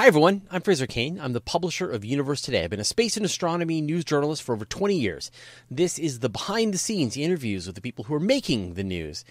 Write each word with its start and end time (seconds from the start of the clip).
Hi, 0.00 0.06
everyone. 0.06 0.40
I'm 0.50 0.62
Fraser 0.62 0.86
Cain. 0.86 1.20
I'm 1.20 1.34
the 1.34 1.42
publisher 1.42 1.90
of 1.90 2.06
Universe 2.06 2.40
Today. 2.40 2.64
I've 2.64 2.70
been 2.70 2.80
a 2.80 2.84
space 2.84 3.18
and 3.18 3.26
astronomy 3.26 3.82
news 3.82 4.02
journalist 4.02 4.42
for 4.42 4.54
over 4.54 4.64
20 4.64 4.96
years. 4.96 5.30
This 5.70 5.98
is 5.98 6.20
the 6.20 6.30
behind 6.30 6.72
the 6.72 6.78
scenes 6.78 7.18
interviews 7.18 7.66
with 7.66 7.74
the 7.74 7.82
people 7.82 8.04
who 8.04 8.14
are 8.14 8.18
making 8.18 8.72
the 8.72 8.82
news. 8.82 9.26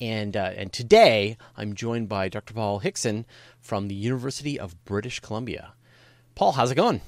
And, 0.00 0.36
uh, 0.36 0.52
and 0.56 0.72
today, 0.72 1.36
I'm 1.56 1.74
joined 1.74 2.08
by 2.08 2.28
Dr. 2.28 2.54
Paul 2.54 2.78
Hickson 2.78 3.26
from 3.60 3.88
the 3.88 3.96
University 3.96 4.60
of 4.60 4.84
British 4.84 5.18
Columbia. 5.18 5.72
Paul, 6.36 6.52
how's 6.52 6.70
it 6.70 6.76
going? 6.76 7.00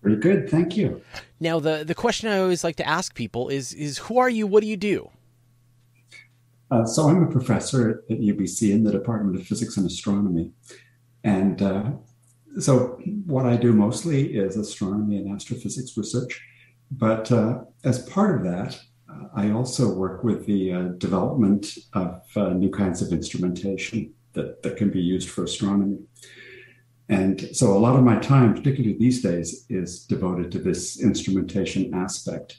Pretty 0.00 0.16
good, 0.16 0.48
thank 0.48 0.78
you. 0.78 1.02
Now, 1.40 1.60
the, 1.60 1.84
the 1.84 1.94
question 1.94 2.30
I 2.30 2.38
always 2.38 2.64
like 2.64 2.76
to 2.76 2.88
ask 2.88 3.14
people 3.14 3.50
is, 3.50 3.74
is 3.74 3.98
who 3.98 4.16
are 4.16 4.30
you? 4.30 4.46
What 4.46 4.62
do 4.62 4.66
you 4.66 4.78
do? 4.78 5.10
Uh, 6.70 6.86
so, 6.86 7.10
I'm 7.10 7.22
a 7.22 7.30
professor 7.30 8.02
at 8.08 8.18
UBC 8.18 8.70
in 8.70 8.82
the 8.82 8.92
Department 8.92 9.36
of 9.36 9.46
Physics 9.46 9.76
and 9.76 9.86
Astronomy. 9.86 10.52
And 11.24 11.62
uh, 11.62 11.90
so, 12.58 13.00
what 13.26 13.46
I 13.46 13.56
do 13.56 13.72
mostly 13.72 14.36
is 14.36 14.56
astronomy 14.56 15.16
and 15.16 15.34
astrophysics 15.34 15.96
research. 15.96 16.40
But 16.90 17.32
uh, 17.32 17.60
as 17.84 18.08
part 18.10 18.36
of 18.36 18.44
that, 18.44 18.78
uh, 19.10 19.28
I 19.34 19.50
also 19.50 19.94
work 19.94 20.22
with 20.24 20.44
the 20.46 20.72
uh, 20.72 20.82
development 20.98 21.78
of 21.94 22.22
uh, 22.36 22.50
new 22.50 22.70
kinds 22.70 23.00
of 23.00 23.12
instrumentation 23.12 24.12
that, 24.34 24.62
that 24.62 24.76
can 24.76 24.90
be 24.90 25.00
used 25.00 25.30
for 25.30 25.44
astronomy. 25.44 25.98
And 27.08 27.54
so, 27.56 27.72
a 27.72 27.78
lot 27.78 27.96
of 27.96 28.04
my 28.04 28.18
time, 28.18 28.54
particularly 28.54 28.98
these 28.98 29.22
days, 29.22 29.64
is 29.68 30.04
devoted 30.04 30.52
to 30.52 30.58
this 30.58 31.00
instrumentation 31.00 31.94
aspect. 31.94 32.58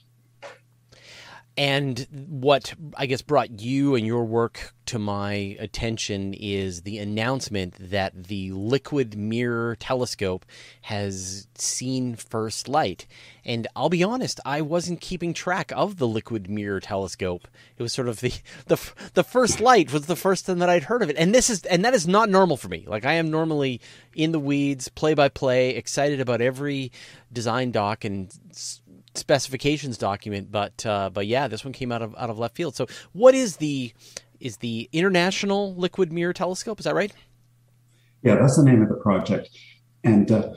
And 1.55 2.07
what 2.29 2.73
I 2.97 3.05
guess 3.05 3.21
brought 3.21 3.61
you 3.61 3.93
and 3.93 4.07
your 4.07 4.25
work 4.25 4.73
to 4.87 4.99
my 4.99 5.55
attention 5.59 6.33
is 6.33 6.81
the 6.81 6.97
announcement 6.97 7.75
that 7.79 8.25
the 8.25 8.51
Liquid 8.51 9.15
Mirror 9.15 9.77
Telescope 9.77 10.45
has 10.81 11.47
seen 11.55 12.15
first 12.15 12.67
light. 12.67 13.05
And 13.45 13.67
I'll 13.75 13.89
be 13.89 14.03
honest, 14.03 14.39
I 14.45 14.61
wasn't 14.61 14.99
keeping 14.99 15.33
track 15.33 15.71
of 15.75 15.97
the 15.97 16.07
Liquid 16.07 16.49
Mirror 16.49 16.81
Telescope. 16.81 17.47
It 17.77 17.83
was 17.83 17.93
sort 17.93 18.07
of 18.07 18.19
the 18.19 18.33
the 18.65 18.79
the 19.13 19.23
first 19.23 19.61
light 19.61 19.93
was 19.93 20.07
the 20.07 20.15
first 20.15 20.45
thing 20.45 20.59
that 20.59 20.69
I'd 20.69 20.83
heard 20.83 21.03
of 21.03 21.09
it. 21.09 21.17
And 21.17 21.35
this 21.35 21.49
is 21.49 21.63
and 21.65 21.85
that 21.85 21.93
is 21.93 22.07
not 22.07 22.29
normal 22.29 22.57
for 22.57 22.67
me. 22.67 22.85
Like 22.87 23.05
I 23.05 23.13
am 23.13 23.29
normally 23.29 23.79
in 24.15 24.31
the 24.31 24.39
weeds, 24.39 24.89
play 24.89 25.13
by 25.13 25.29
play, 25.29 25.69
excited 25.69 26.19
about 26.19 26.41
every 26.41 26.91
design 27.31 27.71
doc 27.71 28.05
and 28.05 28.31
specifications 29.15 29.97
document, 29.97 30.51
but 30.51 30.85
uh, 30.85 31.09
but 31.09 31.27
yeah, 31.27 31.47
this 31.47 31.63
one 31.63 31.73
came 31.73 31.91
out 31.91 32.01
of 32.01 32.15
out 32.17 32.29
of 32.29 32.39
left 32.39 32.55
field. 32.55 32.75
So, 32.75 32.87
what 33.11 33.35
is 33.35 33.57
the 33.57 33.93
is 34.39 34.57
the 34.57 34.89
International 34.91 35.75
Liquid 35.75 36.11
Mirror 36.11 36.33
Telescope? 36.33 36.79
Is 36.79 36.85
that 36.85 36.95
right? 36.95 37.13
Yeah, 38.23 38.35
that's 38.35 38.57
the 38.57 38.63
name 38.63 38.81
of 38.81 38.89
the 38.89 38.95
project, 38.95 39.49
and 40.03 40.31
uh, 40.31 40.53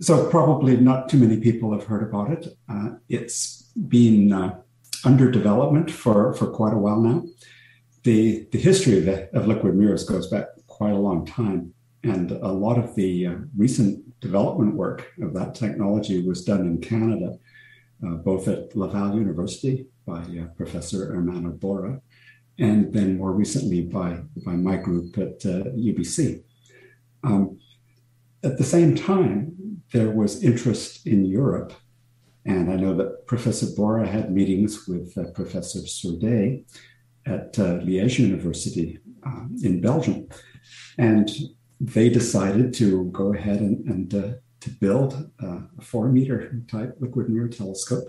so 0.00 0.28
probably 0.28 0.76
not 0.76 1.08
too 1.08 1.18
many 1.18 1.38
people 1.40 1.72
have 1.72 1.84
heard 1.84 2.02
about 2.02 2.30
it. 2.32 2.56
Uh, 2.68 2.90
it's 3.08 3.70
been 3.88 4.32
uh, 4.32 4.58
under 5.04 5.30
development 5.30 5.90
for 5.90 6.34
for 6.34 6.46
quite 6.46 6.74
a 6.74 6.78
while 6.78 7.00
now. 7.00 7.22
the 8.02 8.46
The 8.52 8.58
history 8.58 8.98
of, 8.98 9.04
the, 9.06 9.36
of 9.36 9.46
liquid 9.46 9.74
mirrors 9.74 10.04
goes 10.04 10.28
back 10.28 10.46
quite 10.66 10.92
a 10.92 10.98
long 10.98 11.24
time, 11.24 11.72
and 12.02 12.32
a 12.32 12.52
lot 12.52 12.78
of 12.78 12.94
the 12.94 13.26
uh, 13.26 13.34
recent 13.56 14.20
development 14.20 14.74
work 14.74 15.12
of 15.20 15.34
that 15.34 15.54
technology 15.54 16.26
was 16.26 16.44
done 16.44 16.60
in 16.60 16.80
Canada 16.80 17.38
both 18.00 18.48
at 18.48 18.76
Laval 18.76 19.16
University 19.16 19.86
by 20.06 20.20
uh, 20.20 20.46
Professor 20.56 21.14
Ermanno 21.14 21.58
Borra, 21.58 22.00
and 22.58 22.92
then 22.92 23.18
more 23.18 23.32
recently 23.32 23.82
by, 23.82 24.20
by 24.44 24.52
my 24.52 24.76
group 24.76 25.16
at 25.18 25.40
UBC. 25.40 26.42
Uh, 27.22 27.26
um, 27.26 27.58
at 28.42 28.58
the 28.58 28.64
same 28.64 28.94
time, 28.94 29.80
there 29.92 30.10
was 30.10 30.42
interest 30.42 31.06
in 31.06 31.24
Europe. 31.24 31.72
And 32.44 32.70
I 32.70 32.76
know 32.76 32.94
that 32.96 33.26
Professor 33.26 33.66
Borra 33.66 34.06
had 34.06 34.30
meetings 34.30 34.86
with 34.86 35.16
uh, 35.16 35.30
Professor 35.30 35.78
Surdej 35.80 36.64
at 37.26 37.58
uh, 37.58 37.78
Liège 37.78 38.18
University 38.18 38.98
uh, 39.26 39.44
in 39.62 39.80
Belgium. 39.80 40.28
And 40.98 41.30
they 41.80 42.10
decided 42.10 42.74
to 42.74 43.06
go 43.06 43.32
ahead 43.32 43.60
and, 43.60 43.86
and 43.86 44.36
to 44.64 44.70
build 44.70 45.30
a 45.40 45.82
four 45.82 46.08
meter 46.08 46.58
type 46.68 46.96
liquid 46.98 47.28
mirror 47.28 47.48
telescope 47.48 48.08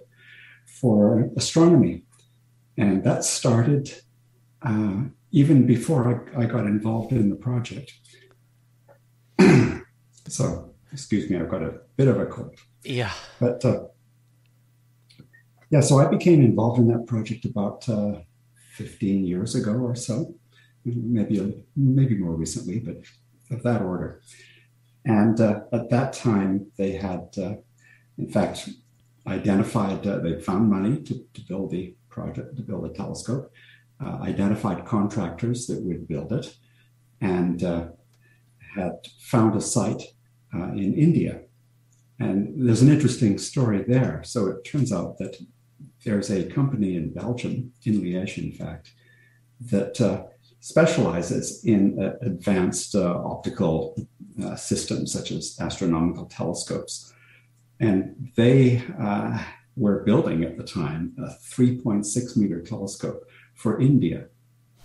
for 0.66 1.30
astronomy. 1.36 2.04
And 2.78 3.04
that 3.04 3.26
started 3.26 3.94
uh, 4.62 5.04
even 5.32 5.66
before 5.66 6.32
I, 6.34 6.44
I, 6.44 6.46
got 6.46 6.66
involved 6.66 7.12
in 7.12 7.30
the 7.30 7.36
project. 7.36 7.94
so, 10.28 10.74
excuse 10.94 11.30
me, 11.30 11.38
I've 11.38 11.50
got 11.50 11.62
a 11.62 11.82
bit 11.98 12.08
of 12.08 12.20
a 12.20 12.26
cold. 12.26 12.56
Yeah. 12.84 13.12
But 13.40 13.64
uh, 13.66 13.84
yeah, 15.70 15.82
so 15.82 16.00
I 16.00 16.08
became 16.08 16.42
involved 16.42 16.80
in 16.80 16.88
that 16.88 17.06
project 17.06 17.44
about 17.44 17.88
uh, 17.90 18.22
15 18.72 19.26
years 19.26 19.56
ago 19.56 19.74
or 19.74 19.96
so, 19.96 20.34
maybe 20.86 21.64
maybe 21.76 22.16
more 22.18 22.34
recently, 22.34 22.80
but 22.80 22.98
of 23.52 23.62
that 23.64 23.82
order. 23.82 24.22
And 25.06 25.40
uh, 25.40 25.62
at 25.72 25.90
that 25.92 26.14
time, 26.14 26.72
they 26.78 26.94
had, 26.94 27.30
uh, 27.38 27.56
in 28.18 28.30
fact, 28.30 28.70
identified, 29.28 30.06
uh, 30.06 30.20
they 30.20 30.42
found 30.42 30.70
money 30.70 31.02
to, 31.04 31.26
to 31.34 31.42
build 31.48 31.72
the 31.72 31.96
project, 32.10 32.56
to 32.58 32.64
build 32.64 32.86
a 32.86 32.94
telescope, 32.94 33.52
uh, 34.04 34.18
identified 34.22 34.86
contractors 34.86 35.68
that 35.68 35.82
would 35.82 36.08
build 36.08 36.34
it, 36.34 36.56
and 37.22 37.64
uh, 37.64 37.88
had 38.76 38.94
found 39.20 39.56
a 39.56 39.62
site 39.62 40.04
uh, 40.54 40.70
in 40.70 40.94
India. 40.94 41.42
And 42.20 42.68
there's 42.68 42.82
an 42.82 42.92
interesting 42.92 43.38
story 43.38 43.84
there. 43.88 44.22
So 44.24 44.48
it 44.48 44.64
turns 44.64 44.92
out 44.92 45.18
that 45.20 45.36
there's 46.04 46.32
a 46.32 46.50
company 46.50 46.96
in 46.96 47.14
Belgium, 47.14 47.74
in 47.84 48.02
Liège, 48.02 48.38
in 48.38 48.52
fact, 48.54 48.92
that 49.72 50.00
specializes 50.66 51.64
in 51.64 52.02
uh, 52.02 52.16
advanced 52.22 52.96
uh, 52.96 53.22
optical 53.24 53.96
uh, 54.44 54.56
systems 54.56 55.14
such 55.14 55.30
as 55.30 55.56
astronomical 55.60 56.26
telescopes. 56.26 57.14
And 57.80 58.32
they 58.36 58.82
uh, 59.00 59.44
were 59.76 60.00
building 60.00 60.44
at 60.44 60.58
the 60.58 60.64
time 60.64 61.14
a 61.20 61.28
3.6 61.56 62.36
meter 62.36 62.62
telescope 62.64 63.30
for 63.54 63.80
India 63.80 64.26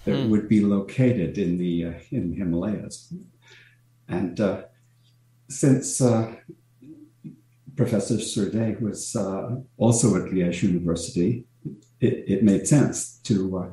that 0.05 0.19
hmm. 0.19 0.31
would 0.31 0.51
be 0.51 0.61
located 0.61 1.39
in 1.39 1.57
the 1.57 1.87
uh, 1.87 1.93
in 2.11 2.35
Himalayas. 2.35 3.15
And 4.07 4.39
uh, 4.39 4.65
since 5.49 6.03
Professor 7.75 8.17
Surdej 8.17 8.83
was 8.83 9.17
also 9.79 10.17
at 10.17 10.31
Liège 10.31 10.63
University, 10.63 11.47
it, 12.01 12.25
it 12.29 12.45
made 12.45 12.69
sense 12.69 13.19
to 13.21 13.71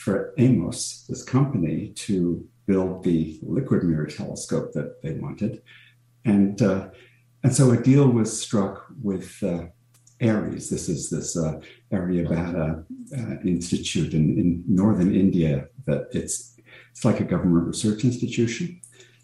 for 0.00 0.32
Amos, 0.38 1.04
this 1.08 1.22
company, 1.22 1.92
to 1.94 2.42
build 2.66 3.04
the 3.04 3.38
liquid 3.42 3.84
mirror 3.84 4.06
telescope 4.06 4.72
that 4.72 5.02
they 5.02 5.12
wanted. 5.12 5.62
And, 6.24 6.60
uh, 6.62 6.88
and 7.44 7.54
so 7.54 7.70
a 7.72 7.76
deal 7.76 8.08
was 8.08 8.40
struck 8.40 8.86
with 9.02 9.42
uh, 9.42 9.66
ARIES. 10.22 10.70
This 10.70 10.88
is 10.88 11.10
this 11.10 11.36
uh, 11.36 11.60
Aryabhata 11.92 12.84
uh, 13.12 13.40
Institute 13.44 14.14
in, 14.14 14.38
in 14.38 14.64
northern 14.66 15.14
India 15.14 15.68
that 15.86 16.08
it's, 16.12 16.56
it's 16.92 17.04
like 17.04 17.20
a 17.20 17.24
government 17.24 17.66
research 17.66 18.02
institution 18.04 18.80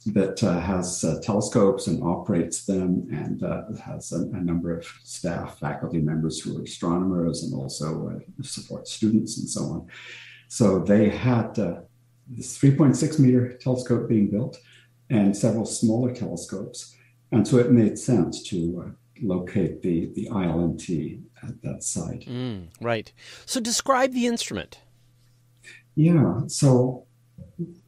that 0.06 0.42
uh, 0.44 0.60
has 0.60 1.02
uh, 1.04 1.18
telescopes 1.22 1.86
and 1.86 2.02
operates 2.02 2.66
them 2.66 3.08
and 3.10 3.42
uh, 3.42 3.62
has 3.84 4.12
a, 4.12 4.20
a, 4.36 4.40
number 4.40 4.76
of 4.78 4.86
staff, 5.02 5.58
faculty 5.58 5.98
members 5.98 6.40
who 6.40 6.58
are 6.58 6.62
astronomers 6.62 7.42
and 7.42 7.54
also 7.54 8.08
uh, 8.10 8.42
support 8.42 8.86
students 8.86 9.38
and 9.38 9.48
so 9.48 9.62
on. 9.62 9.88
So 10.48 10.78
they 10.78 11.08
had 11.08 11.58
uh, 11.58 11.80
this 12.28 12.58
3.6 12.58 13.18
meter 13.18 13.52
telescope 13.58 14.08
being 14.08 14.30
built 14.30 14.58
and 15.10 15.36
several 15.36 15.66
smaller 15.66 16.14
telescopes. 16.14 16.94
And 17.32 17.46
so 17.46 17.58
it 17.58 17.70
made 17.70 17.98
sense 17.98 18.42
to 18.44 18.84
uh, 18.86 18.90
locate 19.22 19.82
the, 19.82 20.12
the 20.14 20.28
ILMT 20.30 21.22
at 21.42 21.62
that 21.62 21.82
site. 21.82 22.26
Mm, 22.26 22.68
right. 22.80 23.12
So 23.44 23.60
describe 23.60 24.12
the 24.12 24.26
instrument. 24.26 24.80
Yeah. 25.94 26.40
So 26.46 27.06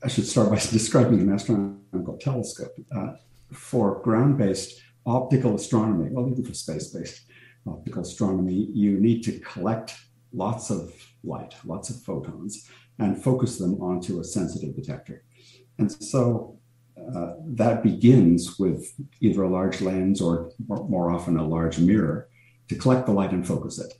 I 0.03 0.09
should 0.09 0.27
start 0.27 0.51
by 0.51 0.57
describing 0.71 1.21
an 1.21 1.33
astronomical 1.33 2.19
telescope. 2.19 2.75
Uh, 2.95 3.15
for 3.53 4.01
ground 4.03 4.39
based 4.39 4.83
optical 5.07 5.55
astronomy, 5.55 6.11
well, 6.11 6.29
even 6.31 6.45
for 6.45 6.55
space 6.55 6.89
based 6.89 7.23
optical 7.67 8.03
astronomy, 8.03 8.69
you 8.73 8.99
need 8.99 9.23
to 9.25 9.39
collect 9.41 9.95
lots 10.33 10.71
of 10.71 10.93
light, 11.25 11.55
lots 11.65 11.91
of 11.91 12.03
photons, 12.03 12.69
and 12.99 13.23
focus 13.23 13.59
them 13.59 13.81
onto 13.81 14.21
a 14.21 14.25
sensitive 14.25 14.75
detector. 14.75 15.25
And 15.79 15.91
so 15.91 16.59
uh, 17.15 17.35
that 17.45 17.83
begins 17.83 18.59
with 18.59 18.93
either 19.21 19.43
a 19.43 19.49
large 19.49 19.81
lens 19.81 20.21
or 20.21 20.51
more 20.69 21.11
often 21.11 21.37
a 21.37 21.47
large 21.47 21.79
mirror 21.79 22.29
to 22.69 22.75
collect 22.75 23.07
the 23.07 23.13
light 23.13 23.33
and 23.33 23.47
focus 23.47 23.79
it. 23.79 23.95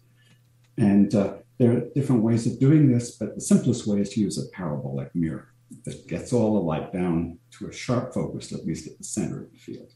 And 0.77 1.15
uh, 1.15 1.35
there 1.59 1.73
are 1.73 1.89
different 1.95 2.23
ways 2.23 2.47
of 2.47 2.59
doing 2.59 2.93
this, 2.93 3.13
but 3.13 3.35
the 3.35 3.41
simplest 3.41 3.87
way 3.87 4.01
is 4.01 4.11
to 4.11 4.21
use 4.21 4.39
a 4.39 4.49
parabolic 4.51 5.15
mirror. 5.15 5.53
that 5.85 6.07
gets 6.09 6.33
all 6.33 6.55
the 6.55 6.61
light 6.61 6.93
down 6.93 7.39
to 7.53 7.69
a 7.69 7.73
sharp 7.73 8.15
focus, 8.15 8.53
at 8.53 8.65
least 8.67 8.87
at 8.87 8.99
the 8.99 9.05
center 9.05 9.43
of 9.43 9.53
the 9.53 9.59
field. 9.59 9.93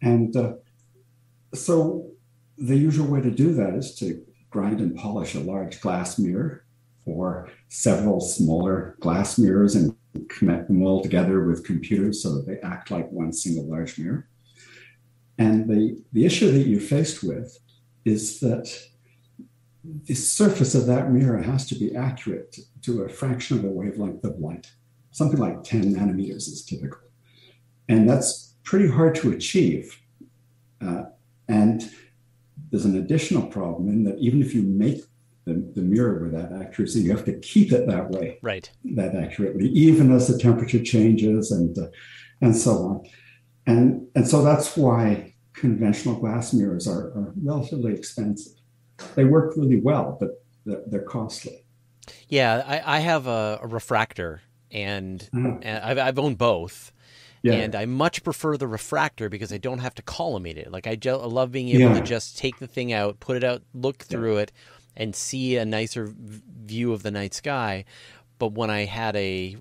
And 0.00 0.36
uh, 0.36 0.54
so 1.54 2.10
the 2.58 2.76
usual 2.76 3.06
way 3.06 3.20
to 3.20 3.30
do 3.30 3.54
that 3.54 3.74
is 3.74 3.94
to 3.96 4.24
grind 4.52 4.80
and 4.80 4.94
polish 4.94 5.34
a 5.34 5.40
large 5.40 5.80
glass 5.80 6.18
mirror 6.18 6.64
or 7.06 7.50
several 7.68 8.20
smaller 8.20 8.96
glass 9.00 9.38
mirrors 9.38 9.74
and 9.74 9.96
connect 10.28 10.68
them 10.68 10.82
all 10.82 11.02
together 11.02 11.44
with 11.44 11.64
computers 11.64 12.22
so 12.22 12.34
that 12.34 12.46
they 12.46 12.58
act 12.60 12.90
like 12.90 13.10
one 13.10 13.32
single 13.32 13.68
large 13.68 13.98
mirror. 13.98 14.28
And 15.38 15.68
the, 15.68 16.00
the 16.12 16.26
issue 16.26 16.52
that 16.52 16.66
you're 16.66 16.80
faced 16.80 17.24
with 17.24 17.58
is 18.04 18.40
that 18.40 18.70
the 20.04 20.14
surface 20.14 20.74
of 20.74 20.86
that 20.86 21.10
mirror 21.10 21.42
has 21.42 21.66
to 21.68 21.74
be 21.74 21.96
accurate 21.96 22.56
to 22.82 23.02
a 23.02 23.08
fraction 23.08 23.58
of 23.58 23.64
a 23.64 23.68
wavelength 23.68 24.22
of 24.22 24.38
light. 24.38 24.70
Something 25.10 25.40
like 25.40 25.64
10 25.64 25.94
nanometers 25.94 26.48
is 26.48 26.64
typical. 26.64 27.00
And 27.88 28.08
that's 28.08 28.54
pretty 28.62 28.88
hard 28.88 29.14
to 29.16 29.32
achieve. 29.32 29.98
Uh, 30.80 31.04
and 31.48 31.90
there's 32.72 32.86
an 32.86 32.96
additional 32.96 33.46
problem 33.46 33.88
in 33.88 34.02
that 34.04 34.18
even 34.18 34.40
if 34.40 34.54
you 34.54 34.62
make 34.62 35.02
the, 35.44 35.70
the 35.74 35.82
mirror 35.82 36.22
with 36.22 36.32
that 36.32 36.52
accuracy, 36.52 37.00
you 37.00 37.10
have 37.10 37.24
to 37.26 37.38
keep 37.40 37.70
it 37.70 37.86
that 37.86 38.10
way, 38.10 38.38
right? 38.42 38.68
That 38.96 39.14
accurately, 39.14 39.68
even 39.68 40.10
as 40.10 40.26
the 40.26 40.38
temperature 40.38 40.82
changes 40.82 41.52
and 41.52 41.78
uh, 41.78 41.88
and 42.40 42.56
so 42.56 42.72
on, 42.72 43.04
and 43.66 44.08
and 44.16 44.26
so 44.26 44.42
that's 44.42 44.76
why 44.76 45.34
conventional 45.52 46.14
glass 46.18 46.52
mirrors 46.52 46.88
are, 46.88 47.08
are 47.08 47.32
relatively 47.42 47.92
expensive. 47.94 48.54
They 49.14 49.24
work 49.24 49.54
really 49.56 49.80
well, 49.80 50.16
but 50.18 50.42
they're, 50.64 50.82
they're 50.86 51.02
costly. 51.02 51.64
Yeah, 52.28 52.64
I, 52.66 52.96
I 52.96 53.00
have 53.00 53.26
a, 53.26 53.60
a 53.62 53.66
refractor, 53.66 54.42
and, 54.70 55.28
uh-huh. 55.34 55.58
and 55.62 55.84
I've, 55.84 55.98
I've 55.98 56.18
owned 56.18 56.38
both. 56.38 56.92
Yeah. 57.42 57.54
And 57.54 57.74
I 57.74 57.86
much 57.86 58.22
prefer 58.22 58.56
the 58.56 58.68
refractor 58.68 59.28
because 59.28 59.52
I 59.52 59.58
don't 59.58 59.80
have 59.80 59.96
to 59.96 60.02
collimate 60.02 60.56
it. 60.56 60.70
Like 60.70 60.86
I, 60.86 60.96
love 61.04 61.50
being 61.50 61.68
able 61.68 61.80
yeah. 61.80 61.94
to 61.94 62.00
just 62.00 62.38
take 62.38 62.58
the 62.58 62.68
thing 62.68 62.92
out, 62.92 63.18
put 63.18 63.36
it 63.36 63.44
out, 63.44 63.62
look 63.74 63.98
through 63.98 64.36
yeah. 64.36 64.42
it, 64.42 64.52
and 64.96 65.16
see 65.16 65.56
a 65.56 65.64
nicer 65.64 66.12
view 66.16 66.92
of 66.92 67.02
the 67.02 67.10
night 67.10 67.34
sky. 67.34 67.84
But 68.38 68.52
when 68.52 68.70
I 68.70 68.84
had 68.84 69.16
a, 69.16 69.56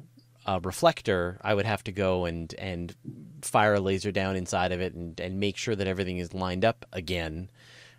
a, 0.46 0.60
reflector, 0.60 1.40
I 1.42 1.54
would 1.54 1.66
have 1.66 1.84
to 1.86 1.92
go 1.92 2.26
and 2.26 2.54
and 2.56 2.96
fire 3.42 3.76
a 3.76 3.80
laser 3.80 4.12
down 4.12 4.36
inside 4.36 4.72
of 4.72 4.82
it 4.82 4.94
and, 4.94 5.20
and 5.20 5.40
make 5.40 5.58
sure 5.58 5.76
that 5.76 5.88
everything 5.88 6.20
is 6.20 6.34
lined 6.34 6.66
up 6.66 6.86
again. 6.92 7.50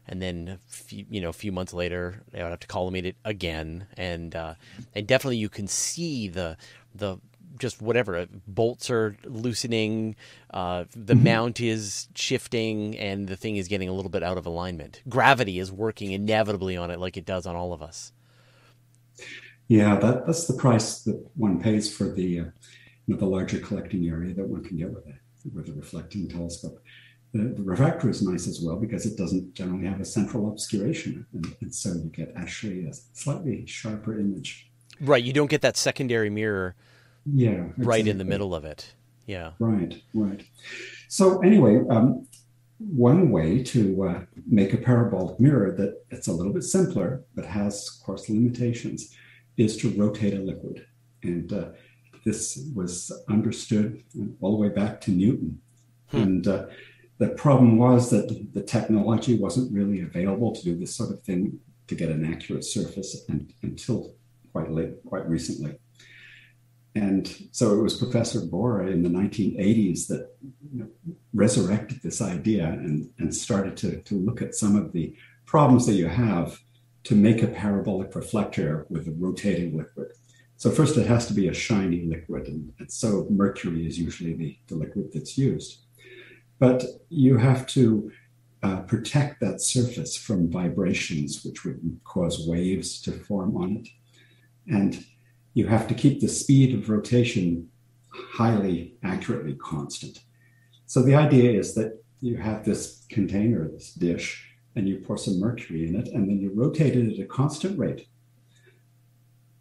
And 0.08 0.20
then, 0.20 0.49
a 0.49 0.58
few, 0.69 1.06
you 1.08 1.20
know, 1.20 1.28
a 1.28 1.32
few 1.32 1.52
months 1.52 1.73
later, 1.73 2.23
I 2.35 2.43
would 2.43 2.50
have 2.50 2.61
to 2.61 2.67
collimate 2.67 3.06
it 3.06 3.14
again, 3.25 3.87
and 3.96 4.35
uh, 4.35 4.55
and 4.96 5.06
definitely 5.06 5.37
you 5.37 5.49
can 5.49 5.69
see 5.69 6.26
the 6.26 6.56
the 6.93 7.19
just 7.58 7.82
whatever 7.82 8.16
uh, 8.16 8.26
bolts 8.46 8.90
are 8.90 9.16
loosening, 9.25 10.16
uh, 10.50 10.84
the 10.94 11.14
mm-hmm. 11.14 11.25
mount 11.25 11.60
is 11.60 12.08
shifting, 12.14 12.96
and 12.99 13.28
the 13.28 13.37
thing 13.37 13.56
is 13.56 13.69
getting 13.69 13.88
a 13.88 13.93
little 13.93 14.10
bit 14.10 14.22
out 14.22 14.38
of 14.38 14.46
alignment. 14.46 15.02
Gravity 15.08 15.58
is 15.58 15.70
working 15.70 16.12
inevitably 16.12 16.76
on 16.76 16.90
it, 16.90 16.99
like 16.99 17.16
it 17.16 17.25
does 17.25 17.46
on 17.46 17.56
all 17.56 17.72
of 17.72 17.82
us. 17.82 18.12
Yeah, 19.69 19.96
that, 19.96 20.26
that's 20.26 20.46
the 20.46 20.54
price 20.54 21.00
that 21.02 21.25
one 21.34 21.60
pays 21.60 21.94
for 21.94 22.12
the 22.12 22.40
uh, 22.40 22.44
you 23.06 23.14
know, 23.14 23.16
the 23.16 23.26
larger 23.26 23.58
collecting 23.58 24.06
area 24.08 24.34
that 24.34 24.46
one 24.46 24.62
can 24.62 24.76
get 24.76 24.93
with 24.93 25.06
a 25.06 25.14
with 25.54 25.69
a 25.69 25.72
reflecting 25.72 26.28
telescope. 26.28 26.81
The, 27.32 27.54
the, 27.56 27.62
refractor 27.62 28.10
is 28.10 28.22
nice 28.22 28.46
as 28.46 28.60
well 28.60 28.76
because 28.76 29.06
it 29.06 29.16
doesn't 29.16 29.54
generally 29.54 29.87
have 29.87 30.00
a 30.00 30.04
central 30.04 30.49
obscuration, 30.49 31.26
and, 31.32 31.56
and 31.60 31.75
so 31.75 31.94
you 31.94 32.10
get 32.12 32.32
actually 32.37 32.84
a 32.84 32.93
slightly 32.93 33.66
sharper 33.66 34.19
image. 34.19 34.70
Right, 35.00 35.25
you 35.25 35.32
don't 35.32 35.50
get 35.50 35.62
that 35.62 35.76
secondary 35.76 36.31
mirror 36.31 36.76
yeah 37.27 37.51
exactly. 37.51 37.85
right 37.85 38.07
in 38.07 38.19
the 38.19 38.25
middle 38.25 38.55
of 38.55 38.65
it. 38.65 38.93
Yeah. 39.27 39.53
Right 39.59 40.03
right. 40.15 40.45
So 41.09 41.41
anyway 41.41 41.81
um, 41.91 42.27
one 42.79 43.31
way 43.31 43.63
to 43.63 44.05
uh, 44.05 44.21
make 44.47 44.73
a 44.73 44.79
parabolic 44.79 45.39
mirror 45.39 45.71
that 45.73 46.03
it's 46.11 46.27
a 46.27 46.33
little 46.33 46.53
bit 46.53 46.65
simpler 46.65 47.25
but 47.35 47.45
has 47.45 47.89
of 47.89 48.07
course 48.07 48.29
limitations 48.29 49.15
is 49.57 49.77
to 49.79 49.91
rotate 49.91 50.35
a 50.35 50.39
liquid. 50.39 50.87
And 51.23 51.53
uh, 51.53 51.69
this 52.25 52.69
was 52.75 53.13
understood 53.29 54.03
all 54.41 54.57
the 54.57 54.63
way 54.63 54.69
back 54.69 55.01
to 55.03 55.11
newton. 55.11 55.61
Hmm. 56.09 56.17
and 56.19 56.47
uh, 56.47 56.67
the 57.19 57.29
problem 57.29 57.79
was 57.79 58.11
that 58.11 58.53
the 58.53 58.63
technology 58.63 59.39
wasn't 59.39 59.73
really 59.73 60.01
available 60.01 60.53
to 60.53 60.65
do 60.65 60.77
this 60.77 60.97
sort 60.97 61.13
of 61.13 61.23
thing 61.23 61.61
to 61.87 61.95
get 61.95 62.09
an 62.09 62.25
accurate 62.25 62.65
surface 62.65 63.25
and, 63.29 63.53
until 63.63 64.15
quite 64.53 64.71
late 64.71 64.93
quite 65.07 65.29
recently 65.29 65.79
and 66.94 67.49
so 67.53 67.79
it 67.79 67.83
was 67.83 67.97
Professor 67.97 68.41
Borra 68.41 68.91
in 68.91 69.03
the 69.03 69.09
1980s 69.09 70.09
that 70.09 70.31
you 70.43 70.81
know, 70.81 70.89
resurrected 71.33 72.03
this 72.03 72.21
idea 72.21 72.67
and, 72.67 73.11
and 73.19 73.35
started 73.35 73.77
to, 73.79 74.03
to 74.03 74.15
look 74.15 74.43
at 74.43 74.55
some 74.55 74.77
of 74.77 74.93
the 74.93 75.15
problems 75.47 75.87
that 75.87 75.94
you 75.94 76.06
have 76.06 76.61
to 77.05 77.15
make 77.15 77.43
a 77.43 77.47
parabolic 77.47 78.15
reflector 78.15 78.87
with 78.91 79.09
a 79.09 79.12
rotating 79.12 79.77
liquid. 79.77 80.09
So 80.56 80.71
first 80.71 80.97
it 80.97 81.06
has 81.06 81.27
to 81.27 81.35
be 81.35 81.49
a 81.49 81.55
shiny 81.55 82.05
liquid, 82.05 82.47
and, 82.47 82.73
and 82.79 82.93
so 82.93 83.27
mercury 83.31 83.87
is 83.87 83.99
usually 83.99 84.35
the, 84.35 84.56
the 84.69 84.77
liquid 84.77 85.11
that's 85.12 85.37
used. 85.37 85.79
But 86.59 86.85
you 87.09 87.38
have 87.38 87.67
to 87.69 88.12
uh, 88.62 88.83
protect 88.83 89.41
that 89.41 89.61
surface 89.61 90.17
from 90.17 90.49
vibrations, 90.49 91.43
which 91.45 91.65
would 91.65 91.99
cause 92.05 92.47
waves 92.47 93.00
to 93.03 93.12
form 93.12 93.56
on 93.56 93.79
it. 93.79 93.88
And 94.69 95.05
you 95.54 95.66
have 95.66 95.87
to 95.88 95.94
keep 95.94 96.20
the 96.20 96.28
speed 96.28 96.75
of 96.75 96.88
rotation 96.88 97.69
highly 98.10 98.94
accurately 99.02 99.54
constant. 99.54 100.20
So 100.87 101.02
the 101.02 101.14
idea 101.14 101.58
is 101.58 101.75
that 101.75 102.02
you 102.20 102.37
have 102.37 102.64
this 102.64 103.04
container, 103.08 103.69
this 103.69 103.93
dish, 103.93 104.49
and 104.76 104.88
you 104.88 104.99
pour 104.99 105.19
some 105.19 105.40
mercury 105.40 105.87
in 105.87 105.96
it, 105.96 106.08
and 106.08 106.28
then 106.28 106.40
you 106.40 106.52
rotate 106.54 106.96
it 106.96 107.12
at 107.12 107.25
a 107.25 107.26
constant 107.26 107.78
rate 107.78 108.06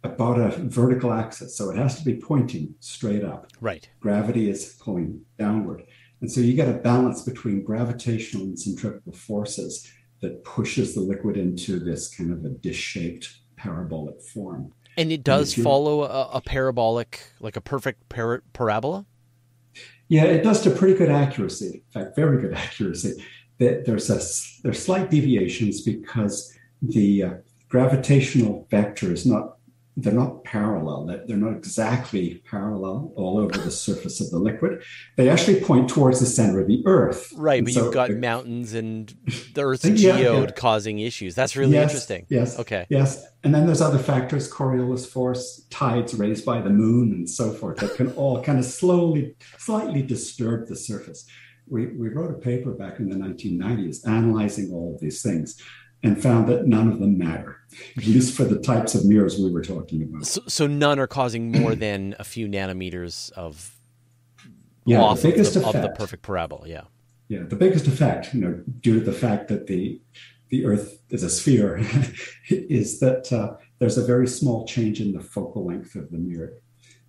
about 0.04 0.40
a 0.40 0.50
vertical 0.58 1.12
axis. 1.12 1.56
So 1.56 1.70
it 1.70 1.76
has 1.76 1.98
to 1.98 2.04
be 2.04 2.14
pointing 2.14 2.74
straight 2.80 3.24
up. 3.24 3.48
Right. 3.60 3.88
Gravity 4.00 4.50
is 4.50 4.76
pulling 4.80 5.20
downward. 5.38 5.84
And 6.20 6.30
so 6.30 6.40
you 6.40 6.54
get 6.54 6.68
a 6.68 6.78
balance 6.78 7.22
between 7.22 7.64
gravitational 7.64 8.44
and 8.44 8.58
centrifugal 8.58 9.12
forces 9.12 9.90
that 10.20 10.44
pushes 10.44 10.94
the 10.94 11.00
liquid 11.00 11.36
into 11.36 11.80
this 11.80 12.14
kind 12.14 12.32
of 12.32 12.44
a 12.44 12.48
dish 12.48 12.78
shaped 12.78 13.38
parabolic 13.56 14.22
form. 14.22 14.72
And 14.96 15.10
it 15.10 15.24
does 15.24 15.54
follow 15.54 16.02
a, 16.02 16.28
a, 16.34 16.40
parabolic, 16.40 17.20
like 17.40 17.56
a 17.56 17.60
perfect 17.60 18.08
par- 18.08 18.42
parabola? 18.52 19.06
Yeah, 20.08 20.24
it 20.24 20.42
does 20.42 20.60
to 20.62 20.70
pretty 20.70 20.94
good 20.94 21.10
accuracy. 21.10 21.82
In 21.94 22.02
fact, 22.02 22.16
very 22.16 22.40
good 22.42 22.52
accuracy. 22.56 23.24
There's 23.58 24.10
a, 24.10 24.20
there's 24.62 24.82
slight 24.82 25.10
deviations 25.10 25.82
because 25.82 26.52
the 26.82 27.22
uh, 27.22 27.30
gravitational 27.68 28.66
vector 28.70 29.12
is 29.12 29.24
not 29.24 29.56
they're 29.96 30.12
not 30.12 30.42
parallel. 30.44 31.04
They're 31.26 31.36
not 31.36 31.52
exactly 31.52 32.42
parallel 32.50 33.12
all 33.14 33.38
over 33.38 33.58
the 33.58 33.70
surface 33.70 34.20
of 34.22 34.30
the 34.30 34.38
liquid. 34.38 34.82
They 35.16 35.28
actually 35.28 35.60
point 35.60 35.90
towards 35.90 36.18
the 36.18 36.26
center 36.26 36.60
of 36.60 36.66
the 36.66 36.82
Earth. 36.86 37.30
Right, 37.36 37.58
and 37.58 37.66
but 37.66 37.74
so 37.74 37.84
you've 37.84 37.94
got 37.94 38.10
mountains 38.10 38.72
and 38.72 39.14
the 39.54 39.62
Earth's 39.62 39.84
yeah, 39.84 40.18
geoid 40.18 40.46
yeah. 40.46 40.52
causing 40.52 40.98
issues. 41.00 41.34
That's 41.34 41.56
really 41.56 41.74
yes, 41.74 41.90
interesting. 41.90 42.26
Yes. 42.30 42.58
Okay. 42.58 42.86
Yes, 42.88 43.26
and 43.44 43.54
then 43.54 43.66
there's 43.66 43.82
other 43.82 43.98
factors: 43.98 44.50
Coriolis 44.50 45.06
force, 45.06 45.66
tides 45.68 46.14
raised 46.14 46.46
by 46.46 46.62
the 46.62 46.70
moon, 46.70 47.12
and 47.12 47.28
so 47.28 47.52
forth 47.52 47.78
that 47.78 47.94
can 47.94 48.12
all 48.12 48.42
kind 48.42 48.58
of 48.58 48.64
slowly, 48.64 49.36
slightly 49.58 50.00
disturb 50.00 50.68
the 50.68 50.76
surface. 50.76 51.26
We 51.68 51.88
we 51.88 52.08
wrote 52.08 52.30
a 52.30 52.38
paper 52.38 52.72
back 52.72 52.98
in 52.98 53.10
the 53.10 53.16
1990s 53.16 54.06
analyzing 54.08 54.72
all 54.72 54.94
of 54.94 55.00
these 55.00 55.22
things 55.22 55.60
and 56.02 56.20
found 56.20 56.48
that 56.48 56.66
none 56.66 56.88
of 56.88 56.98
them 56.98 57.16
matter, 57.16 57.58
at 57.96 58.06
least 58.06 58.36
for 58.36 58.44
the 58.44 58.58
types 58.58 58.94
of 58.94 59.04
mirrors 59.04 59.38
we 59.38 59.50
were 59.50 59.62
talking 59.62 60.02
about. 60.02 60.26
So, 60.26 60.42
so 60.48 60.66
none 60.66 60.98
are 60.98 61.06
causing 61.06 61.52
more 61.52 61.74
than 61.74 62.16
a 62.18 62.24
few 62.24 62.48
nanometers 62.48 63.30
of 63.32 63.76
yeah, 64.84 65.14
the 65.14 65.22
biggest 65.22 65.56
of, 65.56 65.62
the, 65.62 65.68
effect, 65.68 65.84
of 65.84 65.90
the 65.90 65.96
perfect 65.96 66.22
parabola. 66.22 66.66
Yeah, 66.66 66.82
yeah, 67.28 67.44
the 67.44 67.56
biggest 67.56 67.86
effect, 67.86 68.34
you 68.34 68.40
know, 68.40 68.62
due 68.80 68.98
to 68.98 69.04
the 69.04 69.12
fact 69.12 69.48
that 69.48 69.66
the 69.66 70.00
the 70.48 70.66
Earth 70.66 70.98
is 71.08 71.22
a 71.22 71.30
sphere, 71.30 71.78
is 72.48 73.00
that 73.00 73.32
uh, 73.32 73.56
there's 73.78 73.96
a 73.96 74.04
very 74.04 74.26
small 74.26 74.66
change 74.66 75.00
in 75.00 75.12
the 75.12 75.20
focal 75.20 75.64
length 75.64 75.94
of 75.94 76.10
the 76.10 76.18
mirror. 76.18 76.54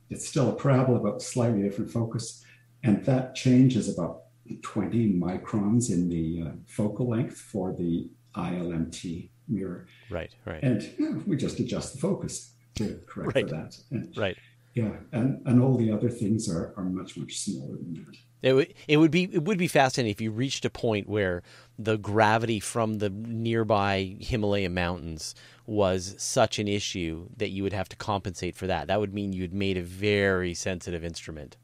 It's 0.09 0.27
still 0.27 0.49
a 0.49 0.55
parabola, 0.55 0.99
but 0.99 1.21
slightly 1.21 1.63
different 1.63 1.91
focus, 1.91 2.43
and 2.83 3.03
that 3.05 3.35
change 3.35 3.75
is 3.75 3.89
about 3.89 4.21
20 4.61 5.13
microns 5.13 5.89
in 5.89 6.09
the 6.09 6.43
uh, 6.47 6.51
focal 6.67 7.09
length 7.09 7.37
for 7.37 7.73
the 7.73 8.09
ILMT 8.35 9.29
mirror. 9.47 9.87
Right, 10.09 10.33
right. 10.45 10.63
And 10.63 10.81
you 10.97 11.09
know, 11.09 11.23
we 11.25 11.37
just 11.37 11.59
adjust 11.59 11.93
the 11.93 11.99
focus 11.99 12.53
to 12.75 12.99
correct 13.07 13.35
right. 13.35 13.49
for 13.49 13.55
that. 13.55 13.77
And, 13.91 14.17
right. 14.17 14.37
Yeah, 14.73 14.91
and, 15.11 15.41
and 15.45 15.61
all 15.61 15.77
the 15.77 15.91
other 15.91 16.09
things 16.09 16.49
are, 16.49 16.73
are 16.77 16.83
much, 16.83 17.15
much 17.15 17.37
smaller 17.37 17.77
than 17.77 17.93
that. 17.93 18.17
It 18.41 18.53
would, 18.53 18.73
it 18.89 18.97
would 18.97 19.11
be 19.11 19.23
it 19.31 19.43
would 19.43 19.57
be 19.57 19.69
fascinating 19.69 20.11
if 20.11 20.19
you 20.19 20.29
reached 20.29 20.65
a 20.65 20.69
point 20.69 21.07
where 21.07 21.43
the 21.79 21.97
gravity 21.97 22.59
from 22.59 22.95
the 22.95 23.09
nearby 23.09 24.17
Himalaya 24.19 24.69
mountains 24.69 25.33
was 25.65 26.15
such 26.17 26.59
an 26.59 26.67
issue 26.67 27.29
that 27.37 27.51
you 27.51 27.63
would 27.63 27.71
have 27.71 27.87
to 27.89 27.95
compensate 27.95 28.57
for 28.57 28.67
that. 28.67 28.87
That 28.87 28.99
would 28.99 29.13
mean 29.13 29.31
you'd 29.31 29.53
made 29.53 29.77
a 29.77 29.81
very 29.81 30.53
sensitive 30.53 31.05
instrument. 31.05 31.55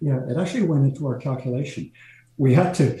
Yeah, 0.00 0.18
it 0.28 0.36
actually 0.36 0.64
went 0.64 0.84
into 0.84 1.06
our 1.06 1.16
calculation. 1.16 1.92
We 2.38 2.54
had 2.54 2.74
to 2.74 3.00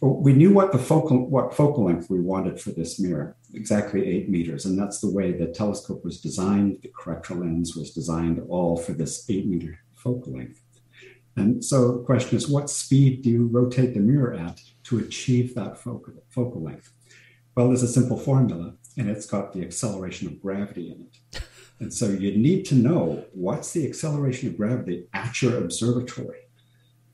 we 0.00 0.32
knew 0.32 0.52
what 0.52 0.70
the 0.70 0.78
focal 0.78 1.28
what 1.28 1.54
focal 1.54 1.84
length 1.84 2.08
we 2.08 2.20
wanted 2.20 2.60
for 2.60 2.70
this 2.70 3.00
mirror, 3.00 3.36
exactly 3.54 4.06
eight 4.06 4.28
meters, 4.28 4.64
and 4.64 4.78
that's 4.78 5.00
the 5.00 5.10
way 5.10 5.32
the 5.32 5.48
telescope 5.48 6.04
was 6.04 6.20
designed. 6.20 6.78
The 6.82 6.92
corrector 6.96 7.34
lens 7.34 7.74
was 7.74 7.92
designed 7.92 8.40
all 8.48 8.76
for 8.76 8.92
this 8.92 9.28
eight 9.28 9.46
meter 9.46 9.78
focal 9.94 10.34
length. 10.34 10.62
And 11.36 11.64
so 11.64 11.92
the 11.92 12.04
question 12.04 12.36
is, 12.36 12.48
what 12.48 12.70
speed 12.70 13.22
do 13.22 13.30
you 13.30 13.46
rotate 13.46 13.94
the 13.94 14.00
mirror 14.00 14.34
at 14.34 14.60
to 14.84 14.98
achieve 14.98 15.54
that 15.54 15.78
focal, 15.78 16.14
focal 16.28 16.62
length? 16.62 16.92
Well, 17.54 17.68
there's 17.68 17.82
a 17.82 17.88
simple 17.88 18.18
formula, 18.18 18.74
and 18.96 19.08
it's 19.08 19.26
got 19.26 19.52
the 19.52 19.62
acceleration 19.62 20.26
of 20.26 20.40
gravity 20.40 20.90
in 20.90 21.06
it. 21.06 21.42
And 21.80 21.94
so 21.94 22.06
you 22.06 22.36
need 22.36 22.64
to 22.66 22.74
know 22.74 23.24
what's 23.32 23.72
the 23.72 23.86
acceleration 23.86 24.48
of 24.48 24.56
gravity 24.56 25.06
at 25.12 25.40
your 25.40 25.58
observatory. 25.58 26.40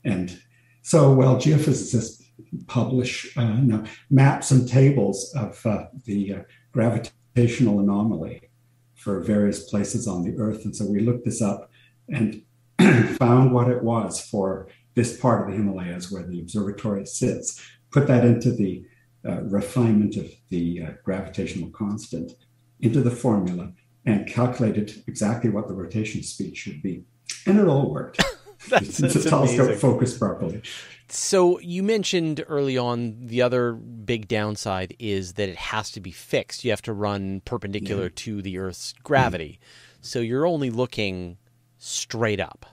And 0.03 0.39
so, 0.81 1.13
well, 1.13 1.35
geophysicists 1.35 2.24
publish 2.67 3.35
uh, 3.37 3.59
no, 3.61 3.83
maps 4.09 4.51
and 4.51 4.67
tables 4.67 5.33
of 5.35 5.65
uh, 5.65 5.85
the 6.05 6.33
uh, 6.33 6.39
gravitational 6.71 7.79
anomaly 7.79 8.49
for 8.95 9.19
various 9.21 9.69
places 9.69 10.07
on 10.07 10.23
the 10.23 10.37
Earth. 10.37 10.65
And 10.65 10.75
so 10.75 10.85
we 10.85 10.99
looked 10.99 11.25
this 11.25 11.41
up 11.41 11.69
and 12.09 12.41
found 13.17 13.53
what 13.53 13.69
it 13.69 13.83
was 13.83 14.19
for 14.19 14.67
this 14.95 15.19
part 15.19 15.41
of 15.41 15.51
the 15.51 15.57
Himalayas 15.57 16.11
where 16.11 16.23
the 16.23 16.39
observatory 16.39 17.05
sits, 17.05 17.61
put 17.91 18.07
that 18.07 18.25
into 18.25 18.51
the 18.51 18.85
uh, 19.27 19.41
refinement 19.43 20.15
of 20.17 20.31
the 20.49 20.83
uh, 20.83 20.91
gravitational 21.03 21.69
constant 21.69 22.33
into 22.79 23.01
the 23.01 23.11
formula, 23.11 23.71
and 24.05 24.27
calculated 24.27 25.03
exactly 25.07 25.49
what 25.49 25.67
the 25.67 25.73
rotation 25.73 26.21
speed 26.21 26.55
should 26.55 26.81
be. 26.81 27.03
And 27.45 27.59
it 27.59 27.67
all 27.67 27.91
worked. 27.91 28.23
that's, 28.69 28.97
that's 28.97 29.13
the 29.13 29.29
telescope 29.29 29.77
focused 29.77 30.19
properly. 30.19 30.61
So 31.07 31.59
you 31.59 31.83
mentioned 31.83 32.43
early 32.47 32.77
on 32.77 33.27
the 33.27 33.41
other 33.41 33.73
big 33.73 34.27
downside 34.27 34.95
is 34.97 35.33
that 35.33 35.49
it 35.49 35.57
has 35.57 35.91
to 35.91 36.01
be 36.01 36.11
fixed. 36.11 36.63
You 36.63 36.71
have 36.71 36.81
to 36.83 36.93
run 36.93 37.41
perpendicular 37.41 38.05
yeah. 38.05 38.09
to 38.15 38.41
the 38.41 38.57
Earth's 38.57 38.93
gravity. 39.03 39.59
Mm-hmm. 39.61 39.97
So 40.01 40.19
you're 40.19 40.47
only 40.47 40.69
looking 40.69 41.37
straight 41.77 42.39
up. 42.39 42.65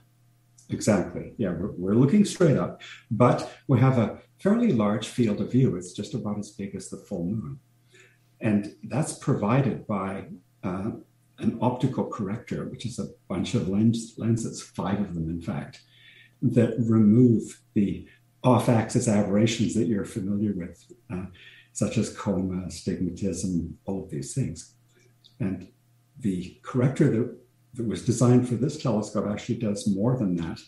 Exactly. 0.69 1.33
Yeah, 1.37 1.49
we're, 1.49 1.71
we're 1.71 1.95
looking 1.95 2.25
straight 2.25 2.57
up, 2.57 2.81
but 3.11 3.53
we 3.67 3.79
have 3.79 3.97
a 3.97 4.19
fairly 4.39 4.71
large 4.71 5.07
field 5.07 5.39
of 5.39 5.51
view. 5.51 5.75
It's 5.75 5.93
just 5.93 6.13
about 6.13 6.39
as 6.39 6.51
big 6.51 6.75
as 6.75 6.89
the 6.89 6.97
full 6.97 7.25
moon. 7.25 7.59
And 8.41 8.75
that's 8.83 9.13
provided 9.13 9.85
by 9.85 10.25
uh, 10.63 10.91
an 11.43 11.57
optical 11.61 12.05
corrector, 12.05 12.65
which 12.65 12.85
is 12.85 12.99
a 12.99 13.07
bunch 13.27 13.53
of 13.53 13.69
lens, 13.69 14.13
lenses, 14.17 14.61
five 14.61 14.99
of 14.99 15.15
them, 15.15 15.29
in 15.29 15.41
fact, 15.41 15.81
that 16.41 16.75
remove 16.79 17.61
the 17.73 18.07
off 18.43 18.69
axis 18.69 19.07
aberrations 19.07 19.73
that 19.73 19.87
you're 19.87 20.05
familiar 20.05 20.53
with, 20.53 20.83
uh, 21.11 21.25
such 21.71 21.97
as 21.97 22.15
coma, 22.15 22.67
stigmatism, 22.67 23.73
all 23.85 24.03
of 24.03 24.09
these 24.09 24.33
things. 24.33 24.75
And 25.39 25.67
the 26.19 26.59
corrector 26.61 27.09
that 27.09 27.37
that 27.75 27.87
was 27.87 28.05
designed 28.05 28.47
for 28.47 28.55
this 28.55 28.81
telescope 28.81 29.27
actually 29.29 29.55
does 29.55 29.87
more 29.87 30.17
than 30.17 30.35
that. 30.35 30.59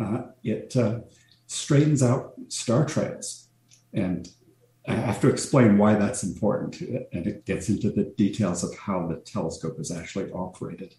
Uh, 0.00 0.22
it 0.42 0.76
uh, 0.76 1.00
straightens 1.46 2.02
out 2.02 2.32
star 2.48 2.86
trails. 2.86 3.48
And 3.92 4.28
I 4.88 4.94
have 4.94 5.20
to 5.20 5.28
explain 5.28 5.78
why 5.78 5.94
that's 5.94 6.22
important. 6.22 6.80
And 6.80 7.26
it 7.26 7.44
gets 7.44 7.68
into 7.68 7.90
the 7.90 8.04
details 8.16 8.64
of 8.64 8.76
how 8.76 9.06
the 9.06 9.16
telescope 9.16 9.78
is 9.78 9.90
actually 9.90 10.30
operated. 10.32 10.94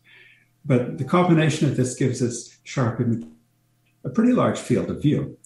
But 0.65 0.97
the 0.97 1.05
combination 1.05 1.69
of 1.69 1.75
this 1.75 1.95
gives 1.95 2.21
us 2.21 2.57
sharp 2.63 2.99
and 2.99 3.35
a 4.03 4.09
pretty 4.09 4.33
large 4.33 4.59
field 4.59 4.89
of 4.89 5.01
view. 5.01 5.37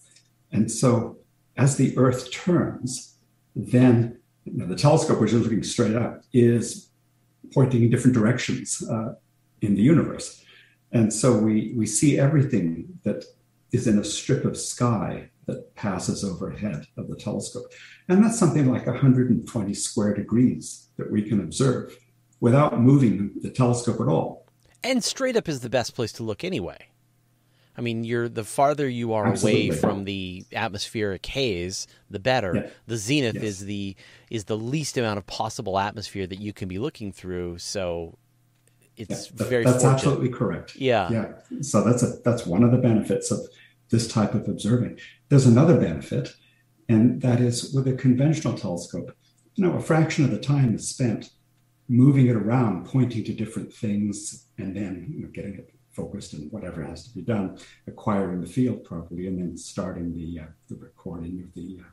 And 0.52 0.72
so 0.72 1.18
as 1.58 1.78
the 1.78 1.98
Earth 1.98 2.32
turns, 2.32 3.18
then 3.56 4.20
you 4.46 4.58
know, 4.58 4.66
the 4.66 4.76
telescope, 4.76 5.22
which 5.22 5.34
is 5.34 5.42
looking 5.42 5.64
straight 5.64 5.96
up, 5.96 6.24
is 6.34 6.90
pointing 7.54 7.84
in 7.84 7.90
different 7.90 8.16
directions. 8.16 8.84
Uh, 8.88 9.16
in 9.64 9.76
the 9.76 9.82
universe. 9.82 10.44
And 10.92 11.12
so 11.12 11.38
we, 11.38 11.74
we 11.76 11.88
see 11.88 12.20
everything 12.20 13.00
that 13.04 13.26
is 13.72 13.88
in 13.88 13.98
a 13.98 14.04
strip 14.04 14.46
of 14.46 14.58
sky 14.58 15.30
that 15.46 15.76
passes 15.76 16.24
overhead 16.24 16.88
of 16.98 17.08
the 17.08 17.16
telescope. 17.16 17.72
And 18.08 18.24
that's 18.24 18.40
something 18.40 18.72
like 18.72 18.86
120 18.86 19.74
square 19.74 20.14
degrees 20.14 20.90
that 20.98 21.12
we 21.12 21.22
can 21.22 21.40
observe 21.42 21.98
without 22.40 22.80
moving 22.80 23.32
the 23.42 23.50
telescope 23.50 24.00
at 24.02 24.08
all. 24.08 24.46
And 24.84 25.04
straight 25.04 25.38
up 25.38 25.48
is 25.48 25.62
the 25.62 25.70
best 25.70 25.96
place 25.96 26.12
to 26.14 26.24
look 26.24 26.44
anyway. 26.44 26.90
I 27.76 27.82
mean, 27.82 28.04
you're 28.04 28.30
the 28.30 28.44
farther 28.44 28.88
you 28.88 29.14
are 29.14 29.28
Absolutely. 29.28 29.70
away 29.70 29.78
from 29.78 30.04
the 30.04 30.46
atmospheric 30.54 31.26
haze, 31.26 31.88
the 32.10 32.20
better. 32.20 32.56
Yeah. 32.56 32.70
The 32.86 32.98
zenith 32.98 33.36
yes. 33.36 33.44
is 33.44 33.60
the 33.66 33.96
is 34.30 34.44
the 34.46 34.58
least 34.58 34.96
amount 34.98 35.18
of 35.18 35.26
possible 35.26 35.80
atmosphere 35.80 36.28
that 36.28 36.40
you 36.40 36.54
can 36.54 36.68
be 36.68 36.78
looking 36.78 37.12
through. 37.12 37.58
So 37.58 38.20
it's 38.98 39.32
yeah, 39.32 39.48
very 39.48 39.64
that's 39.64 39.84
fortunate. 39.84 39.94
absolutely 39.94 40.30
correct 40.30 40.76
yeah 40.76 41.10
yeah 41.10 41.32
so 41.62 41.84
that's 41.84 42.04
a 42.04 42.18
that's 42.24 42.46
one 42.46 42.64
of 42.64 42.72
the 42.72 42.78
benefits 42.78 43.32
of 43.32 43.40
this 43.90 44.08
type 44.08 44.34
of 44.34 44.48
observing 44.48 45.00
there's 45.34 45.48
another 45.48 45.80
benefit 45.80 46.36
and 46.90 47.20
that 47.20 47.42
is 47.42 47.74
with 47.74 47.88
a 47.88 47.94
conventional 47.94 48.56
telescope 48.56 49.18
you 49.56 49.66
know 49.66 49.74
a 49.74 49.82
fraction 49.82 50.24
of 50.24 50.30
the 50.30 50.38
time 50.38 50.76
is 50.76 50.88
spent 50.88 51.32
moving 51.90 52.28
it 52.28 52.36
around 52.36 52.86
pointing 52.86 53.24
to 53.24 53.34
different 53.34 53.74
things 53.74 54.46
and 54.60 54.76
then 54.76 55.12
you 55.12 55.24
know, 55.24 55.30
getting 55.34 55.56
it 55.56 55.74
focused 55.90 56.34
and 56.34 56.52
whatever 56.52 56.84
has 56.84 57.08
to 57.08 57.16
be 57.16 57.24
done 57.24 57.58
acquiring 57.88 58.42
the 58.42 58.48
field 58.48 58.84
properly 58.84 59.26
and 59.26 59.40
then 59.40 59.58
starting 59.58 60.14
the 60.14 60.40
uh, 60.40 60.46
the 60.70 60.76
recording 60.76 61.42
of 61.42 61.52
the 61.56 61.80
uh, 61.82 61.90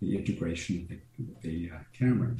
the 0.00 0.16
integration 0.18 0.80
of 0.82 0.88
the, 0.88 1.48
the 1.48 1.70
uh, 1.72 1.78
camera 1.96 2.34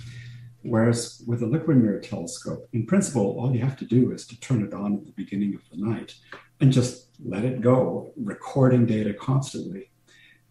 Whereas 0.64 1.24
with 1.26 1.42
a 1.42 1.46
liquid 1.46 1.78
mirror 1.78 1.98
telescope, 1.98 2.68
in 2.72 2.86
principle, 2.86 3.36
all 3.36 3.52
you 3.52 3.60
have 3.64 3.76
to 3.78 3.84
do 3.84 4.12
is 4.12 4.24
to 4.28 4.38
turn 4.38 4.64
it 4.64 4.72
on 4.72 4.94
at 4.94 5.06
the 5.06 5.12
beginning 5.16 5.56
of 5.56 5.62
the 5.72 5.84
night 5.84 6.14
and 6.60 6.72
just 6.72 7.08
let 7.24 7.44
it 7.44 7.60
go, 7.60 8.12
recording 8.16 8.86
data 8.86 9.12
constantly. 9.12 9.90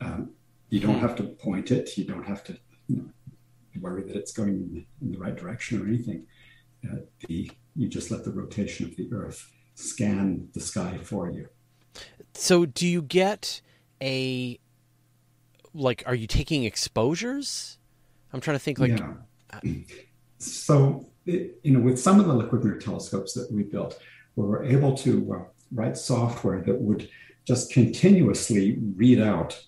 Um, 0.02 0.32
you 0.70 0.80
don't 0.80 1.00
have 1.00 1.16
to 1.18 1.24
point 1.24 1.72
it. 1.72 1.98
You 1.98 2.06
don't 2.06 2.26
have 2.26 2.44
to 2.46 2.58
you 2.88 2.98
know, 2.98 3.10
worry 3.80 4.04
that 4.04 4.16
it's 4.16 4.32
going 4.32 4.50
in 4.50 4.74
the, 4.74 4.86
in 5.02 5.12
the, 5.12 5.18
right 5.18 5.36
direction 5.36 5.82
or 5.82 5.88
anything. 5.88 6.26
Uh, 6.90 6.98
the, 7.28 7.52
you 7.76 7.88
just 7.88 8.10
let 8.12 8.24
the 8.24 8.32
rotation 8.32 8.88
of 8.88 8.96
the 8.96 9.10
Earth 9.14 9.52
scan 9.76 10.50
the 10.54 10.60
sky 10.60 10.98
for 11.02 11.30
you. 11.30 11.48
So, 12.34 12.66
do 12.66 12.88
you 12.88 13.02
get 13.02 13.62
a 14.02 14.60
like? 15.74 16.04
Are 16.06 16.16
you 16.16 16.28
taking 16.28 16.64
exposures? 16.64 17.78
I'm 18.34 18.40
trying 18.40 18.56
to 18.56 18.64
think. 18.64 18.80
Like, 18.80 18.98
yeah 18.98 19.14
so, 20.38 21.08
it, 21.26 21.60
you 21.64 21.72
know, 21.72 21.80
with 21.80 22.00
some 22.00 22.20
of 22.20 22.28
the 22.28 22.34
liquid 22.34 22.64
mirror 22.64 22.78
telescopes 22.78 23.34
that 23.34 23.52
we 23.52 23.64
built, 23.64 24.00
we 24.36 24.46
were 24.46 24.64
able 24.64 24.96
to 24.98 25.34
uh, 25.34 25.44
write 25.74 25.98
software 25.98 26.62
that 26.62 26.80
would 26.80 27.10
just 27.46 27.72
continuously 27.72 28.78
read 28.96 29.20
out 29.20 29.62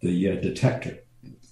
the 0.00 0.30
uh, 0.30 0.34
detector. 0.36 0.98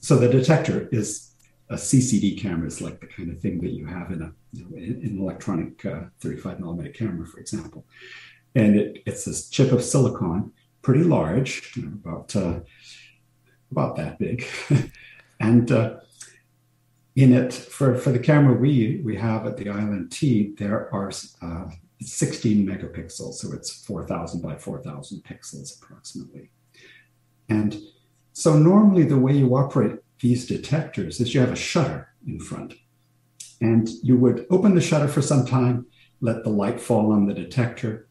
So 0.01 0.17
the 0.17 0.29
detector 0.29 0.89
is 0.93 1.33
a 1.69 1.75
CCD 1.75 2.41
camera, 2.41 2.67
is 2.67 2.81
like 2.81 3.01
the 3.01 3.07
kind 3.07 3.31
of 3.31 3.41
thing 3.41 3.61
that 3.61 3.71
you 3.71 3.87
have 3.87 4.11
in 4.13 4.23
a 4.23 4.33
you 4.53 4.65
know, 4.65 4.77
in, 4.77 5.01
an 5.03 5.19
electronic 5.21 5.85
uh, 5.85 6.03
35 6.21 6.61
millimeter 6.61 6.91
camera, 6.91 7.27
for 7.27 7.41
example. 7.41 7.87
And 8.55 8.77
it, 8.77 9.03
it's 9.05 9.25
this 9.25 9.49
chip 9.49 9.73
of 9.73 9.83
silicon, 9.83 10.53
pretty 10.83 11.03
large, 11.03 11.73
you 11.77 11.83
know, 11.83 11.93
about 12.05 12.37
uh, 12.37 12.61
about 13.71 13.97
that 13.97 14.19
big, 14.19 14.47
and 15.41 15.71
uh, 15.73 15.97
in 17.17 17.33
it 17.33 17.53
for, 17.53 17.97
for 17.97 18.13
the 18.13 18.19
camera 18.19 18.55
we 18.55 19.01
we 19.05 19.17
have 19.17 19.47
at 19.47 19.57
the 19.57 19.65
ILMT, 19.65 20.57
there 20.57 20.95
are 20.95 21.11
uh, 21.43 21.71
16 22.01 22.67
megapixels, 22.67 23.35
so 23.35 23.53
it's 23.53 23.85
4,000 23.85 24.43
by 24.43 24.57
4,000 24.57 25.25
pixels 25.25 25.83
approximately. 25.83 26.51
And 27.49 27.79
so 28.39 28.59
normally 28.59 29.05
the 29.05 29.17
way 29.17 29.33
you 29.33 29.57
operate 29.57 29.99
these 30.21 30.47
detectors 30.47 31.21
is 31.21 31.33
you 31.33 31.41
have 31.41 31.53
a 31.53 31.57
shutter 31.57 32.13
in 32.27 32.39
front, 32.39 32.75
and 33.63 33.89
you 34.03 34.19
would 34.19 34.45
open 34.51 34.75
the 34.75 34.81
shutter 34.83 35.09
for 35.09 35.23
some 35.23 35.47
time, 35.47 35.87
let 36.21 36.45
the 36.45 36.51
light 36.51 36.79
fall 36.79 37.13
on 37.13 37.25
the 37.25 37.33
detector, 37.33 38.07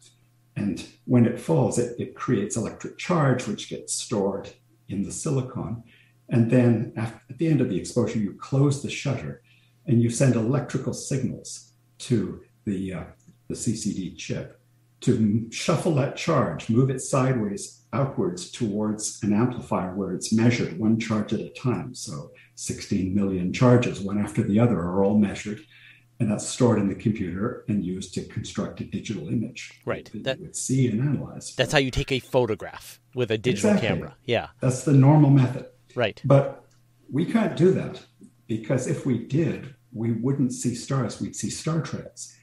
and 0.55 0.83
when 1.05 1.27
it 1.27 1.39
falls, 1.39 1.77
it, 1.77 1.95
it 1.99 2.15
creates 2.15 2.57
electric 2.57 2.97
charge, 2.97 3.45
which 3.45 3.69
gets 3.69 3.93
stored 3.93 4.49
in 4.89 5.03
the 5.03 5.11
silicon. 5.11 5.83
And 6.29 6.49
then 6.49 6.93
at 6.97 7.21
the 7.37 7.47
end 7.47 7.61
of 7.61 7.69
the 7.69 7.77
exposure, 7.77 8.17
you 8.17 8.33
close 8.33 8.81
the 8.81 8.89
shutter 8.89 9.43
and 9.85 10.01
you 10.01 10.09
send 10.09 10.33
electrical 10.33 10.95
signals 10.95 11.73
to 11.99 12.41
the, 12.65 12.93
uh, 12.93 13.03
the 13.47 13.53
CCD 13.53 14.17
chip. 14.17 14.59
To 15.01 15.47
shuffle 15.51 15.95
that 15.95 16.15
charge, 16.15 16.69
move 16.69 16.89
it 16.89 16.99
sideways 17.01 17.81
outwards 17.93 18.51
towards 18.51 19.19
an 19.23 19.33
amplifier 19.33 19.93
where 19.95 20.13
it's 20.13 20.33
measured 20.33 20.77
one 20.79 20.99
charge 20.99 21.33
at 21.33 21.39
a 21.39 21.49
time. 21.49 21.93
So 21.95 22.31
16 22.55 23.13
million 23.13 23.53
charges, 23.53 23.99
one 24.01 24.17
after 24.17 24.43
the 24.43 24.59
other, 24.59 24.79
are 24.79 25.03
all 25.03 25.17
measured. 25.17 25.61
And 26.19 26.31
that's 26.31 26.47
stored 26.47 26.79
in 26.79 26.87
the 26.87 26.95
computer 26.95 27.65
and 27.67 27.83
used 27.83 28.13
to 28.13 28.23
construct 28.23 28.79
a 28.79 28.85
digital 28.85 29.27
image. 29.27 29.81
Right. 29.85 30.09
That, 30.13 30.23
that 30.23 30.37
you 30.39 30.45
would 30.45 30.55
see 30.55 30.87
and 30.87 31.01
analyze. 31.01 31.53
That's 31.55 31.73
how 31.73 31.79
you 31.79 31.91
take 31.91 32.11
a 32.11 32.19
photograph 32.19 33.01
with 33.13 33.31
a 33.31 33.37
digital 33.37 33.71
Exactly. 33.71 33.89
camera. 33.89 34.15
Yeah. 34.23 34.47
That's 34.61 34.83
the 34.83 34.93
normal 34.93 35.29
method. 35.29 35.65
Right. 35.93 36.21
But 36.23 36.65
we 37.11 37.25
can't 37.25 37.57
do 37.57 37.71
that 37.71 38.01
because 38.47 38.87
if 38.87 39.05
we 39.05 39.25
did, 39.25 39.75
we 39.93 40.13
wouldn't 40.13 40.53
see 40.53 40.73
stars, 40.75 41.19
we'd 41.21 41.35
see 41.35 41.49
star 41.49 41.81
trails. 41.81 42.33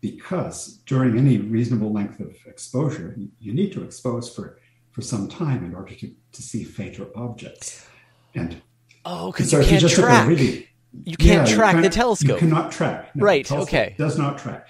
Because 0.00 0.78
during 0.86 1.18
any 1.18 1.38
reasonable 1.38 1.92
length 1.92 2.20
of 2.20 2.34
exposure, 2.46 3.14
you- 3.18 3.30
you 3.38 3.52
need 3.52 3.72
to 3.72 3.82
expose 3.84 4.34
for, 4.34 4.58
for 4.92 5.02
some 5.02 5.28
time 5.28 5.64
in 5.64 5.74
order 5.74 5.94
to, 5.94 6.14
to 6.32 6.42
see 6.42 6.64
fainter 6.64 7.06
objects. 7.14 7.86
And 8.34 8.62
Oh, 9.04 9.32
because 9.32 9.50
so 9.50 9.60
you 9.60 9.66
can't 9.66 9.80
just 9.80 9.94
track. 9.96 10.26
really- 10.28 10.68
you 11.04 11.16
can't 11.16 11.46
Yeah, 11.46 11.48
you 11.48 11.54
track 11.54 11.76
the 11.76 11.82
can't- 11.82 11.94
telescope. 11.94 12.28
You 12.42 12.48
cannot 12.48 12.72
track. 12.72 13.14
No, 13.14 13.24
Right, 13.24 13.46
the 13.46 13.56
okay. 13.58 13.94
Does 13.98 14.18
not 14.18 14.38
track, 14.38 14.66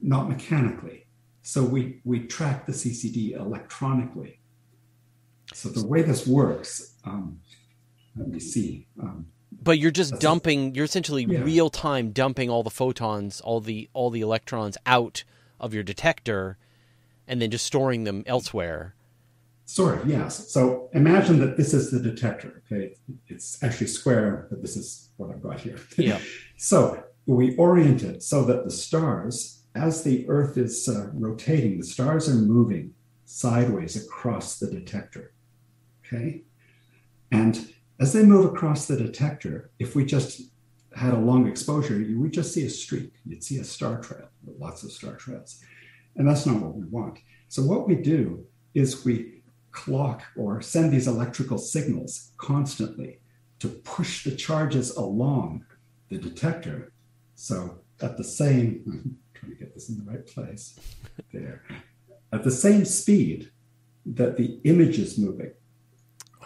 not 0.00 0.28
mechanically. 0.28 1.06
So 1.42 1.62
we 1.64 2.00
we 2.04 2.20
track 2.20 2.64
the 2.66 2.72
CCD 2.72 3.32
electronically. 3.32 4.40
So 5.52 5.68
the 5.68 5.86
way 5.86 6.00
this 6.02 6.26
works, 6.26 6.94
um, 7.04 7.40
let 8.16 8.28
me 8.28 8.40
see. 8.40 8.86
Um, 9.02 9.26
But 9.64 9.78
you're 9.78 9.90
just 9.90 10.10
That's- 10.12 10.22
dumping. 10.22 10.74
You're 10.74 10.84
essentially 10.84 11.24
Yeah. 11.24 11.42
real 11.42 11.70
time 11.70 12.10
dumping 12.10 12.50
all 12.50 12.62
the 12.62 12.70
photons, 12.70 13.40
all 13.40 13.60
the 13.60 13.88
all 13.94 14.10
the 14.10 14.20
electrons 14.20 14.76
out 14.86 15.24
of 15.58 15.72
your 15.72 15.82
detector, 15.82 16.58
and 17.26 17.40
then 17.40 17.50
just 17.50 17.64
storing 17.66 18.04
them 18.04 18.22
elsewhere. 18.26 18.94
Sort 19.66 20.02
of, 20.02 20.06
yes. 20.08 20.50
So 20.50 20.90
imagine 20.92 21.38
that 21.40 21.56
this 21.56 21.72
is 21.72 21.90
the 21.90 21.98
detector. 21.98 22.62
Okay, 22.70 22.94
it's 23.28 23.62
actually 23.62 23.86
square, 23.86 24.46
but 24.50 24.60
this 24.60 24.76
is 24.76 25.08
what 25.16 25.30
I've 25.30 25.42
got 25.42 25.60
here. 25.60 25.78
Yeah. 25.96 26.20
so 26.58 27.02
we 27.24 27.56
orient 27.56 28.02
it 28.02 28.22
so 28.22 28.44
that 28.44 28.64
the 28.64 28.70
stars, 28.70 29.62
as 29.74 30.02
the 30.02 30.28
Earth 30.28 30.58
is 30.58 30.86
uh, 30.86 31.08
rotating, 31.14 31.78
the 31.78 31.86
stars 31.86 32.28
are 32.28 32.34
moving 32.34 32.92
sideways 33.24 33.96
across 33.96 34.58
the 34.58 34.70
detector. 34.70 35.32
Okay, 36.06 36.42
and 37.32 37.72
as 38.00 38.12
they 38.12 38.24
move 38.24 38.44
across 38.44 38.86
the 38.86 38.96
detector, 38.96 39.70
if 39.78 39.94
we 39.94 40.04
just 40.04 40.42
had 40.96 41.12
a 41.12 41.18
long 41.18 41.46
exposure, 41.46 42.00
you 42.00 42.20
would 42.20 42.32
just 42.32 42.52
see 42.52 42.64
a 42.66 42.70
streak. 42.70 43.12
You'd 43.26 43.44
see 43.44 43.58
a 43.58 43.64
star 43.64 44.00
trail, 44.00 44.28
lots 44.58 44.82
of 44.82 44.92
star 44.92 45.16
trails, 45.16 45.60
and 46.16 46.28
that's 46.28 46.46
not 46.46 46.60
what 46.60 46.74
we 46.74 46.84
want. 46.84 47.18
So 47.48 47.62
what 47.62 47.86
we 47.86 47.96
do 47.96 48.44
is 48.74 49.04
we 49.04 49.42
clock 49.70 50.22
or 50.36 50.60
send 50.60 50.92
these 50.92 51.08
electrical 51.08 51.58
signals 51.58 52.32
constantly 52.36 53.18
to 53.58 53.68
push 53.68 54.24
the 54.24 54.34
charges 54.34 54.96
along 54.96 55.64
the 56.08 56.18
detector. 56.18 56.92
So 57.34 57.78
at 58.00 58.16
the 58.16 58.24
same, 58.24 58.82
I'm 58.86 59.18
trying 59.34 59.52
to 59.52 59.58
get 59.58 59.74
this 59.74 59.88
in 59.88 59.98
the 59.98 60.10
right 60.10 60.26
place, 60.26 60.78
there, 61.32 61.62
at 62.32 62.44
the 62.44 62.50
same 62.50 62.84
speed 62.84 63.50
that 64.06 64.36
the 64.36 64.60
image 64.64 64.98
is 64.98 65.18
moving. 65.18 65.52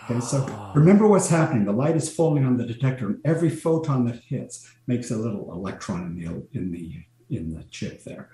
Okay, 0.05 0.21
so 0.21 0.73
remember 0.75 1.07
what's 1.07 1.29
happening. 1.29 1.65
The 1.65 1.73
light 1.73 1.97
is 1.97 2.15
falling 2.15 2.45
on 2.45 2.57
the 2.57 2.67
detector, 2.67 3.07
and 3.07 3.21
every 3.25 3.51
photon 3.51 4.07
that 4.07 4.21
hits 4.27 4.71
makes 4.87 5.11
a 5.11 5.17
little 5.17 5.53
electron 5.53 6.03
in 6.03 6.17
the 6.17 6.59
in 6.59 6.73
the 6.73 6.95
in 7.31 7.55
the 7.55 7.65
chip 7.65 8.05
there. 8.05 8.31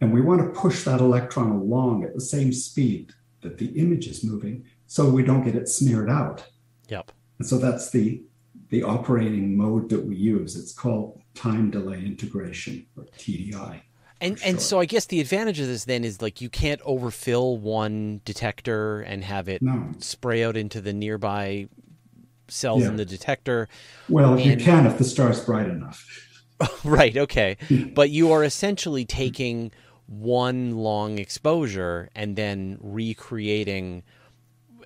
And 0.00 0.12
we 0.12 0.20
want 0.20 0.40
to 0.42 0.60
push 0.60 0.84
that 0.84 1.00
electron 1.00 1.50
along 1.50 2.04
at 2.04 2.14
the 2.14 2.20
same 2.20 2.52
speed 2.52 3.12
that 3.40 3.58
the 3.58 3.68
image 3.78 4.06
is 4.06 4.24
moving 4.24 4.64
so 4.86 5.08
we 5.08 5.22
don't 5.22 5.44
get 5.44 5.54
it 5.54 5.68
smeared 5.68 6.10
out. 6.10 6.46
Yep. 6.88 7.12
And 7.38 7.48
so 7.48 7.58
that's 7.58 7.90
the 7.90 8.22
the 8.68 8.82
operating 8.82 9.56
mode 9.56 9.88
that 9.90 10.04
we 10.04 10.16
use. 10.16 10.56
It's 10.56 10.72
called 10.72 11.20
time 11.34 11.70
delay 11.70 12.04
integration 12.04 12.86
or 12.96 13.04
TDI. 13.18 13.82
And 14.20 14.38
For 14.38 14.46
and 14.46 14.60
so 14.60 14.80
I 14.80 14.84
guess 14.86 15.06
the 15.06 15.20
advantage 15.20 15.60
of 15.60 15.66
this 15.66 15.84
then 15.84 16.04
is 16.04 16.22
like 16.22 16.40
you 16.40 16.48
can't 16.48 16.80
overfill 16.84 17.56
one 17.58 18.20
detector 18.24 19.00
and 19.00 19.24
have 19.24 19.48
it 19.48 19.60
No. 19.62 19.92
spray 19.98 20.44
out 20.44 20.56
into 20.56 20.80
the 20.80 20.92
nearby 20.92 21.68
cells 22.48 22.82
Yeah. 22.82 22.88
in 22.88 22.96
the 22.96 23.04
detector. 23.04 23.68
Well, 24.08 24.38
you 24.38 24.56
can 24.56 24.86
if 24.86 24.98
the 24.98 25.04
star's 25.04 25.40
bright 25.44 25.68
enough. 25.68 26.06
right, 26.84 27.16
okay. 27.16 27.56
But 27.94 28.10
you 28.10 28.30
are 28.32 28.44
essentially 28.44 29.04
taking 29.04 29.72
one 30.06 30.76
long 30.76 31.18
exposure 31.18 32.10
and 32.14 32.36
then 32.36 32.78
recreating 32.80 34.02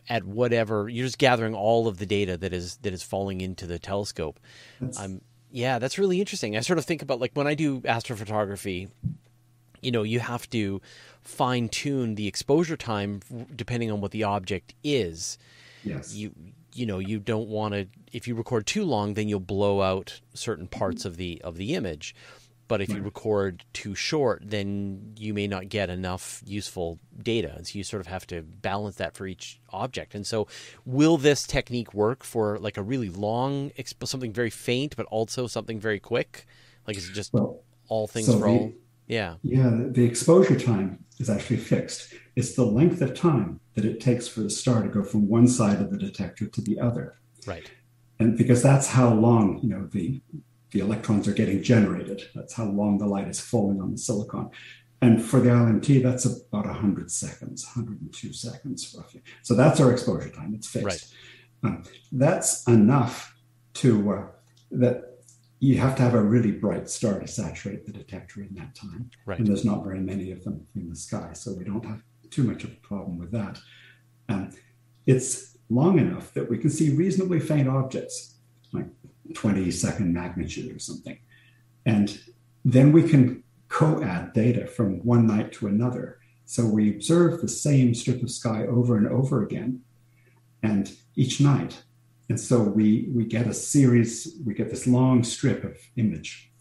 at 0.09 0.24
whatever 0.24 0.88
you're 0.88 1.05
just 1.05 1.18
gathering 1.18 1.55
all 1.55 1.87
of 1.87 1.98
the 1.98 2.07
data 2.07 2.37
that 2.38 2.52
is 2.52 2.76
that 2.83 2.92
is 2.94 3.02
falling 3.02 3.40
into 3.42 3.66
the 3.66 3.79
telescope. 3.79 4.40
That's, 4.81 4.98
Um, 4.98 5.20
yeah, 5.50 5.79
that's 5.79 5.98
really 5.98 6.20
interesting. 6.20 6.57
I 6.57 6.61
sort 6.61 6.79
of 6.79 6.85
think 6.87 7.02
about 7.02 7.20
like 7.20 7.33
when 7.35 7.46
I 7.46 7.55
do 7.55 7.81
astrophotography, 7.83 8.88
you 9.82 9.90
know, 9.90 10.02
you 10.02 10.20
have 10.20 10.48
to 10.50 10.80
fine 11.22 11.68
tune 11.68 12.14
the 12.14 12.26
exposure 12.26 12.76
time 12.76 13.20
depending 13.54 13.90
on 13.90 14.00
what 14.00 14.12
the 14.12 14.24
object 14.24 14.74
is. 14.82 15.38
yes. 15.84 16.14
You 16.14 16.32
you 16.74 16.86
know, 16.86 16.98
you 16.98 17.18
don't 17.18 17.48
want 17.48 17.74
to 17.74 17.88
if 18.12 18.28
you 18.28 18.34
record 18.34 18.66
too 18.66 18.84
long 18.84 19.14
then 19.14 19.28
you'll 19.28 19.40
blow 19.40 19.82
out 19.82 20.20
certain 20.34 20.66
mm-hmm. 20.66 20.78
parts 20.78 21.04
of 21.04 21.16
the 21.16 21.40
of 21.42 21.56
the 21.56 21.74
image. 21.74 22.14
But 22.68 22.82
if 22.82 22.90
you 22.90 23.00
record 23.00 23.64
too 23.72 23.94
short, 23.94 24.42
then 24.44 25.14
you 25.16 25.32
may 25.32 25.46
not 25.46 25.70
get 25.70 25.88
enough 25.88 26.42
useful 26.44 26.98
data. 27.20 27.54
And 27.56 27.66
so 27.66 27.78
you 27.78 27.82
sort 27.82 28.02
of 28.02 28.08
have 28.08 28.26
to 28.26 28.42
balance 28.42 28.96
that 28.96 29.14
for 29.14 29.26
each 29.26 29.58
object. 29.70 30.14
And 30.14 30.26
so, 30.26 30.46
will 30.84 31.16
this 31.16 31.46
technique 31.46 31.94
work 31.94 32.22
for 32.22 32.58
like 32.58 32.76
a 32.76 32.82
really 32.82 33.08
long, 33.08 33.70
exp- 33.78 34.06
something 34.06 34.34
very 34.34 34.50
faint, 34.50 34.96
but 34.96 35.06
also 35.06 35.46
something 35.46 35.80
very 35.80 35.98
quick? 35.98 36.44
Like, 36.86 36.98
is 36.98 37.08
it 37.08 37.14
just 37.14 37.32
well, 37.32 37.62
all 37.88 38.06
things 38.06 38.26
so 38.26 38.38
for 38.38 38.48
all? 38.48 38.72
Yeah. 39.09 39.37
Yeah, 39.42 39.71
the- 39.90 40.05
exposure 40.05 40.59
time 40.59 41.05
is 41.18 41.29
actually 41.29 41.57
fixed. 41.57 42.14
It's 42.37 42.55
the 42.55 42.64
length 42.64 43.01
of 43.03 43.14
time 43.14 43.61
that 43.75 43.85
it 43.85 44.01
takes 44.01 44.29
for 44.29 44.40
the 44.40 44.51
star 44.51 44.83
to 44.83 44.88
go 44.88 45.03
from 45.03 45.29
one 45.29 45.49
side 45.49 45.81
of 45.81 45.90
the 45.90 45.99
detector 45.99 46.47
to 46.47 46.61
the 46.61 46.79
other. 46.79 47.18
Right. 47.47 47.68
And 48.21 48.37
because 48.37 48.62
that's 48.62 48.88
how 48.88 49.12
long, 49.12 49.59
you 49.62 49.68
know, 49.71 49.87
the 49.87 50.23
the 50.71 50.81
electrons 50.81 51.27
are 51.27 51.33
getting 51.33 51.62
generated. 51.62 52.29
That's 52.35 52.53
how 52.53 52.66
long 52.66 52.99
the 52.99 53.07
light 53.07 53.27
is 53.27 53.40
falling 53.40 53.81
on 53.81 53.90
the 53.90 53.97
silicon. 53.97 54.51
And 55.01 55.25
for 55.25 55.40
the 55.40 55.49
LMT, 55.49 56.03
that's 56.03 56.27
about 56.27 56.66
100 56.66 57.11
seconds, 57.11 57.64
102 57.75 58.33
seconds 58.35 58.94
roughly. 58.97 59.23
So 59.42 59.55
that's 59.55 59.81
our 59.81 59.90
exposure 59.90 60.29
time. 60.29 60.53
It's 60.55 60.68
fixed. 60.68 61.14
Right. 61.62 61.71
Um, 61.71 61.85
that's 62.12 62.66
enough 62.68 63.35
to 63.75 64.12
uh, 64.12 64.27
that 64.73 65.17
you 65.61 65.79
have 65.79 65.97
to 65.97 66.03
have 66.03 66.14
a 66.14 66.23
really 66.23 66.53
bright 66.53 66.88
star 66.88 67.18
to 67.18 67.27
saturate 67.27 67.85
the 67.85 67.92
detector 67.92 68.42
in 68.42 68.55
that 68.55 68.75
time. 68.75 69.11
Right. 69.27 69.38
And 69.38 69.47
there's 69.47 69.64
not 69.64 69.85
very 69.85 70.01
many 70.01 70.31
of 70.31 70.44
them 70.44 70.66
in 70.77 70.88
the 70.88 70.97
sky, 70.97 71.33
so 71.33 71.53
we 71.53 71.64
don't 71.64 71.85
have 71.85 72.03
too 72.31 72.44
much 72.44 72.64
of 72.64 72.71
a 72.71 72.77
problem 72.77 73.18
with 73.18 73.33
that. 73.33 73.59
Um, 74.29 74.51
it's 75.07 75.57
long 75.71 75.99
enough 75.99 76.33
that 76.35 76.49
we 76.49 76.59
can 76.59 76.71
see 76.71 76.94
reasonably 76.94 77.40
faint 77.40 77.68
objects, 77.68 78.37
like 78.73 78.87
20 79.35 79.71
second 79.71 80.12
magnitude 80.12 80.75
or 80.75 80.79
something. 80.79 81.18
And 81.87 82.21
then 82.64 82.92
we 82.92 83.09
can 83.09 83.42
co 83.68 84.03
add 84.03 84.33
data 84.35 84.66
from 84.66 85.05
one 85.05 85.27
night 85.27 85.53
to 85.55 85.66
another. 85.66 86.18
So 86.44 86.66
we 86.66 86.90
observe 86.90 87.40
the 87.40 87.49
same 87.49 87.94
strip 87.94 88.23
of 88.23 88.31
sky 88.31 88.66
over 88.66 88.97
and 88.97 89.07
over 89.09 89.42
again, 89.42 89.83
and 90.62 90.90
each 91.14 91.40
night. 91.40 91.83
And 92.28 92.38
so 92.38 92.60
we, 92.62 93.08
we 93.14 93.24
get 93.24 93.46
a 93.46 93.54
series, 93.54 94.36
we 94.44 94.54
get 94.54 94.70
this 94.70 94.86
long 94.86 95.24
strip 95.24 95.64
of 95.64 95.78
image, 95.96 96.52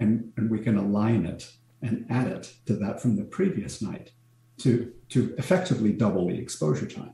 and, 0.00 0.32
and 0.36 0.50
we 0.50 0.60
can 0.60 0.76
align 0.76 1.26
it 1.26 1.50
and 1.82 2.06
add 2.10 2.28
it 2.28 2.52
to 2.66 2.74
that 2.76 3.00
from 3.02 3.16
the 3.16 3.24
previous 3.24 3.82
night 3.82 4.12
to, 4.58 4.92
to 5.10 5.34
effectively 5.38 5.92
double 5.92 6.28
the 6.28 6.38
exposure 6.38 6.86
time. 6.86 7.12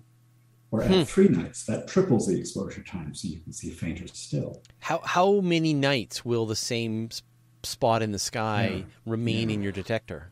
Or 0.70 0.82
at 0.82 0.90
Hmm. 0.90 1.02
three 1.02 1.28
nights, 1.28 1.64
that 1.66 1.86
triples 1.86 2.26
the 2.26 2.38
exposure 2.38 2.82
time, 2.82 3.14
so 3.14 3.28
you 3.28 3.40
can 3.40 3.52
see 3.52 3.68
fainter 3.70 4.06
still. 4.06 4.62
How 4.78 5.00
how 5.04 5.40
many 5.42 5.74
nights 5.74 6.24
will 6.24 6.46
the 6.46 6.56
same 6.56 7.10
spot 7.62 8.00
in 8.00 8.10
the 8.12 8.18
sky 8.18 8.68
Yeah. 8.78 8.84
remain 9.04 9.50
Yeah. 9.50 9.56
in 9.56 9.62
your 9.62 9.72
detector? 9.72 10.30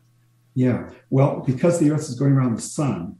Yeah, 0.55 0.89
well, 1.11 1.43
because 1.45 1.79
the 1.79 1.91
Earth 1.91 2.09
is 2.09 2.15
going 2.17 2.31
around 2.33 2.55
the 2.55 2.61
sun, 2.61 3.17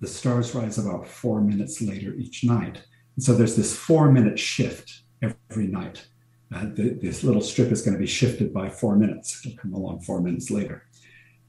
the 0.00 0.08
stars 0.08 0.56
rise 0.56 0.76
about 0.76 1.06
four 1.06 1.40
minutes 1.40 1.80
later 1.80 2.14
each 2.14 2.42
night. 2.42 2.82
And 3.16 3.24
so 3.24 3.34
there's 3.34 3.56
this 3.56 3.74
four 3.74 4.10
minute 4.12 4.38
shift 4.38 5.02
every 5.22 5.66
night. 5.66 6.06
Uh, 6.54 6.66
th- 6.74 7.00
this 7.00 7.24
little 7.24 7.42
strip 7.42 7.72
is 7.72 7.82
going 7.82 7.94
to 7.94 8.00
be 8.00 8.06
shifted 8.06 8.52
by 8.52 8.68
four 8.68 8.96
minutes. 8.96 9.44
It'll 9.44 9.58
come 9.58 9.74
along 9.74 10.00
four 10.00 10.20
minutes 10.20 10.50
later. 10.50 10.84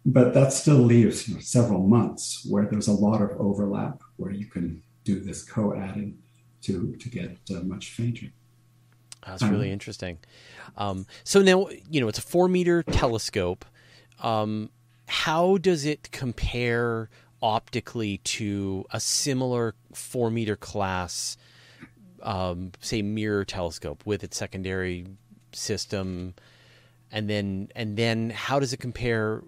But 0.06 0.34
that 0.34 0.54
still 0.54 0.78
leaves 0.78 1.28
you 1.28 1.36
know, 1.36 1.42
several 1.42 1.86
months 1.86 2.46
where 2.50 2.66
there's 2.66 2.88
a 2.88 2.94
lot 2.94 3.22
of 3.22 3.32
overlap 3.40 4.02
where 4.16 4.32
you 4.32 4.46
can 4.46 4.82
do 5.04 5.20
this 5.20 5.44
co 5.44 5.76
adding 5.76 6.18
to, 6.62 6.96
to 6.96 7.10
get 7.10 7.38
uh, 7.54 7.60
much 7.62 7.92
fainter. 7.92 8.28
That's 9.26 9.44
really 9.44 9.72
interesting. 9.72 10.20
Um, 10.78 11.06
so 11.24 11.42
now 11.42 11.68
you 11.90 12.00
know 12.00 12.08
it's 12.08 12.20
a 12.20 12.22
four 12.22 12.48
meter 12.48 12.82
telescope. 12.84 13.66
Um, 14.22 14.70
how 15.08 15.58
does 15.58 15.86
it 15.86 16.10
compare 16.12 17.10
optically 17.42 18.18
to 18.20 18.86
a 18.92 19.00
similar 19.00 19.76
four 19.94 20.32
meter 20.32 20.56
class, 20.56 21.38
um, 22.22 22.72
say, 22.80 23.02
mirror 23.02 23.46
telescope 23.46 24.04
with 24.06 24.24
its 24.24 24.38
secondary 24.38 25.08
system? 25.52 26.34
And 27.12 27.30
then, 27.30 27.70
and 27.76 27.96
then, 27.96 28.32
how 28.32 28.60
does 28.60 28.74
it 28.74 28.78
compare 28.78 29.42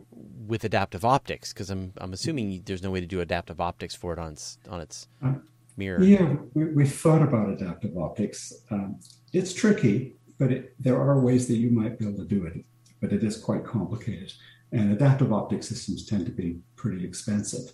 with 0.48 0.64
adaptive 0.64 1.04
optics? 1.04 1.52
Because 1.52 1.70
I'm, 1.70 1.94
I'm 1.98 2.14
assuming 2.14 2.64
there's 2.66 2.82
no 2.82 2.92
way 2.92 3.02
to 3.02 3.06
do 3.06 3.20
adaptive 3.20 3.60
optics 3.60 3.96
for 3.96 4.14
it 4.14 4.20
on 4.20 4.32
its, 4.32 4.58
on 4.70 4.80
its 4.80 5.08
uh, 5.22 5.34
mirror. 5.76 6.02
Yeah, 6.02 6.36
we, 6.54 6.66
we 6.66 6.86
thought 6.86 7.22
about 7.22 7.50
adaptive 7.50 7.98
optics. 7.98 8.54
Um, 8.72 9.00
it's 9.34 9.54
tricky, 9.54 10.16
but 10.38 10.52
it, 10.52 10.74
there 10.80 10.96
are 10.96 11.20
ways 11.20 11.48
that 11.48 11.58
you 11.58 11.70
might 11.70 12.00
be 12.00 12.08
able 12.08 12.18
to 12.20 12.26
do 12.26 12.46
it, 12.46 12.64
but 13.02 13.12
it 13.12 13.24
is 13.24 13.38
quite 13.38 13.66
complicated. 13.66 14.32
And 14.72 14.94
adaptive 14.94 15.34
optic 15.34 15.64
systems 15.64 16.06
tend 16.06 16.26
to 16.28 16.32
be 16.32 16.60
pretty 16.76 17.04
expensive. 17.04 17.74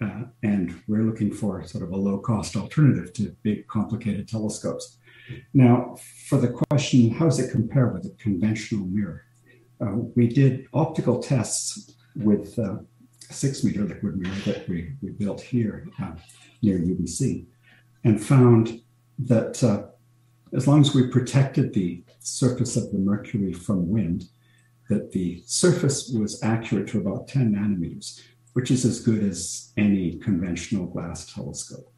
Uh, 0.00 0.22
and 0.42 0.80
we're 0.86 1.02
looking 1.02 1.32
for 1.32 1.64
sort 1.66 1.82
of 1.82 1.90
a 1.90 1.96
low 1.96 2.18
cost 2.18 2.56
alternative 2.56 3.12
to 3.12 3.34
big, 3.42 3.66
complicated 3.66 4.28
telescopes. 4.28 4.98
Now, 5.52 5.96
for 6.28 6.38
the 6.38 6.48
question, 6.70 7.10
how 7.10 7.26
does 7.26 7.38
it 7.38 7.50
compare 7.50 7.88
with 7.88 8.06
a 8.06 8.10
conventional 8.18 8.86
mirror? 8.86 9.24
Uh, 9.80 9.92
we 10.16 10.28
did 10.28 10.66
optical 10.72 11.20
tests 11.20 11.94
with 12.16 12.58
a 12.58 12.84
six 13.30 13.62
meter 13.64 13.84
liquid 13.84 14.16
mirror 14.16 14.34
that 14.46 14.68
we, 14.68 14.92
we 15.02 15.10
built 15.10 15.40
here 15.40 15.86
uh, 16.02 16.12
near 16.62 16.78
UBC 16.78 17.46
and 18.04 18.22
found 18.22 18.80
that 19.18 19.62
uh, 19.62 19.82
as 20.56 20.66
long 20.66 20.80
as 20.80 20.94
we 20.94 21.08
protected 21.08 21.74
the 21.74 22.02
surface 22.20 22.76
of 22.76 22.90
the 22.92 22.98
mercury 22.98 23.52
from 23.52 23.88
wind, 23.88 24.24
that 24.88 25.12
the 25.12 25.42
surface 25.44 26.10
was 26.10 26.42
accurate 26.42 26.88
to 26.88 27.00
about 27.00 27.28
10 27.28 27.54
nanometers, 27.54 28.22
which 28.58 28.72
is 28.72 28.84
as 28.84 28.98
good 28.98 29.22
as 29.22 29.72
any 29.76 30.18
conventional 30.18 30.84
glass 30.84 31.32
telescope. 31.32 31.92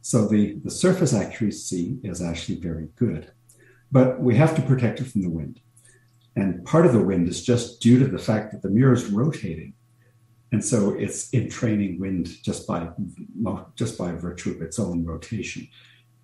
So 0.00 0.26
the, 0.26 0.54
the 0.64 0.70
surface 0.70 1.12
accuracy 1.12 1.98
is 2.02 2.22
actually 2.22 2.58
very 2.58 2.88
good, 2.96 3.30
but 3.92 4.18
we 4.18 4.34
have 4.36 4.56
to 4.56 4.62
protect 4.62 5.00
it 5.00 5.08
from 5.08 5.20
the 5.20 5.28
wind. 5.28 5.60
And 6.36 6.64
part 6.64 6.86
of 6.86 6.94
the 6.94 7.04
wind 7.04 7.28
is 7.28 7.44
just 7.44 7.82
due 7.82 7.98
to 7.98 8.06
the 8.06 8.18
fact 8.18 8.50
that 8.52 8.62
the 8.62 8.70
mirror 8.70 8.94
is 8.94 9.10
rotating. 9.10 9.74
And 10.52 10.64
so 10.64 10.94
it's 10.94 11.34
entraining 11.34 12.00
wind 12.00 12.28
just 12.42 12.66
by 12.66 12.88
just 13.74 13.98
by 13.98 14.12
virtue 14.12 14.52
of 14.52 14.62
its 14.62 14.78
own 14.78 15.04
rotation. 15.04 15.68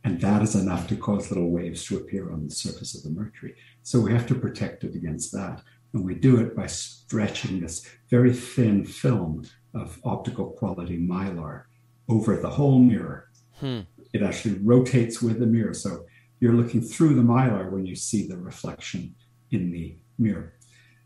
And 0.05 0.19
that 0.23 0.41
is 0.41 0.55
enough 0.55 0.89
to 0.89 0.97
cause 0.97 1.31
little 1.31 1.51
waves 1.51 1.85
to 1.89 1.99
appear 1.99 2.33
on 2.33 2.47
the 2.47 2.51
surface 2.51 2.95
of 2.95 3.03
the 3.03 3.11
mercury. 3.11 3.57
So 3.83 4.01
we 4.01 4.11
have 4.13 4.27
to 4.29 4.35
protect 4.35 4.85
it 4.85 4.95
against 4.95 5.33
that. 5.33 5.61
And 5.93 6.03
we 6.03 6.15
do 6.15 6.41
it 6.41 6.57
by 6.57 6.67
stretching 6.67 7.61
this 7.61 7.87
very 8.11 8.33
thin 8.33 8.87
film 8.87 9.45
of 9.77 10.01
optical 10.05 10.47
quality 10.47 10.99
mylar 10.99 11.65
over 12.09 12.37
the 12.37 12.51
whole 12.51 12.79
mirror. 12.79 13.29
Hmm. 13.61 13.81
It 14.13 14.23
actually 14.23 14.59
rotates 14.59 15.21
with 15.21 15.39
the 15.39 15.47
mirror. 15.47 15.75
So 15.75 16.07
you're 16.41 16.55
looking 16.55 16.81
through 16.81 17.15
the 17.15 17.23
mylar 17.23 17.71
when 17.71 17.87
you 17.87 17.95
see 17.95 18.27
the 18.27 18.37
reflection 18.37 19.15
in 19.51 19.71
the 19.71 19.97
mirror. 20.19 20.55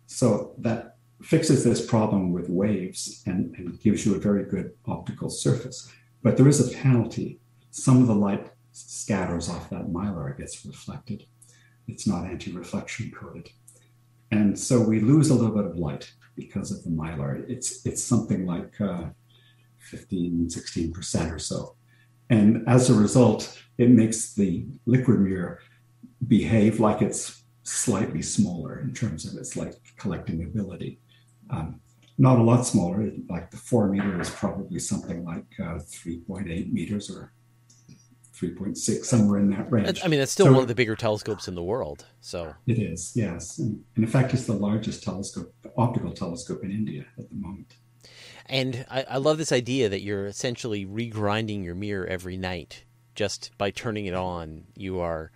So 0.07 0.55
that 0.59 0.97
fixes 1.23 1.65
this 1.65 1.85
problem 1.85 2.33
with 2.33 2.49
waves 2.49 3.23
and, 3.27 3.55
and 3.57 3.81
gives 3.81 4.07
you 4.07 4.15
a 4.15 4.21
very 4.21 4.45
good 4.45 4.73
optical 4.87 5.29
surface. 5.29 5.91
But 6.23 6.37
there 6.37 6.49
is 6.49 6.61
a 6.61 6.77
penalty. 6.77 7.41
Some 7.71 8.01
of 8.01 8.09
the 8.09 8.15
light 8.15 8.51
scatters 8.73 9.49
off 9.49 9.71
that 9.71 9.89
mylar, 9.89 10.37
gets 10.37 10.65
reflected. 10.65 11.27
It's 11.89 12.07
not 12.07 12.25
anti 12.25 12.53
reflection 12.53 13.11
coated. 13.11 13.51
And 14.31 14.59
so 14.59 14.81
we 14.81 15.01
lose 15.01 15.31
a 15.31 15.35
little 15.35 15.55
bit 15.55 15.65
of 15.65 15.77
light 15.77 16.13
because 16.44 16.70
of 16.72 16.83
the 16.85 16.90
mylar. 16.90 17.48
It's, 17.48 17.85
it's 17.87 18.03
something 18.03 18.46
like 18.46 18.81
uh, 18.81 19.05
15, 19.79 20.48
16% 20.48 21.33
or 21.33 21.38
so. 21.38 21.76
And 22.31 22.64
as 22.68 22.90
a 22.90 22.94
result, 22.94 23.61
it 23.79 23.90
makes 23.90 24.35
the 24.35 24.66
liquid 24.87 25.20
mirror 25.20 25.61
behave 26.26 26.81
like 26.81 27.03
it's 27.03 27.42
slightly 27.62 28.22
smaller 28.22 28.81
in 28.81 28.92
terms 28.92 29.24
of 29.26 29.38
its 29.40 29.57
like 29.57 29.74
collecting 29.96 30.42
ability. 30.44 31.00
Um, 31.50 31.81
not 32.18 32.38
a 32.38 32.42
lot 32.42 32.66
smaller, 32.66 33.11
like 33.29 33.50
the 33.50 33.57
four 33.57 33.88
meter 33.88 34.20
is 34.20 34.31
probably 34.31 34.79
something 34.79 35.24
like 35.24 35.46
uh, 35.59 35.79
3.8 35.79 36.72
meters 36.72 37.11
or 37.11 37.33
3.6, 38.40 39.05
somewhere 39.05 39.38
in 39.38 39.50
that 39.50 39.70
range. 39.70 40.00
I 40.05 40.09
mean, 40.09 40.20
it's 40.20 40.33
still 40.33 40.46
so, 40.46 40.53
one 40.53 40.62
of 40.62 40.68
the 40.68 40.74
bigger 40.74 40.96
telescopes 40.96 41.48
in 41.48 41.55
the 41.55 41.62
world. 41.62 42.07
So 42.20 42.55
it 42.66 42.79
is, 42.79 43.12
yes. 43.14 43.59
And, 43.59 43.85
and, 43.96 44.05
in 44.05 44.11
fact, 44.11 44.33
it's 44.33 44.46
the 44.46 44.55
largest 44.55 45.03
telescope, 45.03 45.55
optical 45.76 46.12
telescope 46.12 46.64
in 46.64 46.70
India 46.70 47.05
at 47.18 47.29
the 47.29 47.35
moment. 47.35 47.74
And 48.46 48.85
I, 48.90 49.05
I 49.11 49.16
love 49.18 49.38
this 49.38 49.53
idea 49.53 49.88
that 49.88 50.00
you're 50.00 50.26
essentially 50.26 50.87
regrinding 50.87 51.64
your 51.64 51.74
mirror 51.74 52.07
every 52.07 52.37
night 52.37 52.85
just 53.14 53.50
by 53.59 53.70
turning 53.70 54.07
it 54.07 54.14
on. 54.14 54.64
You 54.74 55.00
are 55.00 55.31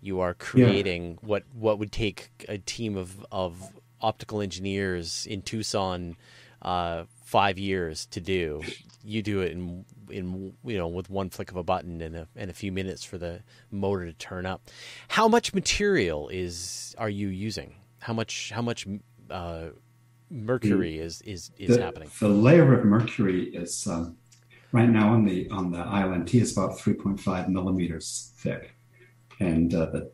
you 0.00 0.20
are 0.20 0.34
creating 0.34 1.10
yeah. 1.10 1.16
what 1.28 1.44
what 1.52 1.78
would 1.78 1.92
take 1.92 2.30
a 2.48 2.58
team 2.58 2.96
of 2.96 3.24
of 3.30 3.72
optical 4.00 4.40
engineers 4.40 5.26
in 5.26 5.42
Tucson 5.42 6.16
uh, 6.62 7.04
five 7.26 7.58
years 7.58 8.06
to 8.06 8.20
do. 8.20 8.62
You 9.02 9.20
do 9.20 9.40
it 9.40 9.50
in 9.52 9.84
in 10.08 10.54
you 10.64 10.78
know 10.78 10.86
with 10.86 11.10
one 11.10 11.28
flick 11.28 11.50
of 11.50 11.56
a 11.56 11.64
button 11.64 12.00
and 12.00 12.14
a 12.14 12.28
and 12.36 12.50
a 12.50 12.54
few 12.54 12.70
minutes 12.70 13.02
for 13.02 13.18
the 13.18 13.42
motor 13.70 14.06
to 14.06 14.12
turn 14.12 14.46
up. 14.46 14.62
How 15.08 15.26
much 15.26 15.52
material 15.52 16.28
is 16.28 16.94
are 16.98 17.10
you 17.10 17.28
using? 17.28 17.74
How 17.98 18.12
much 18.12 18.52
how 18.54 18.62
much 18.62 18.86
uh, 19.28 19.66
mercury 20.30 20.98
is 20.98 21.20
is 21.22 21.50
is 21.58 21.76
the, 21.76 21.82
happening? 21.82 22.10
The 22.20 22.28
layer 22.28 22.72
of 22.72 22.84
mercury 22.84 23.46
is 23.54 23.86
um, 23.88 24.16
right 24.70 24.88
now 24.88 25.12
on 25.12 25.24
the 25.24 25.48
on 25.50 25.72
the 25.72 25.78
ILMT 25.78 26.34
is 26.40 26.56
about 26.56 26.78
3.5 26.78 27.48
millimeters 27.48 28.32
thick, 28.36 28.76
and 29.40 29.74
uh, 29.74 29.86
the 29.86 30.12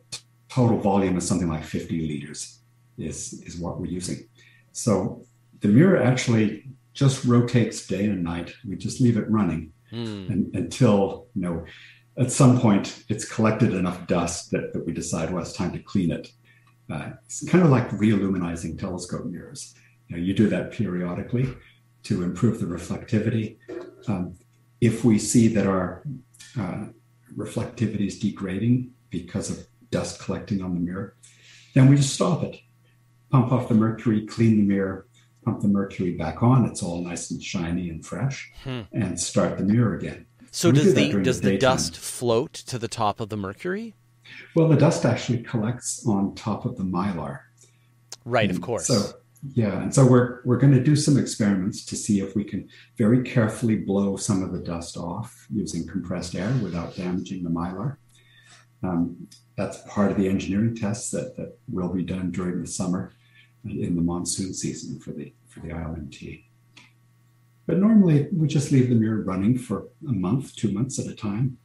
total 0.49 0.79
volume 0.79 1.17
is 1.17 1.27
something 1.27 1.47
like 1.47 1.63
50 1.63 2.07
liters. 2.07 2.59
Is 2.97 3.33
is 3.45 3.57
what 3.57 3.79
we're 3.79 3.85
using. 3.87 4.27
So 4.71 5.25
the 5.61 5.67
mirror 5.67 6.01
actually 6.01 6.73
just 6.93 7.25
rotates 7.25 7.87
day 7.87 8.05
and 8.05 8.23
night. 8.23 8.53
We 8.67 8.75
just 8.75 9.01
leave 9.01 9.17
it 9.17 9.29
running 9.29 9.73
mm. 9.91 10.29
and, 10.29 10.55
until 10.55 11.27
you 11.35 11.41
know 11.41 11.65
at 12.17 12.31
some 12.31 12.59
point 12.59 13.03
it's 13.09 13.25
collected 13.25 13.73
enough 13.73 14.05
dust 14.07 14.51
that, 14.51 14.73
that 14.73 14.85
we 14.85 14.93
decide 14.93 15.31
well 15.31 15.41
it's 15.41 15.53
time 15.53 15.71
to 15.73 15.79
clean 15.79 16.11
it. 16.11 16.31
Uh, 16.91 17.11
it's 17.25 17.47
kind 17.49 17.63
of 17.63 17.69
like 17.69 17.89
realuminizing 17.91 18.77
telescope 18.79 19.25
mirrors. 19.25 19.73
You, 20.07 20.17
know, 20.17 20.23
you 20.23 20.33
do 20.33 20.47
that 20.49 20.71
periodically 20.71 21.49
to 22.03 22.23
improve 22.23 22.59
the 22.59 22.65
reflectivity. 22.65 23.57
Um, 24.07 24.35
if 24.81 25.05
we 25.05 25.17
see 25.17 25.47
that 25.47 25.65
our 25.65 26.03
uh, 26.59 26.87
reflectivity 27.35 28.07
is 28.07 28.19
degrading 28.19 28.91
because 29.09 29.49
of 29.49 29.65
dust 29.91 30.19
collecting 30.19 30.61
on 30.61 30.73
the 30.73 30.79
mirror, 30.81 31.15
then 31.73 31.87
we 31.87 31.95
just 31.95 32.13
stop 32.13 32.43
it, 32.43 32.59
pump 33.31 33.51
off 33.51 33.69
the 33.69 33.75
mercury, 33.75 34.25
clean 34.25 34.57
the 34.57 34.63
mirror, 34.63 35.07
pump 35.43 35.61
the 35.61 35.67
mercury 35.67 36.11
back 36.11 36.41
on, 36.41 36.65
it's 36.65 36.83
all 36.83 37.03
nice 37.03 37.31
and 37.31 37.41
shiny 37.41 37.89
and 37.89 38.05
fresh, 38.05 38.51
hmm. 38.63 38.81
and 38.91 39.19
start 39.19 39.57
the 39.57 39.63
mirror 39.63 39.95
again. 39.95 40.25
So 40.51 40.71
does 40.71 40.85
do 40.85 40.93
the 40.93 41.23
does 41.23 41.41
the, 41.41 41.51
the 41.51 41.57
dust 41.57 41.97
float 41.97 42.53
to 42.53 42.77
the 42.77 42.87
top 42.87 43.19
of 43.19 43.29
the 43.29 43.37
mercury? 43.37 43.95
Well, 44.55 44.67
the 44.67 44.77
dust 44.77 45.05
actually 45.05 45.43
collects 45.43 46.05
on 46.07 46.35
top 46.35 46.65
of 46.65 46.77
the 46.77 46.83
mylar. 46.83 47.39
Right, 48.23 48.49
and 48.49 48.57
of 48.57 48.61
course. 48.61 48.85
So 48.85 49.13
yeah, 49.53 49.81
and 49.81 49.93
so 49.93 50.05
we're 50.05 50.41
we're 50.45 50.57
going 50.57 50.73
to 50.73 50.83
do 50.83 50.95
some 50.95 51.17
experiments 51.17 51.83
to 51.85 51.95
see 51.95 52.19
if 52.19 52.35
we 52.35 52.43
can 52.43 52.69
very 52.97 53.23
carefully 53.23 53.75
blow 53.75 54.15
some 54.15 54.43
of 54.43 54.53
the 54.53 54.59
dust 54.59 54.95
off 54.95 55.47
using 55.49 55.87
compressed 55.87 56.35
air 56.35 56.53
without 56.61 56.95
damaging 56.95 57.43
the 57.43 57.49
mylar. 57.49 57.97
Um, 58.83 59.27
that's 59.55 59.77
part 59.87 60.11
of 60.11 60.17
the 60.17 60.27
engineering 60.27 60.75
tests 60.75 61.09
that, 61.11 61.35
that 61.37 61.57
will 61.69 61.89
be 61.89 62.03
done 62.03 62.31
during 62.31 62.61
the 62.61 62.67
summer 62.67 63.11
in 63.65 63.95
the 63.95 64.01
monsoon 64.01 64.53
season 64.53 64.99
for 64.99 65.11
the 65.11 65.33
for 65.47 65.61
the 65.61 65.69
ILMT. 65.69 66.43
But 67.65 67.77
normally 67.77 68.27
we 68.33 68.47
just 68.47 68.71
leave 68.71 68.89
the 68.89 68.95
mirror 68.95 69.21
running 69.21 69.57
for 69.57 69.87
a 70.07 70.11
month, 70.11 70.55
two 70.55 70.71
months 70.71 70.99
at 70.99 71.07
a 71.07 71.15
time. 71.15 71.57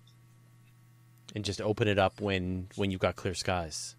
And 1.34 1.44
just 1.44 1.60
open 1.60 1.88
it 1.88 1.98
up 1.98 2.20
when 2.20 2.68
when 2.76 2.90
you've 2.90 3.00
got 3.00 3.16
clear 3.16 3.34
skies. 3.34 3.96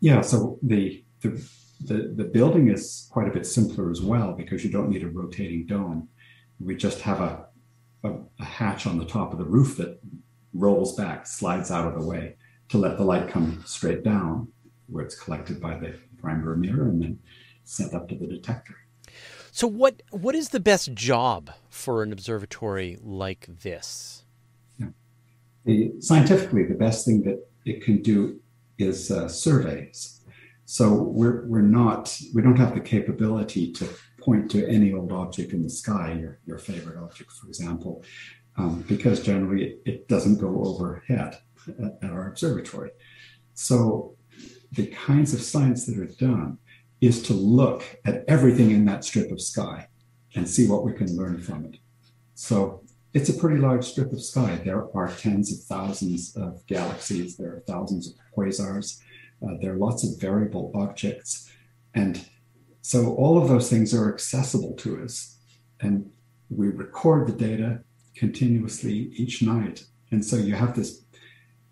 Yeah, 0.00 0.22
so 0.22 0.58
the 0.62 1.04
the 1.20 1.42
the, 1.80 2.12
the 2.16 2.24
building 2.24 2.68
is 2.68 3.08
quite 3.10 3.28
a 3.28 3.32
bit 3.32 3.46
simpler 3.46 3.90
as 3.90 4.00
well 4.00 4.32
because 4.32 4.64
you 4.64 4.70
don't 4.70 4.90
need 4.90 5.04
a 5.04 5.08
rotating 5.08 5.66
dome. 5.66 6.08
We 6.58 6.74
just 6.74 7.02
have 7.02 7.20
a, 7.20 7.46
a, 8.02 8.14
a 8.40 8.44
hatch 8.44 8.86
on 8.86 8.98
the 8.98 9.04
top 9.04 9.32
of 9.32 9.38
the 9.38 9.44
roof 9.44 9.76
that 9.76 10.00
rolls 10.54 10.96
back, 10.96 11.26
slides 11.26 11.70
out 11.70 11.86
of 11.86 11.94
the 11.94 12.04
way 12.04 12.34
to 12.70 12.78
let 12.78 12.96
the 12.96 13.04
light 13.04 13.28
come 13.28 13.62
straight 13.64 14.02
down 14.02 14.48
where 14.88 15.04
it's 15.04 15.18
collected 15.18 15.60
by 15.60 15.78
the 15.78 15.94
primary 16.20 16.56
mirror 16.56 16.88
and 16.88 17.02
then 17.02 17.18
sent 17.64 17.94
up 17.94 18.08
to 18.08 18.14
the 18.14 18.26
detector. 18.26 18.76
So 19.50 19.66
what 19.66 20.02
what 20.10 20.34
is 20.34 20.50
the 20.50 20.60
best 20.60 20.94
job 20.94 21.50
for 21.68 22.02
an 22.02 22.12
observatory 22.12 22.98
like 23.02 23.46
this? 23.48 24.24
Yeah. 24.78 24.88
The, 25.64 25.92
scientifically, 26.00 26.64
the 26.64 26.74
best 26.74 27.04
thing 27.04 27.22
that 27.22 27.44
it 27.64 27.82
can 27.82 28.02
do 28.02 28.40
is 28.78 29.10
uh, 29.10 29.28
surveys. 29.28 30.20
So 30.64 30.92
we're 30.92 31.46
we're 31.46 31.62
not 31.62 32.16
we 32.34 32.42
don't 32.42 32.56
have 32.56 32.74
the 32.74 32.80
capability 32.80 33.72
to 33.72 33.88
point 34.20 34.50
to 34.50 34.68
any 34.68 34.92
old 34.92 35.12
object 35.12 35.52
in 35.52 35.62
the 35.62 35.70
sky, 35.70 36.16
your, 36.20 36.38
your 36.44 36.58
favorite 36.58 36.98
object, 36.98 37.32
for 37.32 37.46
example, 37.48 38.04
um, 38.56 38.84
because 38.86 39.22
generally 39.22 39.64
it, 39.64 39.82
it, 39.86 40.08
doesn't 40.08 40.38
go 40.38 40.62
overhead 40.64 41.38
at, 41.66 41.98
at 42.02 42.10
our 42.10 42.28
observatory. 42.28 42.90
So 43.54 44.17
the 44.72 44.86
kinds 44.86 45.34
of 45.34 45.42
science 45.42 45.86
that 45.86 45.98
are 45.98 46.06
done 46.06 46.58
is 47.00 47.22
to 47.22 47.32
look 47.32 47.84
at 48.04 48.24
everything 48.28 48.70
in 48.70 48.84
that 48.86 49.04
strip 49.04 49.30
of 49.30 49.40
sky 49.40 49.88
and 50.34 50.48
see 50.48 50.68
what 50.68 50.84
we 50.84 50.92
can 50.92 51.16
learn 51.16 51.40
from 51.40 51.64
it. 51.66 51.78
So 52.34 52.82
it's 53.14 53.28
a 53.28 53.34
pretty 53.34 53.58
large 53.58 53.84
strip 53.84 54.12
of 54.12 54.22
sky. 54.22 54.60
There 54.64 54.86
are 54.94 55.08
tens 55.12 55.52
of 55.52 55.64
thousands 55.64 56.36
of 56.36 56.66
galaxies, 56.66 57.36
there 57.36 57.54
are 57.54 57.64
thousands 57.66 58.08
of 58.08 58.14
quasars, 58.36 59.00
uh, 59.42 59.54
there 59.60 59.72
are 59.72 59.78
lots 59.78 60.04
of 60.04 60.20
variable 60.20 60.72
objects. 60.74 61.50
And 61.94 62.28
so 62.82 63.14
all 63.14 63.40
of 63.40 63.48
those 63.48 63.70
things 63.70 63.94
are 63.94 64.12
accessible 64.12 64.74
to 64.76 65.02
us. 65.02 65.38
And 65.80 66.10
we 66.50 66.68
record 66.68 67.26
the 67.28 67.32
data 67.32 67.80
continuously 68.14 69.10
each 69.14 69.42
night. 69.42 69.84
And 70.10 70.24
so 70.24 70.36
you 70.36 70.54
have 70.54 70.74
this 70.74 71.02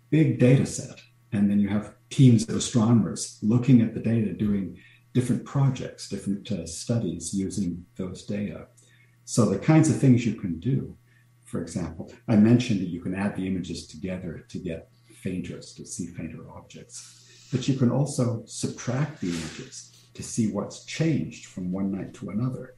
big 0.09 0.39
data 0.39 0.65
set, 0.65 1.01
and 1.31 1.49
then 1.49 1.59
you 1.59 1.67
have 1.69 1.93
teams 2.09 2.47
of 2.47 2.55
astronomers 2.55 3.39
looking 3.41 3.81
at 3.81 3.93
the 3.93 3.99
data, 3.99 4.33
doing 4.33 4.77
different 5.13 5.45
projects, 5.45 6.09
different 6.09 6.51
uh, 6.51 6.65
studies 6.65 7.33
using 7.33 7.85
those 7.95 8.23
data. 8.25 8.67
So 9.25 9.45
the 9.45 9.59
kinds 9.59 9.89
of 9.89 9.97
things 9.97 10.25
you 10.25 10.35
can 10.35 10.59
do, 10.59 10.95
for 11.43 11.61
example, 11.61 12.13
I 12.27 12.35
mentioned 12.35 12.81
that 12.81 12.89
you 12.89 13.01
can 13.01 13.15
add 13.15 13.35
the 13.35 13.47
images 13.47 13.87
together 13.87 14.45
to 14.49 14.57
get 14.59 14.89
fainters, 15.13 15.73
to 15.73 15.85
see 15.85 16.07
fainter 16.07 16.49
objects, 16.55 17.47
but 17.51 17.67
you 17.67 17.77
can 17.77 17.91
also 17.91 18.43
subtract 18.45 19.21
the 19.21 19.29
images 19.29 20.07
to 20.13 20.23
see 20.23 20.51
what's 20.51 20.85
changed 20.85 21.45
from 21.45 21.71
one 21.71 21.91
night 21.91 22.13
to 22.15 22.29
another. 22.29 22.75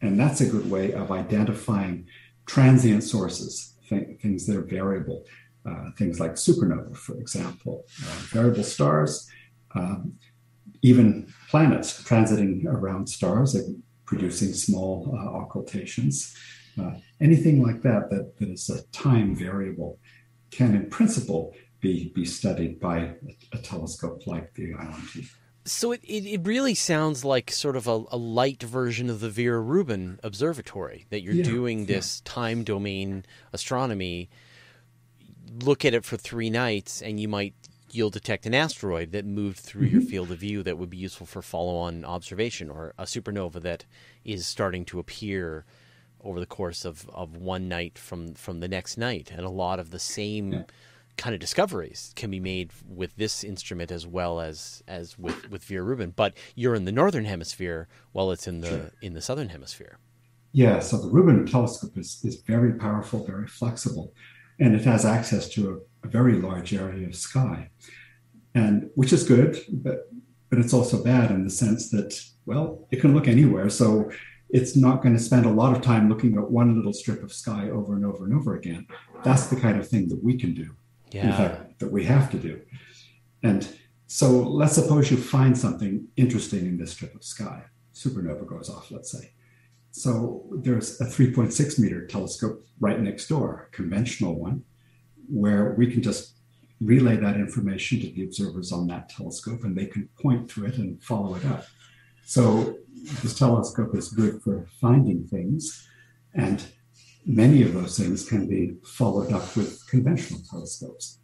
And 0.00 0.18
that's 0.18 0.40
a 0.40 0.48
good 0.48 0.70
way 0.70 0.92
of 0.92 1.10
identifying 1.10 2.06
transient 2.46 3.02
sources, 3.02 3.74
th- 3.88 4.20
things 4.20 4.46
that 4.46 4.56
are 4.56 4.62
variable, 4.62 5.24
uh, 5.68 5.90
things 5.98 6.20
like 6.20 6.32
supernova, 6.32 6.96
for 6.96 7.18
example, 7.18 7.84
uh, 8.04 8.18
variable 8.30 8.64
stars. 8.64 9.28
Um, 9.74 10.14
even 10.82 11.32
planets 11.50 12.02
transiting 12.02 12.64
around 12.66 13.08
stars 13.08 13.54
and 13.54 13.82
producing 14.04 14.52
small 14.52 15.10
uh, 15.12 15.38
occultations. 15.38 16.34
Uh, 16.80 16.92
anything 17.20 17.62
like 17.62 17.82
that, 17.82 18.10
that 18.10 18.36
that 18.38 18.48
is 18.48 18.70
a 18.70 18.82
time 18.88 19.34
variable 19.34 19.98
can 20.50 20.74
in 20.74 20.88
principle 20.88 21.54
be, 21.80 22.12
be 22.14 22.24
studied 22.24 22.80
by 22.80 22.98
a, 22.98 23.14
a 23.52 23.58
telescope 23.58 24.26
like 24.26 24.54
the 24.54 24.72
ILMT. 24.72 25.28
So 25.64 25.90
it, 25.90 26.00
it, 26.04 26.24
it, 26.26 26.46
really 26.46 26.74
sounds 26.74 27.24
like 27.24 27.50
sort 27.50 27.76
of 27.76 27.88
a, 27.88 28.04
a, 28.12 28.16
light 28.16 28.62
version 28.62 29.10
of 29.10 29.18
the 29.18 29.28
Vera 29.28 29.60
Rubin 29.60 30.20
Observatory 30.22 31.06
that 31.10 31.22
you're 31.22 31.34
yeah, 31.34 31.42
doing 31.42 31.86
this 31.86 32.22
yeah. 32.24 32.32
time 32.32 32.62
domain 32.62 33.24
astronomy. 33.52 34.30
Look 35.62 35.84
at 35.84 35.94
it 35.94 36.04
for 36.04 36.16
three 36.16 36.50
nights, 36.50 37.02
and 37.02 37.20
you 37.20 37.28
might 37.28 37.54
you'll 37.92 38.10
detect 38.10 38.46
an 38.46 38.54
asteroid 38.54 39.12
that 39.12 39.24
moved 39.24 39.58
through 39.58 39.86
mm-hmm. 39.86 40.00
your 40.00 40.02
field 40.02 40.30
of 40.30 40.38
view 40.38 40.62
that 40.62 40.76
would 40.76 40.90
be 40.90 40.96
useful 40.96 41.26
for 41.26 41.40
follow-on 41.40 42.04
observation, 42.04 42.68
or 42.68 42.92
a 42.98 43.04
supernova 43.04 43.62
that 43.62 43.84
is 44.24 44.46
starting 44.46 44.84
to 44.84 44.98
appear 44.98 45.64
over 46.22 46.40
the 46.40 46.46
course 46.46 46.84
of, 46.84 47.08
of 47.10 47.36
one 47.36 47.68
night 47.68 47.98
from 47.98 48.34
from 48.34 48.60
the 48.60 48.68
next 48.68 48.98
night, 48.98 49.30
and 49.30 49.46
a 49.46 49.50
lot 49.50 49.78
of 49.78 49.90
the 49.90 49.98
same 49.98 50.52
yeah. 50.52 50.62
kind 51.16 51.34
of 51.34 51.40
discoveries 51.40 52.12
can 52.16 52.30
be 52.30 52.40
made 52.40 52.72
with 52.88 53.14
this 53.16 53.44
instrument 53.44 53.92
as 53.92 54.06
well 54.06 54.40
as 54.40 54.82
as 54.88 55.16
with 55.18 55.48
with 55.48 55.62
Vera 55.64 55.84
Rubin. 55.84 56.12
But 56.14 56.34
you're 56.56 56.74
in 56.74 56.84
the 56.84 56.92
northern 56.92 57.24
hemisphere, 57.24 57.86
while 58.12 58.32
it's 58.32 58.48
in 58.48 58.60
the 58.60 58.68
sure. 58.68 58.90
in 59.00 59.14
the 59.14 59.22
southern 59.22 59.50
hemisphere. 59.50 59.98
Yeah, 60.52 60.80
so 60.80 60.98
the 60.98 61.08
Rubin 61.08 61.46
telescope 61.46 61.96
is 61.96 62.20
is 62.24 62.36
very 62.40 62.72
powerful, 62.72 63.24
very 63.24 63.46
flexible, 63.46 64.12
and 64.58 64.74
it 64.74 64.84
has 64.84 65.04
access 65.04 65.48
to 65.50 65.70
a 65.70 65.76
a 66.06 66.10
very 66.10 66.34
large 66.34 66.72
area 66.72 67.06
of 67.06 67.14
sky, 67.14 67.70
and 68.54 68.90
which 68.94 69.12
is 69.12 69.24
good, 69.24 69.58
but 69.68 70.10
but 70.48 70.58
it's 70.58 70.72
also 70.72 71.02
bad 71.02 71.30
in 71.30 71.44
the 71.44 71.50
sense 71.50 71.90
that 71.90 72.18
well, 72.46 72.86
it 72.92 73.00
can 73.00 73.12
look 73.14 73.26
anywhere, 73.26 73.68
so 73.68 74.10
it's 74.50 74.76
not 74.76 75.02
going 75.02 75.14
to 75.14 75.20
spend 75.20 75.44
a 75.44 75.50
lot 75.50 75.74
of 75.74 75.82
time 75.82 76.08
looking 76.08 76.38
at 76.38 76.50
one 76.50 76.76
little 76.76 76.92
strip 76.92 77.22
of 77.24 77.32
sky 77.32 77.68
over 77.70 77.96
and 77.96 78.04
over 78.06 78.24
and 78.24 78.32
over 78.32 78.54
again. 78.54 78.86
That's 79.24 79.46
the 79.48 79.56
kind 79.56 79.76
of 79.80 79.88
thing 79.88 80.08
that 80.08 80.22
we 80.22 80.38
can 80.38 80.54
do. 80.54 80.68
Yeah. 81.10 81.26
In 81.26 81.32
fact, 81.32 81.78
that 81.80 81.90
we 81.90 82.04
have 82.04 82.30
to 82.30 82.38
do. 82.38 82.62
And 83.42 83.68
so 84.06 84.30
let's 84.30 84.74
suppose 84.74 85.10
you 85.10 85.16
find 85.16 85.58
something 85.58 86.06
interesting 86.16 86.60
in 86.60 86.78
this 86.78 86.92
strip 86.92 87.16
of 87.16 87.24
sky. 87.24 87.64
Supernova 87.92 88.46
goes 88.46 88.70
off, 88.70 88.92
let's 88.92 89.10
say. 89.10 89.32
So 89.96 90.44
there's 90.52 91.00
a 91.00 91.06
3.6 91.06 91.78
meter 91.78 92.06
telescope 92.06 92.62
right 92.80 93.00
next 93.00 93.28
door, 93.28 93.68
a 93.72 93.74
conventional 93.74 94.38
one, 94.38 94.62
where 95.26 95.72
we 95.78 95.90
can 95.90 96.02
just 96.02 96.36
relay 96.82 97.16
that 97.16 97.36
information 97.36 98.00
to 98.00 98.12
the 98.12 98.24
observers 98.24 98.72
on 98.72 98.86
that 98.88 99.08
telescope 99.08 99.64
and 99.64 99.74
they 99.74 99.86
can 99.86 100.06
point 100.20 100.50
to 100.50 100.66
it 100.66 100.76
and 100.76 101.02
follow 101.02 101.34
it 101.36 101.46
up. 101.46 101.64
So 102.26 102.76
this 103.22 103.38
telescope 103.38 103.96
is 103.96 104.10
good 104.10 104.42
for 104.42 104.68
finding 104.82 105.26
things, 105.28 105.88
and 106.34 106.62
many 107.24 107.62
of 107.62 107.72
those 107.72 107.96
things 107.98 108.28
can 108.28 108.46
be 108.46 108.74
followed 108.84 109.32
up 109.32 109.56
with 109.56 109.82
conventional 109.88 110.42
telescopes. 110.50 111.20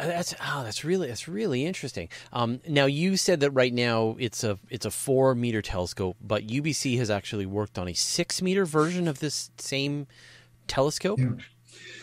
Uh, 0.00 0.06
that's 0.06 0.34
oh, 0.46 0.62
that's 0.64 0.82
really 0.82 1.08
that's 1.08 1.28
really 1.28 1.66
interesting. 1.66 2.08
Um, 2.32 2.60
now 2.66 2.86
you 2.86 3.18
said 3.18 3.40
that 3.40 3.50
right 3.50 3.72
now 3.72 4.16
it's 4.18 4.42
a 4.42 4.58
it's 4.70 4.86
a 4.86 4.90
four 4.90 5.34
meter 5.34 5.60
telescope, 5.60 6.16
but 6.22 6.46
UBC 6.46 6.96
has 6.98 7.10
actually 7.10 7.46
worked 7.46 7.78
on 7.78 7.86
a 7.86 7.92
six 7.92 8.40
meter 8.40 8.64
version 8.64 9.06
of 9.06 9.18
this 9.20 9.50
same 9.58 10.06
telescope. 10.66 11.18
Yeah. 11.18 11.32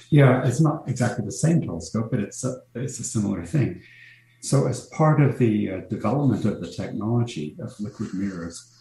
Yeah, 0.10 0.48
it's 0.48 0.62
not 0.62 0.88
exactly 0.88 1.26
the 1.26 1.32
same 1.32 1.62
telescope, 1.62 2.12
but 2.12 2.22
it's 2.22 2.44
a, 2.46 2.62
it's 2.76 2.98
a 3.00 3.04
similar 3.04 3.46
thing. 3.46 3.82
So, 4.40 4.68
as 4.68 4.86
part 4.88 5.22
of 5.22 5.38
the 5.38 5.72
uh, 5.72 5.78
development 5.90 6.46
of 6.46 6.62
the 6.62 6.72
technology 6.72 7.58
of 7.60 7.78
liquid 7.80 8.14
mirrors 8.14 8.74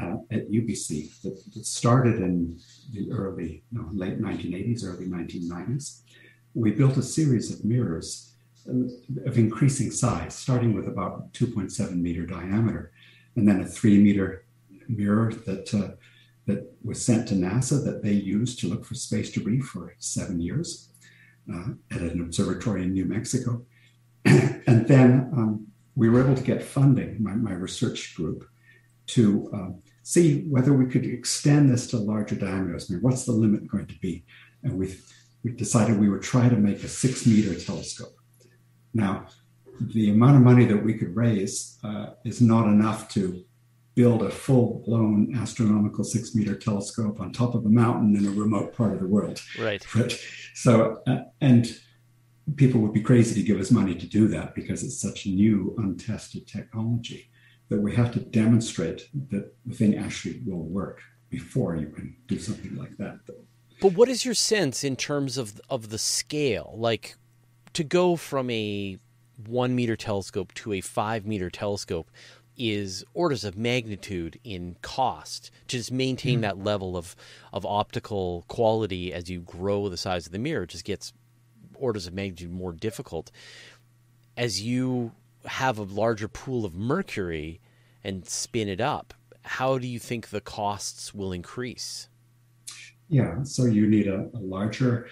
uh, 0.00 0.16
at 0.32 0.50
UBC 0.50 1.22
that, 1.22 1.40
that, 1.54 1.66
started 1.66 2.16
in 2.16 2.58
the 2.92 3.12
early, 3.12 3.62
no, 3.70 3.88
late 3.92 4.20
1980s, 4.20 4.84
early 4.84 5.06
1990s, 5.06 6.00
we 6.54 6.72
built 6.72 6.96
a 6.96 7.02
series 7.02 7.52
of 7.52 7.64
mirrors 7.64 8.25
of 9.24 9.38
increasing 9.38 9.90
size, 9.90 10.34
starting 10.34 10.74
with 10.74 10.88
about 10.88 11.32
2.7 11.32 11.96
meter 11.96 12.26
diameter, 12.26 12.92
and 13.36 13.46
then 13.48 13.60
a 13.60 13.66
three 13.66 13.98
meter 13.98 14.44
mirror 14.88 15.32
that 15.46 15.74
uh, 15.74 15.94
that 16.46 16.72
was 16.82 17.04
sent 17.04 17.26
to 17.28 17.34
NASA 17.34 17.84
that 17.84 18.02
they 18.02 18.12
used 18.12 18.60
to 18.60 18.68
look 18.68 18.84
for 18.84 18.94
space 18.94 19.32
debris 19.32 19.60
for 19.60 19.94
seven 19.98 20.40
years 20.40 20.92
uh, 21.52 21.70
at 21.90 22.00
an 22.00 22.20
observatory 22.20 22.84
in 22.84 22.92
New 22.92 23.04
Mexico. 23.04 23.64
and 24.24 24.86
then 24.86 25.30
um, 25.36 25.66
we 25.96 26.08
were 26.08 26.24
able 26.24 26.36
to 26.36 26.42
get 26.42 26.62
funding, 26.62 27.22
my, 27.22 27.34
my 27.34 27.52
research 27.52 28.14
group, 28.14 28.48
to 29.06 29.50
uh, 29.54 29.70
see 30.02 30.42
whether 30.42 30.72
we 30.72 30.86
could 30.86 31.04
extend 31.04 31.70
this 31.70 31.86
to 31.88 31.96
larger 31.96 32.34
diameters. 32.34 32.90
I 32.90 32.94
mean, 32.94 33.02
what's 33.02 33.24
the 33.24 33.32
limit 33.32 33.66
going 33.66 33.86
to 33.86 33.98
be? 33.98 34.24
And 34.62 34.78
we, 34.78 34.94
we 35.42 35.52
decided 35.52 35.98
we 35.98 36.08
would 36.08 36.22
try 36.22 36.48
to 36.48 36.56
make 36.56 36.82
a 36.82 36.88
six 36.88 37.26
meter 37.26 37.54
telescope. 37.54 38.15
Now, 38.96 39.26
the 39.78 40.08
amount 40.08 40.36
of 40.36 40.42
money 40.42 40.64
that 40.64 40.82
we 40.82 40.94
could 40.94 41.14
raise 41.14 41.78
uh, 41.84 42.14
is 42.24 42.40
not 42.40 42.66
enough 42.66 43.10
to 43.10 43.44
build 43.94 44.22
a 44.22 44.30
full 44.30 44.82
blown 44.86 45.36
astronomical 45.36 46.02
six 46.02 46.34
meter 46.34 46.54
telescope 46.54 47.20
on 47.20 47.30
top 47.30 47.54
of 47.54 47.66
a 47.66 47.68
mountain 47.68 48.16
in 48.16 48.26
a 48.26 48.30
remote 48.30 48.74
part 48.74 48.94
of 48.94 49.00
the 49.00 49.06
world. 49.06 49.42
Right. 49.58 49.86
But, 49.94 50.18
so, 50.54 51.02
uh, 51.06 51.24
and 51.42 51.78
people 52.56 52.80
would 52.80 52.94
be 52.94 53.02
crazy 53.02 53.34
to 53.34 53.46
give 53.46 53.60
us 53.60 53.70
money 53.70 53.94
to 53.94 54.06
do 54.06 54.28
that 54.28 54.54
because 54.54 54.82
it's 54.82 55.00
such 55.00 55.26
new, 55.26 55.74
untested 55.78 56.46
technology 56.46 57.30
that 57.68 57.78
we 57.78 57.94
have 57.94 58.12
to 58.12 58.20
demonstrate 58.20 59.10
that 59.30 59.52
the 59.66 59.74
thing 59.74 59.98
actually 59.98 60.40
will 60.46 60.64
work 60.64 61.02
before 61.28 61.76
you 61.76 61.88
can 61.88 62.16
do 62.28 62.38
something 62.38 62.74
like 62.76 62.96
that. 62.96 63.18
But 63.82 63.92
what 63.92 64.08
is 64.08 64.24
your 64.24 64.34
sense 64.34 64.84
in 64.84 64.96
terms 64.96 65.36
of 65.36 65.60
of 65.68 65.90
the 65.90 65.98
scale? 65.98 66.74
Like 66.78 67.16
to 67.76 67.84
go 67.84 68.16
from 68.16 68.48
a 68.48 68.98
one 69.46 69.74
meter 69.74 69.96
telescope 69.96 70.54
to 70.54 70.72
a 70.72 70.80
five 70.80 71.26
meter 71.26 71.50
telescope, 71.50 72.10
is 72.56 73.04
orders 73.12 73.44
of 73.44 73.54
magnitude 73.58 74.40
in 74.42 74.76
cost 74.80 75.50
to 75.68 75.76
just 75.76 75.92
maintain 75.92 76.38
mm. 76.38 76.42
that 76.42 76.56
level 76.56 76.96
of 76.96 77.14
of 77.52 77.66
optical 77.66 78.46
quality 78.48 79.12
as 79.12 79.28
you 79.28 79.40
grow 79.40 79.90
the 79.90 79.98
size 79.98 80.24
of 80.24 80.32
the 80.32 80.38
mirror. 80.38 80.62
It 80.62 80.70
just 80.70 80.86
gets 80.86 81.12
orders 81.74 82.06
of 82.06 82.14
magnitude 82.14 82.50
more 82.50 82.72
difficult 82.72 83.30
as 84.38 84.62
you 84.62 85.12
have 85.44 85.76
a 85.76 85.82
larger 85.82 86.28
pool 86.28 86.64
of 86.64 86.74
mercury 86.74 87.60
and 88.02 88.26
spin 88.26 88.70
it 88.70 88.80
up. 88.80 89.12
How 89.42 89.76
do 89.76 89.86
you 89.86 89.98
think 89.98 90.30
the 90.30 90.40
costs 90.40 91.12
will 91.12 91.30
increase? 91.30 92.08
Yeah, 93.08 93.42
so 93.44 93.66
you 93.66 93.86
need 93.86 94.08
a, 94.08 94.30
a 94.34 94.40
larger, 94.40 95.08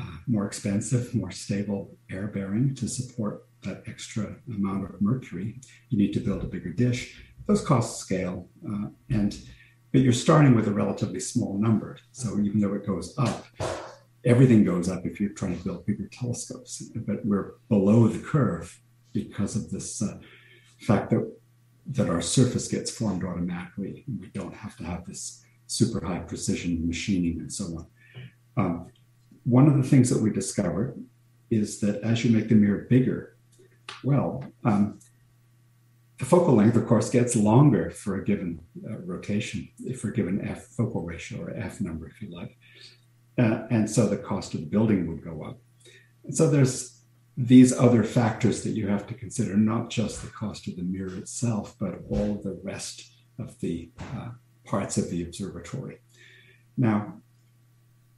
uh, 0.00 0.04
more 0.26 0.46
expensive, 0.46 1.14
more 1.14 1.30
stable 1.30 1.96
air 2.10 2.26
bearing 2.26 2.74
to 2.74 2.88
support 2.88 3.46
that 3.62 3.82
extra 3.86 4.36
amount 4.48 4.84
of 4.84 5.00
mercury, 5.00 5.60
you 5.88 5.98
need 5.98 6.12
to 6.12 6.20
build 6.20 6.42
a 6.42 6.46
bigger 6.46 6.70
dish. 6.70 7.22
those 7.46 7.64
costs 7.64 8.00
scale, 8.00 8.48
uh, 8.68 8.88
and 9.10 9.38
but 9.92 10.00
you're 10.00 10.12
starting 10.12 10.54
with 10.54 10.68
a 10.68 10.72
relatively 10.72 11.20
small 11.20 11.58
number. 11.58 11.96
So 12.12 12.38
even 12.40 12.60
though 12.60 12.74
it 12.74 12.86
goes 12.86 13.16
up, 13.18 13.46
everything 14.24 14.64
goes 14.64 14.88
up 14.88 15.06
if 15.06 15.20
you're 15.20 15.30
trying 15.30 15.56
to 15.56 15.64
build 15.64 15.86
bigger 15.86 16.08
telescopes. 16.08 16.82
But 16.94 17.24
we're 17.24 17.52
below 17.68 18.08
the 18.08 18.18
curve 18.18 18.80
because 19.12 19.56
of 19.56 19.70
this 19.70 20.02
uh, 20.02 20.18
fact 20.80 21.10
that 21.10 21.32
that 21.88 22.10
our 22.10 22.20
surface 22.20 22.66
gets 22.68 22.90
formed 22.90 23.24
automatically. 23.24 24.04
We 24.20 24.26
don't 24.28 24.54
have 24.54 24.76
to 24.78 24.84
have 24.84 25.04
this 25.04 25.44
super 25.66 26.04
high 26.04 26.18
precision 26.18 26.86
machining 26.86 27.38
and 27.40 27.52
so 27.52 27.64
on. 27.64 27.86
Um, 28.56 28.86
one 29.46 29.68
of 29.68 29.76
the 29.76 29.88
things 29.88 30.10
that 30.10 30.20
we 30.20 30.30
discovered 30.30 31.00
is 31.50 31.78
that 31.80 32.02
as 32.02 32.24
you 32.24 32.36
make 32.36 32.48
the 32.48 32.54
mirror 32.54 32.86
bigger, 32.90 33.36
well, 34.02 34.44
um, 34.64 34.98
the 36.18 36.24
focal 36.24 36.54
length, 36.54 36.76
of 36.76 36.86
course, 36.86 37.10
gets 37.10 37.36
longer 37.36 37.90
for 37.90 38.16
a 38.16 38.24
given 38.24 38.60
uh, 38.90 38.98
rotation, 38.98 39.68
for 40.00 40.08
a 40.08 40.12
given 40.12 40.46
f 40.46 40.66
focal 40.66 41.02
ratio 41.02 41.42
or 41.42 41.50
f 41.56 41.80
number, 41.80 42.08
if 42.08 42.20
you 42.20 42.34
like. 42.34 42.58
Uh, 43.38 43.66
and 43.70 43.88
so 43.88 44.08
the 44.08 44.16
cost 44.16 44.54
of 44.54 44.60
the 44.60 44.66
building 44.66 45.06
would 45.06 45.22
go 45.22 45.44
up. 45.44 45.58
And 46.24 46.34
so 46.34 46.50
there's 46.50 47.02
these 47.36 47.72
other 47.72 48.02
factors 48.02 48.64
that 48.64 48.70
you 48.70 48.88
have 48.88 49.06
to 49.06 49.14
consider, 49.14 49.56
not 49.56 49.90
just 49.90 50.22
the 50.22 50.30
cost 50.30 50.66
of 50.66 50.76
the 50.76 50.82
mirror 50.82 51.16
itself, 51.18 51.76
but 51.78 52.00
all 52.10 52.40
the 52.42 52.58
rest 52.64 53.12
of 53.38 53.60
the 53.60 53.90
uh, 54.16 54.30
parts 54.64 54.96
of 54.96 55.10
the 55.10 55.22
observatory. 55.22 55.98
Now, 56.78 57.20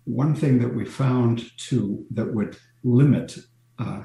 one 0.09 0.35
thing 0.35 0.59
that 0.59 0.75
we 0.75 0.85
found 0.87 1.57
too 1.59 2.07
that 2.11 2.33
would 2.35 2.57
limit 2.83 3.37
uh, 3.79 4.03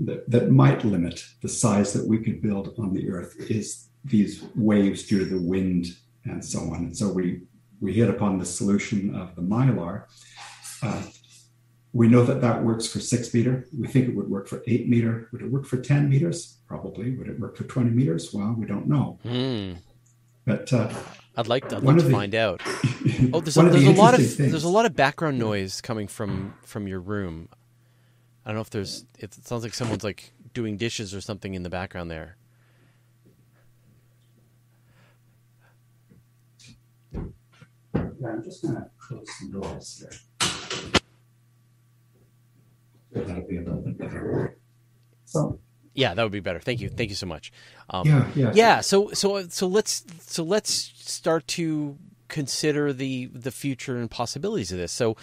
that, 0.00 0.28
that 0.30 0.50
might 0.50 0.84
limit 0.84 1.24
the 1.40 1.48
size 1.48 1.92
that 1.94 2.06
we 2.06 2.18
could 2.18 2.42
build 2.42 2.74
on 2.78 2.92
the 2.92 3.10
earth 3.10 3.34
is 3.50 3.88
these 4.04 4.44
waves 4.54 5.04
due 5.04 5.20
to 5.20 5.24
the 5.24 5.40
wind 5.40 5.86
and 6.24 6.44
so 6.44 6.60
on. 6.60 6.76
And 6.76 6.96
so 6.96 7.10
we 7.10 7.42
we 7.80 7.92
hit 7.92 8.10
upon 8.10 8.38
the 8.38 8.44
solution 8.44 9.14
of 9.14 9.34
the 9.36 9.42
mylar. 9.42 10.04
Uh, 10.82 11.02
we 11.92 12.08
know 12.08 12.24
that 12.24 12.40
that 12.40 12.62
works 12.62 12.86
for 12.86 13.00
six 13.00 13.32
meter. 13.32 13.66
We 13.78 13.88
think 13.88 14.08
it 14.08 14.16
would 14.16 14.28
work 14.28 14.48
for 14.48 14.62
eight 14.66 14.88
meter. 14.88 15.28
Would 15.32 15.42
it 15.42 15.50
work 15.50 15.64
for 15.64 15.76
10 15.76 16.08
meters? 16.08 16.58
Probably. 16.66 17.14
Would 17.16 17.28
it 17.28 17.38
work 17.38 17.56
for 17.56 17.64
20 17.64 17.90
meters? 17.90 18.32
Well 18.34 18.54
we 18.58 18.66
don't 18.66 18.86
know. 18.86 19.18
Mm. 19.24 19.78
but 20.44 20.72
uh, 20.72 20.92
I'd 21.36 21.48
like 21.48 21.68
to, 21.70 21.76
I'd 21.76 21.82
like 21.82 21.98
to 21.98 22.04
the, 22.04 22.10
find 22.10 22.34
out. 22.34 22.60
Oh, 23.32 23.40
there's, 23.40 23.56
a, 23.58 23.62
there's 23.62 23.84
the 23.84 23.90
a 23.90 23.92
lot 23.92 24.14
of 24.14 24.20
things. 24.20 24.50
there's 24.50 24.64
a 24.64 24.68
lot 24.68 24.86
of 24.86 24.96
background 24.96 25.38
noise 25.38 25.80
coming 25.82 26.08
from 26.08 26.54
from 26.62 26.88
your 26.88 27.00
room. 27.00 27.48
I 28.44 28.48
don't 28.48 28.56
know 28.56 28.62
if 28.62 28.70
there's. 28.70 29.04
It 29.18 29.34
sounds 29.34 29.62
like 29.62 29.74
someone's 29.74 30.02
like 30.04 30.32
doing 30.54 30.76
dishes 30.78 31.14
or 31.14 31.20
something 31.20 31.54
in 31.54 31.62
the 31.62 31.70
background 31.70 32.10
there. 32.10 32.36
Yeah, 37.12 37.20
I'm 38.26 38.42
just 38.42 38.62
gonna 38.62 38.90
close 38.98 39.28
the 39.40 39.48
doors 39.52 39.98
here. 39.98 40.10
That'll 43.12 43.46
be 43.46 43.58
a 43.58 43.60
little 43.60 43.82
bit 43.82 43.98
better. 43.98 44.56
So 45.26 45.58
yeah, 45.94 46.12
that 46.14 46.22
would 46.22 46.32
be 46.32 46.40
better. 46.40 46.58
Thank 46.58 46.80
you. 46.80 46.88
Thank 46.88 47.10
you 47.10 47.16
so 47.16 47.26
much. 47.26 47.52
Um, 47.88 48.06
yeah, 48.06 48.26
yeah. 48.34 48.52
Yeah. 48.54 48.80
So 48.80 49.10
so 49.12 49.46
so 49.48 49.66
let's 49.66 50.04
so 50.20 50.42
let's 50.42 50.70
start 50.70 51.46
to 51.48 51.96
consider 52.28 52.92
the 52.92 53.26
the 53.26 53.50
future 53.50 53.96
and 53.96 54.10
possibilities 54.10 54.72
of 54.72 54.78
this. 54.78 54.92
So 54.92 55.16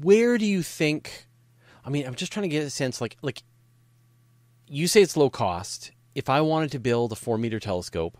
where 0.00 0.38
do 0.38 0.46
you 0.46 0.62
think? 0.62 1.26
I 1.84 1.90
mean, 1.90 2.06
I'm 2.06 2.14
just 2.14 2.32
trying 2.32 2.42
to 2.42 2.48
get 2.48 2.64
a 2.64 2.70
sense. 2.70 3.00
Like 3.00 3.16
like 3.22 3.42
you 4.66 4.88
say 4.88 5.02
it's 5.02 5.16
low 5.16 5.30
cost. 5.30 5.92
If 6.14 6.30
I 6.30 6.40
wanted 6.40 6.72
to 6.72 6.78
build 6.78 7.12
a 7.12 7.16
four 7.16 7.36
meter 7.36 7.60
telescope, 7.60 8.16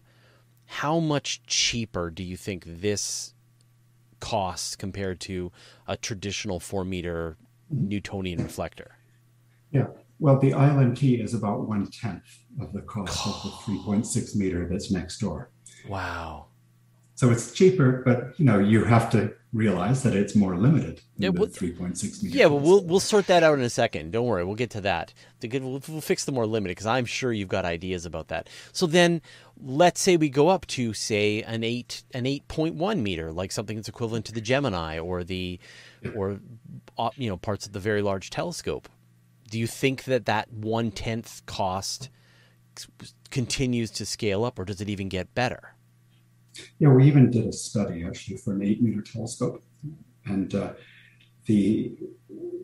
how 0.66 1.00
much 1.00 1.42
cheaper 1.46 2.11
do 2.11 2.22
you 2.22 2.37
think 2.37 2.64
this 2.66 3.33
costs 4.20 4.76
compared 4.76 5.20
to 5.20 5.50
a 5.87 5.96
traditional 5.96 6.61
four 6.61 6.85
meter 6.85 7.38
Newtonian 7.70 8.42
reflector? 8.42 8.96
Yeah. 9.70 9.87
Well, 10.18 10.38
the 10.38 10.52
ILMT 10.52 11.22
is 11.22 11.35
about 11.35 11.68
one 11.68 11.87
tenth 11.90 12.38
of 12.61 12.72
the 12.72 12.83
cost 12.83 13.26
of 13.26 13.42
the 13.42 13.50
3.6 13.72 14.37
meter 14.37 14.68
that's 14.68 14.90
next 14.90 15.18
door. 15.18 15.50
Wow. 15.88 16.46
So 17.16 17.31
it's 17.31 17.52
cheaper, 17.52 18.02
but 18.05 18.38
you 18.38 18.44
know 18.44 18.59
you 18.59 18.85
have 18.85 19.11
to 19.12 19.33
realize 19.55 20.02
that 20.02 20.14
it's 20.14 20.37
more 20.37 20.55
limited. 20.55 21.00
Yeah, 21.16 21.31
well, 21.31 21.46
3.6 21.46 22.22
meter. 22.22 22.37
Yeah, 22.37 22.44
well, 22.44 22.61
we'll 22.61 22.85
we'll 22.85 23.00
sort 23.00 23.26
that 23.29 23.42
out 23.42 23.59
in 23.59 23.64
a 23.64 23.70
second. 23.70 24.11
Don't 24.12 24.26
worry, 24.26 24.44
we'll 24.44 24.55
get 24.55 24.68
to 24.70 24.83
that. 24.83 25.14
We'll, 25.42 25.83
we'll 25.88 26.02
fix 26.02 26.26
the 26.26 26.33
more 26.33 26.46
limited 26.46 26.72
because 26.72 26.87
I'm 26.87 27.07
sure 27.07 27.33
you've 27.33 27.48
got 27.48 27.64
ideas 27.64 28.05
about 28.05 28.29
that. 28.29 28.50
So 28.72 28.87
then, 28.87 29.22
let's 29.59 29.98
say 29.98 30.18
we 30.18 30.29
go 30.29 30.48
up 30.48 30.66
to 30.68 30.92
say 30.92 31.42
an 31.42 31.64
eight 31.64 32.02
an 32.12 32.24
8.1 32.24 33.00
meter, 33.00 33.33
like 33.33 33.50
something 33.50 33.76
that's 33.76 33.88
equivalent 33.88 34.26
to 34.26 34.33
the 34.33 34.42
Gemini 34.42 34.98
or 34.98 35.24
the 35.24 35.59
or 36.14 36.38
uh, 36.98 37.11
you 37.16 37.31
know 37.31 37.38
parts 37.38 37.64
of 37.64 37.72
the 37.72 37.81
very 37.81 38.02
large 38.02 38.29
telescope. 38.29 38.90
Do 39.49 39.59
you 39.59 39.67
think 39.67 40.05
that 40.05 40.27
that 40.27 40.53
one 40.53 40.91
tenth 40.91 41.43
cost 41.47 42.09
continues 43.31 43.91
to 43.93 44.07
scale 44.07 44.45
up, 44.45 44.59
or 44.59 44.65
does 44.65 44.81
it 44.81 44.89
even 44.89 45.09
get 45.09 45.35
better? 45.35 45.75
Yeah, 46.79 46.89
we 46.89 47.07
even 47.07 47.31
did 47.31 47.47
a 47.47 47.53
study 47.53 48.05
actually 48.05 48.39
for 48.39 48.55
an 48.55 48.63
eight 48.63 48.83
meter 48.83 49.03
telescope, 49.03 49.63
and 50.25 50.55
uh, 50.55 50.73
the 51.47 51.97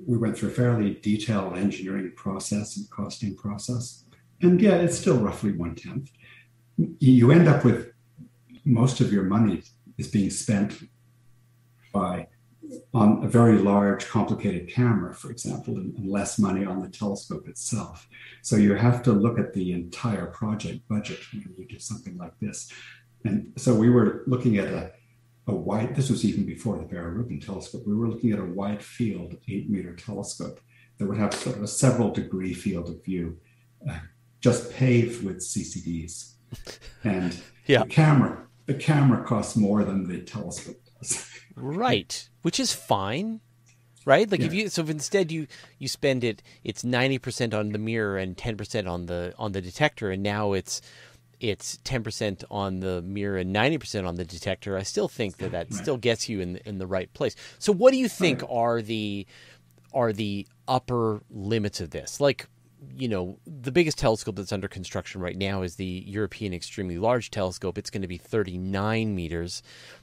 we 0.07 0.19
went 0.19 0.37
through 0.37 0.49
a 0.49 0.53
fairly 0.53 0.99
detailed 1.03 1.57
engineering 1.57 2.13
process 2.17 2.77
and 2.77 2.91
costing 2.91 3.37
process, 3.37 4.05
and 4.41 4.61
yeah, 4.61 4.77
it's 4.77 4.99
still 4.99 5.19
roughly 5.19 5.53
one 5.53 5.75
tenth. 5.75 6.11
You 6.99 7.31
end 7.31 7.49
up 7.49 7.65
with 7.65 7.93
most 8.65 9.01
of 9.01 9.13
your 9.13 9.25
money 9.25 9.63
is 9.99 10.09
being 10.09 10.31
spent 10.31 10.83
by 11.93 12.29
on 12.95 13.25
a 13.25 13.29
very 13.29 13.59
large, 13.59 14.07
complicated 14.09 14.69
camera, 14.69 15.15
for 15.15 15.31
example, 15.31 15.77
and, 15.77 15.97
and, 15.97 16.09
less 16.09 16.39
money 16.39 16.65
on 16.65 16.81
the 16.81 16.89
telescope 16.89 17.49
itself. 17.49 18.09
So 18.43 18.57
you 18.57 18.75
have 18.75 19.03
to 19.05 19.13
look 19.13 19.39
at 19.39 19.53
the 19.53 19.73
entire 19.73 20.27
project 20.27 20.87
budget 20.89 21.19
when 21.33 21.55
you 21.57 21.67
do 21.67 21.79
something 21.79 22.17
like 22.17 22.39
this. 22.41 22.71
And 23.25 23.53
so 23.57 23.75
we 23.75 23.89
were 23.89 24.25
looking 24.27 24.59
at 24.59 24.69
a, 24.69 24.93
a 25.47 25.55
wide, 25.55 25.95
this 25.97 26.11
was 26.11 26.25
even 26.25 26.45
before 26.45 26.79
the 26.79 26.85
Vera 26.85 27.11
Rubin 27.11 27.41
telescope, 27.41 27.83
we 27.87 27.95
were 27.95 28.09
looking 28.09 28.33
at 28.33 28.39
a 28.39 28.45
wide 28.45 28.83
field, 28.83 29.37
eight 29.49 29.71
meter 29.71 29.95
telescope 29.95 30.61
that 30.99 31.07
would 31.07 31.19
have 31.19 31.35
sort 31.35 31.57
of 31.57 31.63
a 31.63 31.69
several 31.69 32.11
degree 32.11 32.55
field 32.55 32.89
of 32.89 33.05
view, 33.05 33.39
uh, 33.89 33.99
just 34.41 34.73
paved 34.73 35.25
with 35.25 35.39
CCDs. 35.39 36.35
And 37.05 37.37
yeah. 37.67 37.85
the 37.85 37.89
camera, 37.89 38.47
the 38.67 38.75
camera 38.75 39.25
costs 39.25 39.57
more 39.57 39.85
than 39.85 40.07
the 40.07 40.21
telescope. 40.21 40.82
Right. 41.57 42.29
Which 42.43 42.61
is 42.61 42.73
fine 42.73 43.41
right 44.05 44.33
like 44.33 44.41
yeah. 44.41 44.47
if 44.47 44.53
you 44.53 44.69
so 44.69 44.83
if 44.83 44.91
instead 44.91 45.31
you 45.31 45.47
you 45.79 45.87
spend 45.87 46.25
it 46.25 46.43
it's 46.65 46.83
90% 46.83 47.55
on 47.55 47.69
the 47.69 47.79
mirror 47.79 48.19
and 48.19 48.37
10% 48.37 48.91
on 48.91 49.07
the 49.07 49.33
on 49.39 49.53
the 49.53 49.61
detector 49.61 50.11
and 50.11 50.25
now 50.25 50.55
it's 50.55 50.83
it's 51.43 51.79
10% 51.79 52.45
on 52.51 52.81
the 52.81 53.03
mirror 53.03 53.37
and 53.37 53.55
90% 53.55 54.07
on 54.07 54.15
the 54.15 54.25
detector, 54.25 54.79
I 54.79 54.85
still 54.85 55.09
think 55.09 55.39
that 55.39 55.51
that 55.51 55.71
right. 55.71 55.75
still 55.75 55.97
gets 55.97 56.29
you 56.29 56.41
in 56.41 56.55
the, 56.55 56.69
in 56.69 56.79
the 56.79 56.87
right 56.87 57.13
place. 57.13 57.35
So 57.59 57.73
what 57.73 57.91
do 57.91 57.99
you 57.99 58.09
think 58.09 58.43
right. 58.43 58.51
are 58.51 58.81
the 58.81 59.27
are 59.93 60.13
the 60.13 60.47
upper 60.69 61.21
limits 61.31 61.81
of 61.81 61.91
this? 61.91 62.21
Like 62.21 62.47
you 62.97 63.09
know, 63.09 63.39
the 63.47 63.71
biggest 63.71 63.99
telescope 63.99 64.37
that's 64.37 64.53
under 64.53 64.69
construction 64.69 65.21
right 65.21 65.37
now 65.37 65.63
is 65.63 65.77
the 65.77 66.05
European 66.07 66.53
Extremely 66.53 66.99
Large 66.99 67.31
Telescope. 67.31 67.79
It's 67.79 67.91
going 67.91 68.03
to 68.03 68.09
be 68.09 68.19
39 68.19 69.15
meters. 69.15 69.63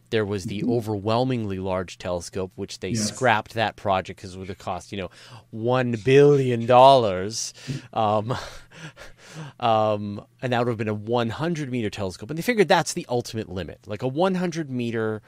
There 0.10 0.26
was 0.26 0.46
the 0.46 0.62
mm-hmm. 0.62 0.72
overwhelmingly 0.72 1.60
large 1.60 1.98
telescope, 1.98 2.52
which 2.56 2.80
they 2.80 2.90
yes. 2.90 3.08
scrapped 3.08 3.54
that 3.54 3.76
project 3.76 4.20
because 4.20 4.36
it 4.36 4.40
would 4.40 4.50
have 4.50 4.58
cost, 4.58 4.92
you 4.92 4.98
know, 4.98 5.10
one 5.52 5.96
billion 6.04 6.66
dollars. 6.66 7.54
Um, 7.94 8.36
um, 9.60 10.26
and 10.42 10.54
that 10.54 10.60
would 10.60 10.68
have 10.68 10.78
been 10.78 10.88
a 10.88 10.94
100 10.94 11.72
meter 11.72 11.90
telescope. 11.90 12.30
And 12.30 12.38
they 12.38 12.44
figured 12.44 12.68
that's 12.68 12.94
the 12.94 13.06
ultimate 13.10 13.50
limit, 13.50 13.80
like 13.86 14.02
a 14.02 14.08
100 14.08 14.70
meter 14.70 15.22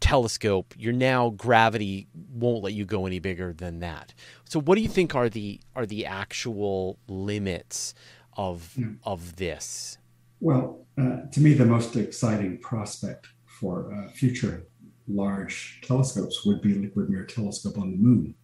telescope. 0.00 0.74
You're 0.76 0.92
now 0.92 1.30
gravity 1.30 2.08
won't 2.32 2.62
let 2.62 2.72
you 2.72 2.84
go 2.84 3.06
any 3.06 3.18
bigger 3.18 3.52
than 3.52 3.80
that. 3.80 4.14
So, 4.44 4.60
what 4.60 4.74
do 4.76 4.82
you 4.82 4.88
think 4.88 5.14
are 5.14 5.28
the 5.28 5.60
are 5.76 5.86
the 5.86 6.06
actual 6.06 6.98
limits 7.06 7.94
of. 8.36 8.74
Hmm. 8.74 8.94
of 9.04 9.36
this? 9.36 9.98
Well, 10.40 10.86
uh, 10.96 11.26
to 11.32 11.40
me, 11.40 11.52
the 11.52 11.66
most 11.66 11.96
exciting 11.96 12.58
prospect 12.58 13.28
for 13.60 13.92
uh, 13.92 14.08
future 14.10 14.66
large 15.06 15.80
telescopes 15.82 16.44
would 16.46 16.62
be 16.62 16.74
liquid 16.74 17.10
mirror 17.10 17.24
telescope 17.24 17.76
on 17.78 17.90
the 17.90 17.96
moon, 17.96 18.34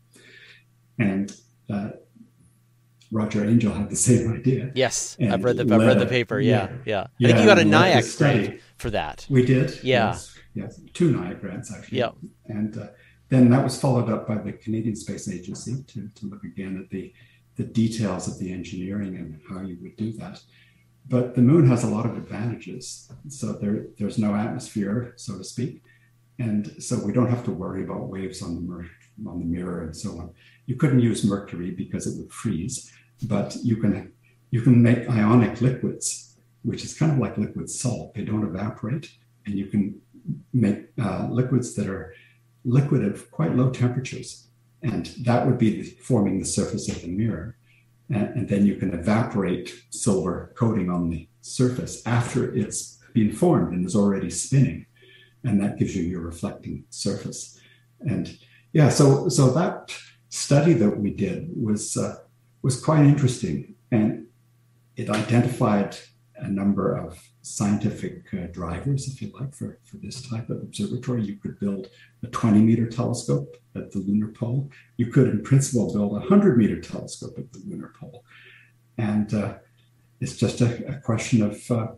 and 0.98 1.34
uh, 1.70 1.90
Roger 3.10 3.44
Angel 3.44 3.72
had 3.72 3.88
the 3.88 3.96
same 4.10 4.32
idea. 4.32 4.70
Yes, 4.74 5.16
I've 5.20 5.42
read 5.42 5.56
the 5.56 5.62
I've 5.62 5.80
read 5.80 5.98
the 5.98 6.06
paper. 6.06 6.38
Yeah, 6.40 6.68
yeah. 6.84 7.06
yeah. 7.18 7.28
I 7.28 7.32
think 7.32 7.40
you 7.40 7.46
got 7.46 7.58
a 7.58 7.62
NIAC 7.62 8.18
grant 8.18 8.60
for 8.76 8.90
that. 8.90 9.26
We 9.30 9.44
did. 9.44 9.82
Yeah. 9.82 10.08
Yes, 10.08 10.38
yes. 10.54 10.80
two 10.92 11.14
NIAC 11.14 11.40
grants 11.40 11.72
actually. 11.72 11.98
Yeah. 11.98 12.10
And 12.46 12.76
uh, 12.76 12.88
then 13.28 13.50
that 13.50 13.64
was 13.64 13.80
followed 13.80 14.10
up 14.10 14.28
by 14.28 14.36
the 14.36 14.52
Canadian 14.52 14.94
Space 14.94 15.28
Agency 15.28 15.82
to, 15.88 16.08
to 16.14 16.26
look 16.26 16.44
again 16.44 16.78
at 16.82 16.90
the 16.90 17.12
the 17.56 17.64
details 17.64 18.28
of 18.28 18.38
the 18.38 18.52
engineering 18.52 19.16
and 19.16 19.40
how 19.48 19.66
you 19.66 19.78
would 19.80 19.96
do 19.96 20.12
that. 20.12 20.40
But 21.08 21.34
the 21.34 21.42
moon 21.42 21.68
has 21.68 21.84
a 21.84 21.88
lot 21.88 22.06
of 22.06 22.16
advantages. 22.16 23.10
So 23.28 23.52
there, 23.52 23.86
there's 23.98 24.18
no 24.18 24.34
atmosphere, 24.34 25.14
so 25.16 25.38
to 25.38 25.44
speak. 25.44 25.82
And 26.38 26.82
so 26.82 26.98
we 26.98 27.12
don't 27.12 27.30
have 27.30 27.44
to 27.44 27.52
worry 27.52 27.84
about 27.84 28.08
waves 28.08 28.42
on 28.42 28.54
the, 28.54 28.60
mir- 28.60 28.90
on 29.26 29.38
the 29.38 29.44
mirror 29.44 29.82
and 29.82 29.96
so 29.96 30.10
on. 30.18 30.34
You 30.66 30.76
couldn't 30.76 31.00
use 31.00 31.24
mercury 31.24 31.70
because 31.70 32.06
it 32.06 32.18
would 32.18 32.32
freeze, 32.32 32.92
but 33.22 33.56
you 33.62 33.76
can, 33.76 34.12
you 34.50 34.60
can 34.62 34.82
make 34.82 35.08
ionic 35.08 35.60
liquids, 35.60 36.36
which 36.62 36.84
is 36.84 36.98
kind 36.98 37.12
of 37.12 37.18
like 37.18 37.38
liquid 37.38 37.70
salt. 37.70 38.14
They 38.14 38.24
don't 38.24 38.44
evaporate, 38.44 39.10
and 39.46 39.56
you 39.56 39.66
can 39.66 40.00
make 40.52 40.88
uh, 41.00 41.28
liquids 41.30 41.74
that 41.74 41.88
are 41.88 42.14
liquid 42.64 43.04
at 43.04 43.30
quite 43.30 43.54
low 43.54 43.70
temperatures. 43.70 44.48
And 44.82 45.06
that 45.22 45.46
would 45.46 45.58
be 45.58 45.82
forming 45.82 46.38
the 46.38 46.44
surface 46.44 46.88
of 46.88 47.00
the 47.00 47.08
mirror. 47.08 47.56
And, 48.08 48.48
then 48.48 48.66
you 48.66 48.76
can 48.76 48.94
evaporate 48.94 49.74
silver 49.90 50.52
coating 50.54 50.90
on 50.90 51.10
the 51.10 51.28
surface 51.40 52.02
after 52.06 52.54
it's 52.54 52.98
been 53.12 53.32
formed 53.32 53.72
and 53.72 53.84
is 53.84 53.96
already 53.96 54.30
spinning. 54.30 54.86
And 55.42 55.60
that 55.60 55.78
gives 55.78 55.96
you 55.96 56.04
your 56.04 56.20
reflecting 56.20 56.84
surface. 56.90 57.58
And 58.00 58.38
yeah, 58.72 58.90
so 58.90 59.28
so 59.28 59.50
that 59.52 59.96
study 60.28 60.74
that 60.74 60.98
we 60.98 61.10
did 61.10 61.50
was 61.56 61.96
uh, 61.96 62.16
was 62.62 62.78
quite 62.78 63.04
interesting, 63.04 63.74
and 63.90 64.26
it 64.96 65.08
identified 65.08 65.96
a 66.38 66.48
number 66.48 66.94
of 66.94 67.18
scientific 67.42 68.24
uh, 68.34 68.46
drivers, 68.52 69.08
if 69.08 69.22
you 69.22 69.30
like, 69.38 69.54
for, 69.54 69.78
for 69.84 69.96
this 69.98 70.28
type 70.28 70.50
of 70.50 70.58
observatory. 70.58 71.24
You 71.24 71.36
could 71.36 71.58
build 71.58 71.88
a 72.22 72.26
20 72.26 72.60
meter 72.60 72.86
telescope 72.86 73.56
at 73.74 73.90
the 73.92 74.00
lunar 74.00 74.28
pole. 74.28 74.70
You 74.96 75.06
could, 75.06 75.28
in 75.28 75.42
principle, 75.42 75.92
build 75.92 76.12
a 76.12 76.20
100 76.20 76.58
meter 76.58 76.80
telescope 76.80 77.38
at 77.38 77.52
the 77.52 77.62
lunar 77.66 77.92
pole. 77.98 78.24
And 78.98 79.32
uh, 79.32 79.54
it's 80.20 80.36
just 80.36 80.60
a, 80.60 80.86
a 80.88 81.00
question 81.00 81.42
of, 81.42 81.70
uh, 81.70 81.88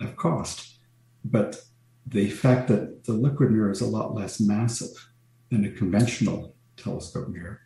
of 0.00 0.16
cost. 0.16 0.78
But 1.24 1.60
the 2.06 2.30
fact 2.30 2.68
that 2.68 3.04
the 3.04 3.12
liquid 3.12 3.50
mirror 3.50 3.70
is 3.70 3.80
a 3.80 3.86
lot 3.86 4.14
less 4.14 4.40
massive 4.40 5.10
than 5.50 5.64
a 5.64 5.70
conventional 5.70 6.54
telescope 6.76 7.28
mirror 7.28 7.60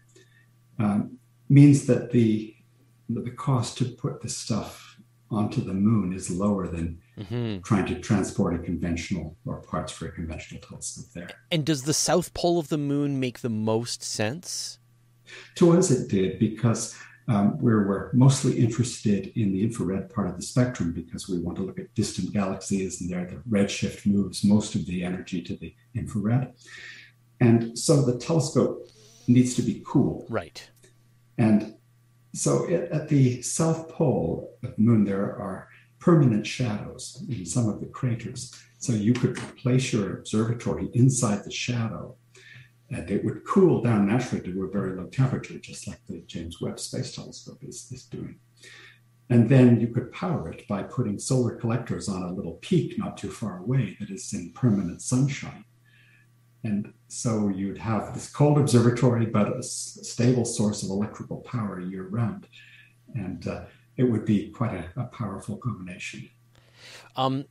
um, 0.78 1.18
means 1.48 1.86
that 1.86 2.10
the, 2.10 2.54
the 3.08 3.30
cost 3.30 3.78
to 3.78 3.84
put 3.84 4.20
the 4.20 4.28
stuff 4.28 4.91
onto 5.32 5.62
the 5.62 5.74
moon 5.74 6.12
is 6.12 6.30
lower 6.30 6.68
than 6.68 7.00
mm-hmm. 7.18 7.60
trying 7.62 7.86
to 7.86 7.98
transport 7.98 8.54
a 8.54 8.58
conventional 8.58 9.36
or 9.46 9.60
parts 9.60 9.92
for 9.92 10.06
a 10.06 10.12
conventional 10.12 10.60
telescope 10.60 11.06
there. 11.14 11.30
And 11.50 11.64
does 11.64 11.82
the 11.82 11.94
south 11.94 12.34
pole 12.34 12.58
of 12.58 12.68
the 12.68 12.78
moon 12.78 13.18
make 13.18 13.40
the 13.40 13.48
most 13.48 14.02
sense? 14.02 14.78
To 15.56 15.72
us, 15.72 15.90
it 15.90 16.08
did 16.08 16.38
because 16.38 16.94
um, 17.28 17.58
we're, 17.58 17.86
we're 17.86 18.12
mostly 18.12 18.58
interested 18.58 19.32
in 19.38 19.52
the 19.52 19.62
infrared 19.62 20.12
part 20.12 20.28
of 20.28 20.36
the 20.36 20.42
spectrum 20.42 20.92
because 20.92 21.28
we 21.28 21.38
want 21.38 21.56
to 21.56 21.62
look 21.62 21.78
at 21.78 21.94
distant 21.94 22.32
galaxies, 22.32 23.00
and 23.00 23.08
there 23.08 23.24
the 23.24 23.36
redshift 23.48 24.06
moves 24.06 24.44
most 24.44 24.74
of 24.74 24.86
the 24.86 25.04
energy 25.04 25.40
to 25.42 25.56
the 25.56 25.74
infrared. 25.94 26.52
And 27.40 27.78
so 27.78 28.02
the 28.02 28.18
telescope 28.18 28.88
needs 29.28 29.54
to 29.54 29.62
be 29.62 29.82
cool. 29.86 30.26
Right. 30.28 30.68
And 31.38 31.74
so 32.32 32.64
it, 32.64 32.90
at 32.90 33.08
the 33.08 33.42
south 33.42 33.88
pole 33.88 34.56
of 34.62 34.74
the 34.74 34.82
moon, 34.82 35.04
there 35.04 35.36
are 35.38 35.68
permanent 35.98 36.46
shadows 36.46 37.24
in 37.28 37.36
hmm. 37.36 37.44
some 37.44 37.68
of 37.68 37.80
the 37.80 37.86
craters. 37.86 38.54
So 38.78 38.92
you 38.92 39.12
could 39.12 39.36
place 39.56 39.92
your 39.92 40.18
observatory 40.18 40.90
inside 40.94 41.44
the 41.44 41.52
shadow 41.52 42.16
and 42.92 43.10
it 43.10 43.24
would 43.24 43.44
cool 43.46 43.80
down 43.80 44.06
naturally 44.06 44.44
to 44.44 44.64
a 44.64 44.68
very 44.68 44.94
low 44.94 45.06
temperature, 45.06 45.58
just 45.58 45.88
like 45.88 46.00
the 46.06 46.20
James 46.26 46.60
Webb 46.60 46.78
Space 46.78 47.14
Telescope 47.14 47.58
is, 47.62 47.90
is 47.90 48.04
doing. 48.04 48.38
And 49.30 49.48
then 49.48 49.80
you 49.80 49.88
could 49.88 50.12
power 50.12 50.50
it 50.50 50.68
by 50.68 50.82
putting 50.82 51.18
solar 51.18 51.56
collectors 51.56 52.06
on 52.08 52.22
a 52.22 52.32
little 52.32 52.58
peak 52.60 52.98
not 52.98 53.16
too 53.16 53.30
far 53.30 53.60
away 53.60 53.96
that 53.98 54.10
is 54.10 54.34
in 54.34 54.52
permanent 54.52 55.00
sunshine. 55.00 55.64
And 56.64 56.92
so 57.08 57.48
you'd 57.48 57.78
have 57.78 58.14
this 58.14 58.30
cold 58.30 58.58
observatory, 58.58 59.26
but 59.26 59.56
a 59.56 59.62
stable 59.62 60.44
source 60.44 60.82
of 60.82 60.90
electrical 60.90 61.38
power 61.38 61.80
year 61.80 62.04
round. 62.04 62.46
And 63.14 63.46
uh, 63.46 63.64
it 63.96 64.04
would 64.04 64.24
be 64.24 64.50
quite 64.50 64.74
a, 64.74 65.00
a 65.00 65.04
powerful 65.04 65.56
combination. 65.56 66.30
Um, 67.16 67.46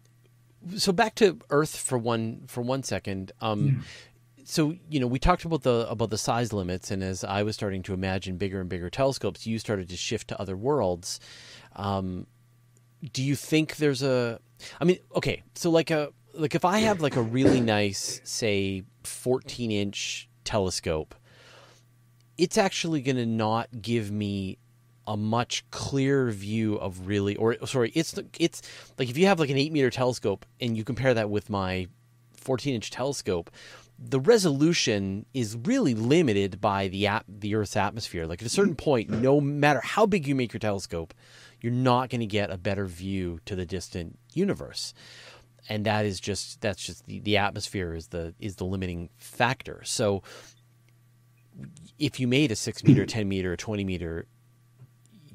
so 0.77 0.91
back 0.91 1.15
to 1.15 1.39
Earth 1.49 1.75
for 1.75 1.97
one 1.97 2.43
for 2.47 2.61
one 2.61 2.83
second. 2.83 3.31
Um, 3.41 3.65
yeah. 3.65 3.73
So 4.43 4.75
you 4.89 4.99
know 4.99 5.07
we 5.07 5.19
talked 5.19 5.45
about 5.45 5.63
the 5.63 5.87
about 5.89 6.09
the 6.09 6.17
size 6.17 6.51
limits, 6.51 6.91
and 6.91 7.03
as 7.03 7.23
I 7.23 7.43
was 7.43 7.55
starting 7.55 7.83
to 7.83 7.93
imagine 7.93 8.37
bigger 8.37 8.59
and 8.59 8.69
bigger 8.69 8.89
telescopes, 8.89 9.45
you 9.45 9.59
started 9.59 9.89
to 9.89 9.97
shift 9.97 10.27
to 10.29 10.39
other 10.39 10.57
worlds. 10.57 11.19
Um, 11.75 12.27
do 13.13 13.23
you 13.23 13.35
think 13.35 13.77
there's 13.77 14.03
a? 14.03 14.39
I 14.79 14.85
mean, 14.85 14.99
okay, 15.15 15.43
so 15.55 15.69
like 15.69 15.89
a 15.89 16.11
like 16.33 16.55
if 16.55 16.65
I 16.65 16.79
have 16.79 17.01
like 17.01 17.15
a 17.15 17.21
really 17.21 17.61
nice, 17.61 18.21
say, 18.23 18.83
14 19.03 19.71
inch 19.71 20.29
telescope, 20.43 21.15
it's 22.37 22.57
actually 22.57 23.01
going 23.01 23.17
to 23.17 23.25
not 23.25 23.69
give 23.81 24.11
me 24.11 24.57
a 25.07 25.17
much 25.17 25.69
clearer 25.71 26.31
view 26.31 26.75
of 26.75 27.07
really, 27.07 27.35
or 27.35 27.55
sorry, 27.65 27.91
it's 27.95 28.17
it's 28.39 28.61
like 28.97 29.09
if 29.09 29.17
you 29.17 29.25
have 29.27 29.39
like 29.39 29.49
an 29.49 29.57
eight 29.57 29.71
meter 29.71 29.89
telescope 29.89 30.45
and 30.59 30.77
you 30.77 30.83
compare 30.83 31.13
that 31.13 31.29
with 31.29 31.49
my 31.49 31.87
14 32.37 32.75
inch 32.75 32.91
telescope, 32.91 33.51
the 33.99 34.19
resolution 34.19 35.25
is 35.33 35.55
really 35.55 35.93
limited 35.93 36.59
by 36.59 36.87
the 36.87 37.07
ap- 37.07 37.25
the 37.27 37.55
Earth's 37.55 37.75
atmosphere. 37.75 38.25
Like 38.25 38.41
at 38.41 38.47
a 38.47 38.49
certain 38.49 38.75
point, 38.75 39.09
no 39.09 39.39
matter 39.39 39.81
how 39.83 40.05
big 40.05 40.27
you 40.27 40.33
make 40.33 40.53
your 40.53 40.59
telescope, 40.59 41.13
you're 41.61 41.71
not 41.71 42.09
going 42.09 42.21
to 42.21 42.27
get 42.27 42.49
a 42.49 42.57
better 42.57 42.85
view 42.85 43.39
to 43.45 43.55
the 43.55 43.65
distant 43.65 44.17
universe 44.33 44.93
and 45.69 45.85
that 45.85 46.05
is 46.05 46.19
just 46.19 46.61
that's 46.61 46.83
just 46.83 47.05
the, 47.05 47.19
the 47.19 47.37
atmosphere 47.37 47.93
is 47.93 48.07
the 48.07 48.33
is 48.39 48.55
the 48.55 48.65
limiting 48.65 49.09
factor. 49.17 49.81
So 49.83 50.23
if 51.99 52.19
you 52.19 52.27
made 52.27 52.51
a 52.51 52.55
six 52.55 52.83
meter, 52.83 53.05
ten 53.05 53.27
meter, 53.27 53.55
twenty 53.55 53.83
meter, 53.83 54.27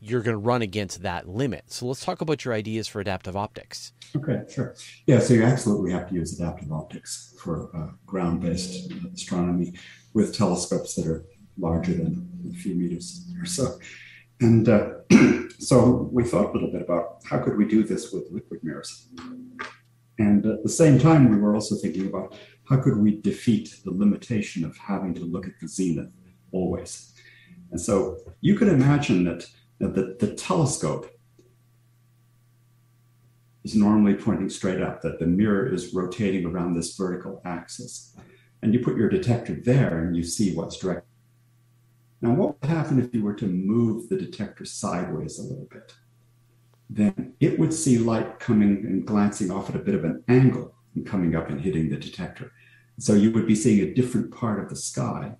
you're 0.00 0.22
going 0.22 0.34
to 0.34 0.38
run 0.38 0.62
against 0.62 1.02
that 1.02 1.28
limit. 1.28 1.64
So 1.66 1.86
let's 1.86 2.04
talk 2.04 2.20
about 2.20 2.44
your 2.44 2.54
ideas 2.54 2.86
for 2.86 3.00
adaptive 3.00 3.36
optics. 3.36 3.92
Okay, 4.14 4.42
sure. 4.48 4.74
Yeah, 5.06 5.18
so 5.18 5.34
you 5.34 5.42
absolutely 5.42 5.90
have 5.92 6.08
to 6.08 6.14
use 6.14 6.38
adaptive 6.38 6.72
optics 6.72 7.34
for 7.42 7.70
uh, 7.76 7.88
ground-based 8.06 8.92
astronomy 9.12 9.74
with 10.14 10.36
telescopes 10.36 10.94
that 10.94 11.06
are 11.06 11.24
larger 11.58 11.92
than 11.92 12.28
a 12.50 12.54
few 12.54 12.74
meters 12.74 13.26
or 13.40 13.46
so. 13.46 13.78
And 14.40 14.68
uh, 14.68 14.90
so 15.58 16.08
we 16.12 16.24
thought 16.24 16.50
a 16.50 16.52
little 16.52 16.70
bit 16.70 16.82
about 16.82 17.22
how 17.24 17.38
could 17.38 17.56
we 17.56 17.66
do 17.66 17.82
this 17.82 18.12
with 18.12 18.24
liquid 18.30 18.60
mirrors. 18.62 19.08
And 20.18 20.46
at 20.46 20.62
the 20.62 20.68
same 20.68 20.98
time, 20.98 21.30
we 21.30 21.36
were 21.36 21.54
also 21.54 21.76
thinking 21.76 22.06
about 22.06 22.34
how 22.68 22.78
could 22.78 22.96
we 22.98 23.20
defeat 23.20 23.76
the 23.84 23.90
limitation 23.90 24.64
of 24.64 24.76
having 24.76 25.14
to 25.14 25.24
look 25.24 25.46
at 25.46 25.60
the 25.60 25.68
zenith 25.68 26.12
always. 26.52 27.12
And 27.70 27.80
so 27.80 28.18
you 28.40 28.56
could 28.56 28.68
imagine 28.68 29.24
that, 29.24 29.46
that 29.78 29.94
the, 29.94 30.16
the 30.18 30.34
telescope 30.34 31.10
is 33.64 33.74
normally 33.74 34.14
pointing 34.14 34.48
straight 34.48 34.80
up, 34.80 35.02
that 35.02 35.18
the 35.18 35.26
mirror 35.26 35.72
is 35.72 35.92
rotating 35.92 36.46
around 36.46 36.74
this 36.74 36.96
vertical 36.96 37.42
axis. 37.44 38.16
And 38.62 38.72
you 38.72 38.80
put 38.80 38.96
your 38.96 39.08
detector 39.08 39.54
there 39.54 40.04
and 40.04 40.16
you 40.16 40.22
see 40.22 40.54
what's 40.54 40.78
direct. 40.78 41.06
Now, 42.22 42.30
what 42.30 42.60
would 42.60 42.70
happen 42.70 42.98
if 42.98 43.12
you 43.12 43.22
were 43.22 43.34
to 43.34 43.46
move 43.46 44.08
the 44.08 44.16
detector 44.16 44.64
sideways 44.64 45.38
a 45.38 45.42
little 45.42 45.68
bit? 45.70 45.94
Then 46.88 47.34
it 47.40 47.58
would 47.58 47.72
see 47.72 47.98
light 47.98 48.38
coming 48.38 48.84
and 48.86 49.06
glancing 49.06 49.50
off 49.50 49.68
at 49.68 49.76
a 49.76 49.80
bit 49.80 49.94
of 49.94 50.04
an 50.04 50.22
angle 50.28 50.74
and 50.94 51.06
coming 51.06 51.34
up 51.34 51.48
and 51.48 51.60
hitting 51.60 51.90
the 51.90 51.96
detector. 51.96 52.52
So 52.98 53.14
you 53.14 53.30
would 53.32 53.46
be 53.46 53.54
seeing 53.54 53.80
a 53.80 53.94
different 53.94 54.32
part 54.32 54.60
of 54.62 54.68
the 54.68 54.76
sky. 54.76 55.32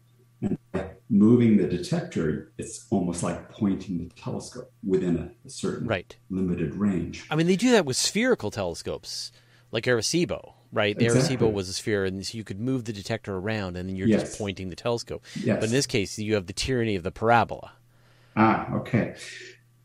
And 0.42 0.58
by 0.72 0.90
moving 1.08 1.56
the 1.56 1.66
detector, 1.66 2.52
it's 2.58 2.86
almost 2.90 3.22
like 3.22 3.48
pointing 3.48 3.98
the 3.98 4.14
telescope 4.14 4.70
within 4.86 5.16
a, 5.16 5.46
a 5.46 5.50
certain 5.50 5.86
right. 5.86 6.14
limited 6.28 6.74
range. 6.74 7.24
I 7.30 7.36
mean, 7.36 7.46
they 7.46 7.56
do 7.56 7.70
that 7.72 7.86
with 7.86 7.96
spherical 7.96 8.50
telescopes, 8.50 9.32
like 9.70 9.84
Arecibo, 9.84 10.52
right? 10.72 10.98
The 10.98 11.06
exactly. 11.06 11.36
Arecibo 11.36 11.52
was 11.52 11.68
a 11.70 11.72
sphere, 11.72 12.04
and 12.04 12.26
so 12.26 12.36
you 12.36 12.44
could 12.44 12.60
move 12.60 12.84
the 12.84 12.92
detector 12.92 13.36
around, 13.36 13.76
and 13.76 13.88
then 13.88 13.96
you're 13.96 14.08
yes. 14.08 14.22
just 14.22 14.38
pointing 14.38 14.68
the 14.68 14.76
telescope. 14.76 15.24
Yes. 15.42 15.56
But 15.56 15.66
in 15.66 15.72
this 15.72 15.86
case, 15.86 16.18
you 16.18 16.34
have 16.34 16.46
the 16.46 16.52
tyranny 16.52 16.96
of 16.96 17.02
the 17.02 17.12
parabola. 17.12 17.72
Ah, 18.36 18.70
okay. 18.74 19.14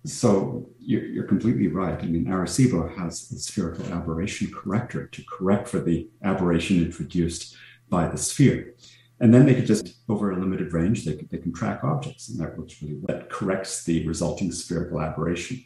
So 0.03 0.67
you're, 0.79 1.05
you're, 1.05 1.27
completely 1.27 1.67
right. 1.67 1.99
I 1.99 2.05
mean, 2.05 2.25
Arecibo 2.25 2.95
has 2.97 3.31
a 3.31 3.37
spherical 3.37 3.85
aberration 3.93 4.51
corrector 4.51 5.05
to 5.05 5.23
correct 5.29 5.67
for 5.67 5.79
the 5.79 6.09
aberration 6.23 6.83
introduced 6.83 7.55
by 7.89 8.07
the 8.07 8.17
sphere. 8.17 8.73
And 9.19 9.31
then 9.31 9.45
they 9.45 9.53
could 9.53 9.67
just, 9.67 9.97
over 10.09 10.31
a 10.31 10.39
limited 10.39 10.73
range, 10.73 11.05
they, 11.05 11.13
could, 11.13 11.29
they 11.29 11.37
can 11.37 11.53
track 11.53 11.83
objects, 11.83 12.29
and 12.29 12.39
that 12.39 12.57
works 12.57 12.81
really 12.81 12.95
well. 12.95 13.15
That 13.15 13.29
corrects 13.29 13.83
the 13.83 14.07
resulting 14.07 14.51
spherical 14.51 14.99
aberration. 14.99 15.63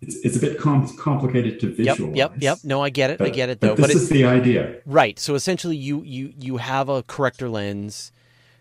It's, 0.00 0.16
it's 0.16 0.36
a 0.36 0.40
bit 0.40 0.58
com- 0.58 0.96
complicated 0.98 1.60
to 1.60 1.72
visualize. 1.72 2.16
Yep, 2.16 2.32
yep, 2.32 2.42
yep. 2.42 2.58
No, 2.64 2.82
I 2.82 2.90
get 2.90 3.10
it. 3.10 3.18
But, 3.18 3.28
I 3.28 3.30
get 3.30 3.48
it, 3.48 3.60
though. 3.60 3.76
But 3.76 3.86
this 3.86 3.86
but 3.86 3.94
is 3.94 4.08
the 4.08 4.24
idea. 4.24 4.80
Right. 4.84 5.20
So 5.20 5.36
essentially, 5.36 5.76
you, 5.76 6.02
you, 6.02 6.34
you 6.36 6.56
have 6.56 6.88
a 6.88 7.04
corrector 7.04 7.48
lens 7.48 8.10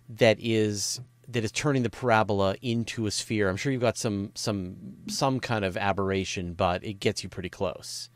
that 0.07 0.37
is 0.39 1.01
that 1.28 1.43
is 1.43 1.51
turning 1.51 1.84
the 1.84 1.89
parabola 1.89 2.55
into 2.61 3.05
a 3.05 3.11
sphere. 3.11 3.49
I'm 3.49 3.57
sure 3.57 3.71
you've 3.71 3.82
got 3.82 3.97
some 3.97 4.32
some 4.36 4.76
some 5.07 5.39
kind 5.39 5.65
of 5.65 5.78
aberration, 5.78 6.53
but 6.53 6.84
it 6.84 6.99
gets 6.99 7.24
you 7.24 7.30
pretty 7.30 7.49
close. 7.49 8.09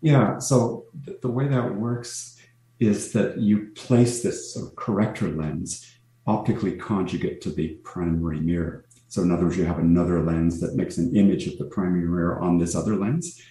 Yeah. 0.00 0.38
So 0.38 0.84
th- 1.04 1.20
the 1.20 1.30
way 1.30 1.48
that 1.48 1.74
works 1.74 2.36
is 2.78 3.12
that 3.12 3.38
you 3.38 3.70
place 3.74 4.22
this 4.22 4.54
sort 4.54 4.68
of 4.68 4.76
corrector 4.76 5.28
lens 5.28 5.84
optically 6.26 6.76
conjugate 6.76 7.40
to 7.40 7.50
the 7.50 7.68
primary 7.82 8.40
mirror. 8.40 8.84
So 9.08 9.22
in 9.22 9.32
other 9.32 9.44
words, 9.44 9.56
you 9.56 9.64
have 9.64 9.78
another 9.78 10.22
lens 10.22 10.60
that 10.60 10.76
makes 10.76 10.98
an 10.98 11.16
image 11.16 11.46
of 11.46 11.56
the 11.58 11.64
primary 11.64 12.06
mirror 12.06 12.38
on 12.40 12.58
this 12.58 12.74
other 12.74 12.94
lens, 12.94 13.42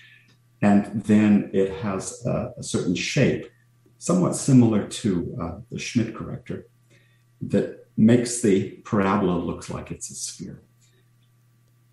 and 0.62 1.04
then 1.04 1.50
it 1.54 1.72
has 1.82 2.24
a, 2.26 2.54
a 2.58 2.64
certain 2.64 2.94
shape, 2.94 3.50
somewhat 3.98 4.36
similar 4.36 4.88
to 4.88 5.38
uh, 5.42 5.60
the 5.72 5.80
Schmidt 5.80 6.16
corrector, 6.16 6.68
that 7.42 7.87
makes 7.98 8.42
the 8.42 8.70
parabola 8.86 9.38
look 9.38 9.70
like 9.70 9.92
it's 9.92 10.10
a 10.10 10.16
sphere. 10.16 10.62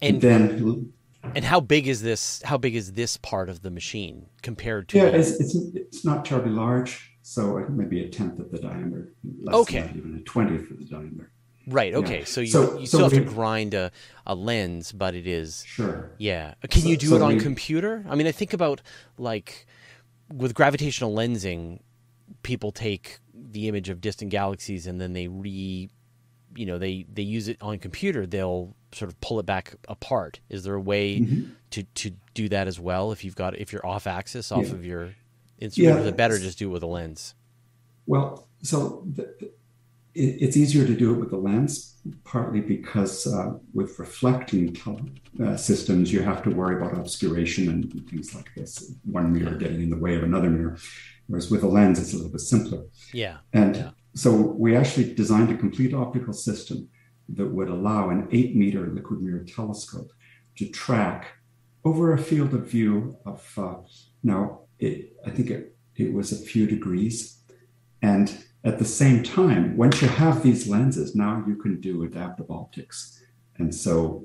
And, 0.00 0.22
and 0.22 0.60
then 0.60 0.92
and 1.34 1.44
how 1.44 1.60
big 1.60 1.88
is 1.88 2.02
this? 2.02 2.42
How 2.44 2.58
big 2.58 2.76
is 2.76 2.92
this 2.92 3.16
part 3.16 3.48
of 3.48 3.62
the 3.62 3.70
machine 3.70 4.26
compared 4.42 4.88
to? 4.90 4.98
Yeah, 4.98 5.04
it's, 5.04 5.40
it's, 5.40 5.54
it's 5.74 6.04
not 6.04 6.24
terribly 6.24 6.52
large. 6.52 7.12
So 7.22 7.64
maybe 7.70 8.04
a 8.04 8.08
tenth 8.08 8.38
of 8.38 8.50
the 8.50 8.58
diameter. 8.58 9.14
okay. 9.48 9.80
Not 9.80 9.96
even 9.96 10.16
a 10.16 10.20
twentieth 10.20 10.70
of 10.70 10.78
the 10.78 10.84
diameter. 10.84 11.30
Right. 11.66 11.94
Okay. 11.94 12.18
Yeah. 12.20 12.24
So 12.26 12.42
you 12.42 12.46
so, 12.48 12.78
you 12.78 12.86
still 12.86 13.00
so 13.00 13.04
have 13.04 13.12
we, 13.12 13.18
to 13.20 13.24
grind 13.24 13.72
a, 13.72 13.90
a 14.26 14.34
lens, 14.34 14.92
but 14.92 15.14
it 15.14 15.26
is 15.26 15.64
sure. 15.66 16.12
Yeah. 16.18 16.54
Can 16.68 16.82
so, 16.82 16.88
you 16.88 16.98
do 16.98 17.16
it 17.16 17.22
on 17.22 17.36
we, 17.36 17.40
computer? 17.40 18.04
I 18.08 18.14
mean, 18.14 18.26
I 18.26 18.32
think 18.32 18.52
about 18.52 18.82
like 19.16 19.66
with 20.30 20.52
gravitational 20.52 21.14
lensing, 21.14 21.80
people 22.44 22.70
take 22.70 23.18
the 23.34 23.66
image 23.66 23.88
of 23.88 24.00
distant 24.00 24.30
galaxies 24.30 24.86
and 24.86 25.00
then 25.00 25.12
they 25.12 25.26
re, 25.26 25.90
you 26.54 26.66
know, 26.66 26.78
they 26.78 27.04
they 27.12 27.22
use 27.22 27.48
it 27.48 27.56
on 27.60 27.80
computer. 27.80 28.26
They'll 28.26 28.76
sort 28.92 29.10
of 29.10 29.20
pull 29.20 29.40
it 29.40 29.46
back 29.46 29.74
apart. 29.88 30.38
Is 30.48 30.62
there 30.62 30.74
a 30.74 30.80
way 30.80 31.18
mm-hmm. 31.18 31.50
to 31.70 31.82
to 31.82 32.12
do 32.34 32.48
that 32.50 32.68
as 32.68 32.78
well? 32.78 33.10
If 33.10 33.24
you've 33.24 33.34
got 33.34 33.58
if 33.58 33.72
you're 33.72 33.84
off 33.84 34.06
axis, 34.06 34.52
off 34.52 34.68
yeah. 34.68 34.72
of 34.72 34.84
your 34.84 35.14
instrument, 35.58 35.96
yeah, 35.96 36.00
is 36.02 36.06
it 36.06 36.16
better 36.16 36.38
just 36.38 36.58
do 36.58 36.68
it 36.68 36.72
with 36.72 36.84
a 36.84 36.86
lens? 36.86 37.34
Well, 38.06 38.46
so 38.62 39.02
the, 39.06 39.34
the, 39.40 39.46
it, 40.14 40.42
it's 40.42 40.56
easier 40.56 40.86
to 40.86 40.94
do 40.94 41.12
it 41.14 41.18
with 41.18 41.32
a 41.32 41.36
lens, 41.36 41.96
partly 42.24 42.60
because 42.60 43.26
uh, 43.26 43.54
with 43.72 43.98
reflecting 43.98 44.76
uh, 45.42 45.56
systems, 45.56 46.12
you 46.12 46.22
have 46.22 46.42
to 46.44 46.50
worry 46.50 46.76
about 46.76 46.96
obscuration 46.96 47.68
and 47.68 48.08
things 48.08 48.34
like 48.34 48.54
this. 48.54 48.92
One 49.04 49.32
mirror 49.32 49.56
getting 49.56 49.82
in 49.82 49.90
the 49.90 49.96
way 49.96 50.14
of 50.16 50.22
another 50.22 50.50
mirror, 50.50 50.78
whereas 51.26 51.50
with 51.50 51.62
a 51.62 51.68
lens, 51.68 51.98
it's 51.98 52.12
a 52.12 52.16
little 52.16 52.32
bit 52.32 52.40
simpler. 52.40 52.84
Yeah. 53.12 53.38
And 53.52 53.76
yeah. 53.76 53.90
so 54.14 54.32
we 54.32 54.76
actually 54.76 55.14
designed 55.14 55.50
a 55.50 55.56
complete 55.56 55.94
optical 55.94 56.32
system 56.32 56.88
that 57.28 57.46
would 57.46 57.68
allow 57.68 58.10
an 58.10 58.28
eight 58.32 58.54
meter 58.54 58.86
liquid 58.86 59.22
mirror 59.22 59.44
telescope 59.44 60.10
to 60.56 60.68
track 60.68 61.26
over 61.84 62.12
a 62.12 62.18
field 62.18 62.54
of 62.54 62.66
view 62.70 63.16
of 63.26 63.46
uh, 63.58 63.76
now 64.22 64.60
it, 64.78 65.16
I 65.26 65.30
think 65.30 65.50
it, 65.50 65.76
it 65.96 66.12
was 66.12 66.32
a 66.32 66.36
few 66.36 66.66
degrees. 66.66 67.42
And 68.02 68.44
at 68.64 68.78
the 68.78 68.84
same 68.84 69.22
time, 69.22 69.76
once 69.76 70.00
you 70.00 70.08
have 70.08 70.42
these 70.42 70.66
lenses, 70.68 71.14
now 71.14 71.44
you 71.46 71.56
can 71.56 71.80
do 71.80 72.04
adaptive 72.04 72.50
optics. 72.50 73.22
And 73.58 73.74
so 73.74 74.24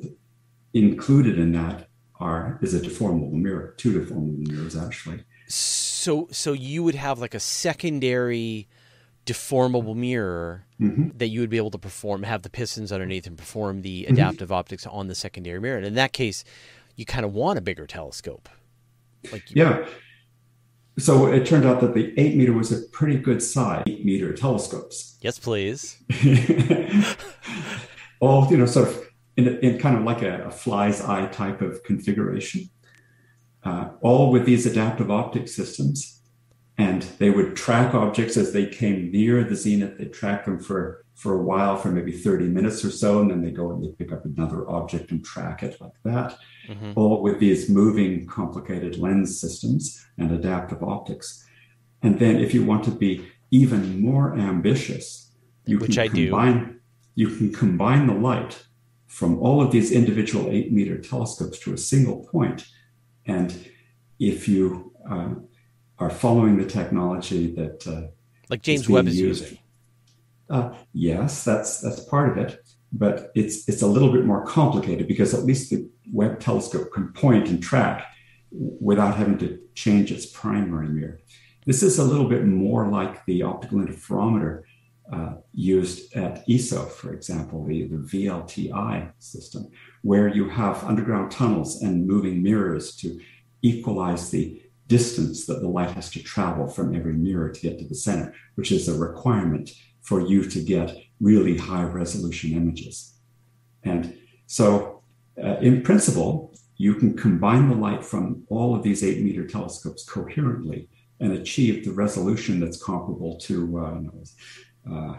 included 0.74 1.38
in 1.38 1.52
that 1.54 1.88
are 2.20 2.60
is 2.62 2.74
a 2.74 2.80
deformable 2.80 3.32
mirror, 3.32 3.74
two 3.78 4.00
deformable 4.00 4.48
mirrors 4.48 4.76
actually. 4.76 5.24
So 5.48 5.89
so 6.00 6.28
so 6.32 6.54
you 6.54 6.84
would 6.84 6.96
have 6.96 7.20
like 7.20 7.34
a 7.34 7.40
secondary 7.40 8.68
deformable 9.26 9.96
mirror 9.96 10.66
mm-hmm. 10.80 11.10
that 11.18 11.28
you 11.28 11.40
would 11.42 11.50
be 11.50 11.58
able 11.58 11.70
to 11.72 11.78
perform, 11.78 12.24
have 12.24 12.42
the 12.42 12.50
pistons 12.50 12.92
underneath 12.92 13.28
and 13.28 13.38
perform 13.38 13.82
the 13.82 14.04
mm-hmm. 14.04 14.14
adaptive 14.14 14.48
mm-hmm. 14.48 14.56
optics 14.56 14.88
on 14.88 15.08
the 15.08 15.16
secondary 15.16 15.60
mirror. 15.60 15.78
And 15.78 15.86
in 15.86 15.94
that 15.96 16.14
case, 16.14 16.44
you 16.96 17.06
kind 17.06 17.26
of 17.26 17.34
want 17.34 17.60
a 17.60 17.62
bigger 17.62 17.86
telescope. 17.86 18.50
Like 19.32 19.44
yeah. 19.50 19.86
So 20.98 21.28
it 21.28 21.46
turned 21.46 21.66
out 21.66 21.80
that 21.82 21.94
the 21.94 22.14
eight 22.20 22.36
meter 22.36 22.54
was 22.54 22.72
a 22.72 22.82
pretty 22.90 23.18
good 23.18 23.44
size, 23.44 23.84
eight 23.88 24.04
meter 24.04 24.34
telescopes. 24.34 25.18
Yes, 25.22 25.38
please. 25.38 25.98
All, 28.20 28.50
you 28.50 28.58
know, 28.58 28.66
sort 28.66 28.90
of 28.90 29.10
in, 29.38 29.48
in 29.60 29.80
kind 29.80 29.98
of 29.98 30.04
like 30.04 30.22
a, 30.22 30.46
a, 30.46 30.52
fly's 30.52 31.02
eye 31.02 31.28
type 31.28 31.62
of 31.62 31.84
configuration. 31.84 32.70
Uh, 33.64 33.90
all 34.02 34.32
with 34.32 34.46
these 34.46 34.66
adaptive 34.66 35.12
optic 35.12 35.48
systems. 35.48 36.22
And 36.78 37.02
they 37.18 37.30
would 37.30 37.58
track 37.58 37.94
objects 37.94 38.38
as 38.38 38.54
they 38.54 38.66
came 38.66 39.12
near 39.12 39.44
the 39.44 39.56
zenith. 39.56 39.98
They'd 39.98 40.14
track 40.14 40.46
them 40.46 40.60
for, 40.60 41.04
for 41.14 41.34
a 41.34 41.44
while, 41.44 41.76
for 41.76 41.90
maybe 41.90 42.14
30 42.14 42.46
minutes 42.46 42.86
or 42.86 42.92
so. 42.92 43.20
And 43.20 43.30
then 43.30 43.42
they 43.42 43.52
go 43.52 43.72
and 43.72 43.84
they 43.84 43.90
pick 43.90 44.14
up 44.14 44.24
another 44.24 44.70
object 44.70 45.12
and 45.12 45.24
track 45.24 45.62
it 45.62 45.80
like 45.82 45.92
that 46.06 46.38
mm-hmm. 46.70 46.92
all 46.96 47.22
with 47.22 47.40
these 47.40 47.70
moving 47.70 48.26
complicated 48.28 48.98
lens 48.98 49.40
systems 49.40 50.06
and 50.18 50.32
adaptive 50.32 50.84
optics. 50.84 51.46
And 52.02 52.20
then 52.20 52.38
if 52.38 52.54
you 52.54 52.64
want 52.64 52.84
to 52.86 52.92
be 52.92 53.28
even 53.52 54.02
more 54.02 54.38
ambitious, 54.38 55.32
you 55.66 55.80
Which 55.80 55.96
can 55.96 56.04
I 56.04 56.08
combine 56.08 56.66
do. 56.66 56.76
you 57.16 57.30
can 57.36 57.54
combine 57.54 58.08
the 58.08 58.14
light 58.14 58.64
from 59.08 59.40
all 59.40 59.62
of 59.62 59.72
these 59.72 59.92
individual 59.92 60.50
eight 60.50 60.72
meter 60.72 60.98
telescopes 60.98 61.60
to 61.60 61.74
a 61.74 61.78
single 61.78 62.28
point. 62.32 62.66
And 63.30 63.70
if 64.20 64.48
you 64.48 64.94
uh, 65.10 65.36
are 66.00 66.10
following 66.10 66.58
the 66.58 66.66
technology 66.66 67.54
that 67.56 67.88
uh, 67.88 68.08
like 68.50 68.62
James 68.62 68.90
Webb 68.90 69.08
is 69.08 69.20
used, 69.20 69.44
using, 69.44 69.60
uh, 70.50 70.74
yes, 70.94 71.44
that's 71.44 71.80
that's 71.82 72.00
part 72.02 72.30
of 72.30 72.38
it 72.38 72.60
but 72.92 73.32
it's 73.36 73.68
it's 73.70 73.82
a 73.82 73.88
little 73.88 74.12
bit 74.12 74.26
more 74.26 74.46
complicated 74.46 75.08
because 75.08 75.34
at 75.34 75.44
least 75.44 75.70
the 75.70 75.90
Webb 76.12 76.40
telescope 76.40 76.92
can 76.92 77.14
point 77.14 77.48
and 77.48 77.62
track 77.62 78.08
without 78.52 79.16
having 79.16 79.38
to 79.40 79.60
change 79.76 80.12
its 80.12 80.26
primary 80.26 80.90
mirror. 80.90 81.20
This 81.66 81.84
is 81.84 82.00
a 82.00 82.04
little 82.04 82.28
bit 82.28 82.46
more 82.46 82.88
like 82.88 83.24
the 83.26 83.44
optical 83.44 83.80
interferometer 83.80 84.64
uh, 85.12 85.34
used 85.54 86.16
at 86.16 86.44
ESO, 86.50 86.86
for 86.86 87.14
example, 87.14 87.66
the, 87.66 87.88
the 87.88 87.98
VLTI 87.98 89.12
system, 89.20 89.70
where 90.04 90.28
you 90.28 90.48
have 90.48 90.84
underground 90.84 91.32
tunnels 91.32 91.82
and 91.82 92.06
moving 92.06 92.44
mirrors 92.44 92.96
to 92.98 93.20
equalize 93.62 94.30
the 94.30 94.62
distance 94.88 95.46
that 95.46 95.62
the 95.62 95.68
light 95.68 95.92
has 95.92 96.10
to 96.12 96.22
travel 96.22 96.68
from 96.68 96.96
every 96.96 97.14
mirror 97.14 97.50
to 97.50 97.62
get 97.62 97.80
to 97.80 97.88
the 97.88 97.96
center, 97.96 98.34
which 98.56 98.72
is 98.72 98.88
a 98.88 98.98
requirement 98.98 99.72
for 100.02 100.22
you 100.22 100.44
to 100.44 100.62
get 100.62 100.96
really 101.20 101.58
high 101.58 101.84
resolution 101.84 102.54
images. 102.54 103.14
And 103.84 104.18
so, 104.48 105.04
uh, 105.42 105.58
in 105.58 105.84
principle, 105.84 106.54
you 106.78 106.96
can 106.96 107.16
combine 107.16 107.70
the 107.70 107.76
light 107.76 108.04
from 108.04 108.44
all 108.50 108.76
of 108.76 108.84
these 108.84 109.04
eight 109.04 109.22
meter 109.22 109.46
telescopes 109.46 110.04
coherently 110.04 110.88
and 111.20 111.34
achieve 111.34 111.84
the 111.84 111.92
resolution 111.92 112.60
that's 112.60 112.82
comparable 112.82 113.38
to 113.38 113.78
uh, 113.80 114.00
uh, 114.90 115.16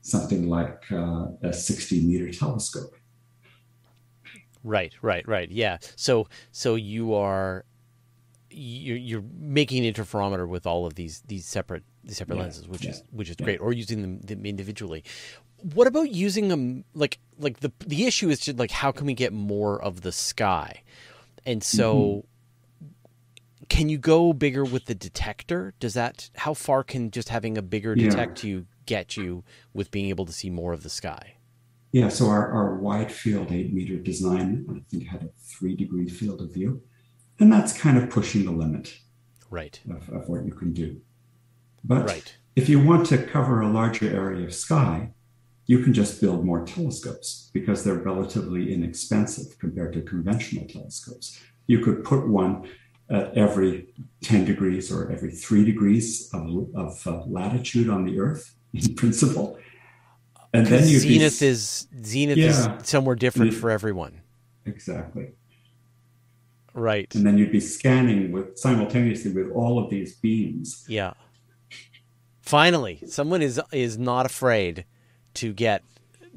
something 0.00 0.48
like 0.48 0.82
uh, 0.90 1.26
a 1.42 1.52
60 1.52 2.00
meter 2.02 2.30
telescope. 2.32 2.94
Right, 4.62 4.94
right, 5.02 5.26
right. 5.28 5.50
Yeah. 5.50 5.78
So, 5.94 6.26
so 6.50 6.74
you 6.74 7.14
are 7.14 7.64
you're, 8.54 8.96
you're 8.96 9.24
making 9.38 9.84
an 9.84 9.92
interferometer 9.92 10.48
with 10.48 10.66
all 10.66 10.86
of 10.86 10.94
these 10.94 11.22
these 11.26 11.46
separate 11.46 11.82
these 12.04 12.16
separate 12.16 12.36
yeah, 12.36 12.42
lenses, 12.42 12.68
which 12.68 12.84
yeah, 12.84 12.90
is 12.92 13.02
which 13.10 13.30
is 13.30 13.36
yeah. 13.38 13.44
great, 13.44 13.60
or 13.60 13.72
using 13.72 14.02
them, 14.02 14.20
them, 14.20 14.46
individually. 14.46 15.04
What 15.74 15.86
about 15.86 16.10
using 16.10 16.48
them 16.48 16.84
like 16.94 17.18
like 17.38 17.60
the 17.60 17.72
the 17.86 18.06
issue 18.06 18.30
is 18.30 18.40
just 18.40 18.58
like 18.58 18.70
how 18.70 18.92
can 18.92 19.06
we 19.06 19.14
get 19.14 19.32
more 19.32 19.82
of 19.82 20.02
the 20.02 20.12
sky, 20.12 20.82
and 21.44 21.62
so. 21.62 21.96
Mm-hmm. 21.96 22.28
Can 23.70 23.88
you 23.88 23.96
go 23.96 24.34
bigger 24.34 24.62
with 24.62 24.84
the 24.84 24.94
detector? 24.94 25.72
Does 25.80 25.94
that 25.94 26.28
how 26.36 26.52
far 26.52 26.84
can 26.84 27.10
just 27.10 27.30
having 27.30 27.56
a 27.56 27.62
bigger 27.62 27.94
detect 27.94 28.44
you 28.44 28.66
get 28.86 29.16
you 29.16 29.44
with 29.72 29.90
being 29.90 30.08
able 30.08 30.26
to 30.26 30.32
see 30.32 30.50
more 30.50 30.72
of 30.72 30.82
the 30.82 30.90
sky? 30.90 31.34
Yeah, 31.92 32.08
so 32.08 32.28
our, 32.28 32.50
our 32.50 32.76
wide 32.76 33.12
field 33.12 33.52
eight 33.52 33.72
meter 33.72 33.96
design, 33.96 34.66
I 34.68 34.82
think, 34.90 35.06
had 35.06 35.22
a 35.22 35.30
three 35.38 35.76
degree 35.76 36.08
field 36.08 36.40
of 36.40 36.52
view. 36.52 36.82
And 37.38 37.52
that's 37.52 37.76
kind 37.76 37.98
of 37.98 38.10
pushing 38.10 38.44
the 38.44 38.52
limit 38.52 38.98
right. 39.50 39.80
of, 39.90 40.08
of 40.10 40.28
what 40.28 40.44
you 40.44 40.52
can 40.52 40.72
do. 40.72 41.00
But 41.84 42.06
right. 42.06 42.36
if 42.56 42.68
you 42.68 42.80
want 42.80 43.06
to 43.06 43.18
cover 43.18 43.60
a 43.60 43.68
larger 43.68 44.08
area 44.08 44.44
of 44.44 44.54
sky, 44.54 45.10
you 45.66 45.78
can 45.80 45.94
just 45.94 46.20
build 46.20 46.44
more 46.44 46.64
telescopes 46.64 47.50
because 47.52 47.84
they're 47.84 47.94
relatively 47.94 48.72
inexpensive 48.72 49.58
compared 49.58 49.92
to 49.94 50.02
conventional 50.02 50.66
telescopes. 50.66 51.40
You 51.66 51.80
could 51.80 52.04
put 52.04 52.28
one 52.28 52.68
at 53.10 53.36
every 53.36 53.88
10 54.22 54.44
degrees 54.44 54.90
or 54.92 55.10
every 55.10 55.30
three 55.30 55.64
degrees 55.64 56.30
of, 56.32 56.68
of 56.74 57.06
uh, 57.06 57.22
latitude 57.26 57.88
on 57.88 58.04
the 58.04 58.18
Earth, 58.18 58.53
in 58.74 58.94
principle. 58.94 59.58
And 60.52 60.66
then 60.66 60.86
you 60.86 60.98
zenith 60.98 61.40
be, 61.40 61.46
is 61.46 61.88
zenith 62.04 62.38
yeah, 62.38 62.78
is 62.78 62.88
somewhere 62.88 63.16
different 63.16 63.54
it, 63.54 63.56
for 63.56 63.70
everyone. 63.70 64.20
Exactly. 64.66 65.32
Right. 66.74 67.12
And 67.14 67.26
then 67.26 67.38
you'd 67.38 67.52
be 67.52 67.60
scanning 67.60 68.32
with 68.32 68.58
simultaneously 68.58 69.32
with 69.32 69.50
all 69.52 69.78
of 69.78 69.90
these 69.90 70.16
beams. 70.16 70.84
Yeah. 70.88 71.14
Finally, 72.40 73.00
someone 73.06 73.42
is 73.42 73.60
is 73.72 73.96
not 73.98 74.26
afraid 74.26 74.84
to 75.34 75.52
get 75.52 75.82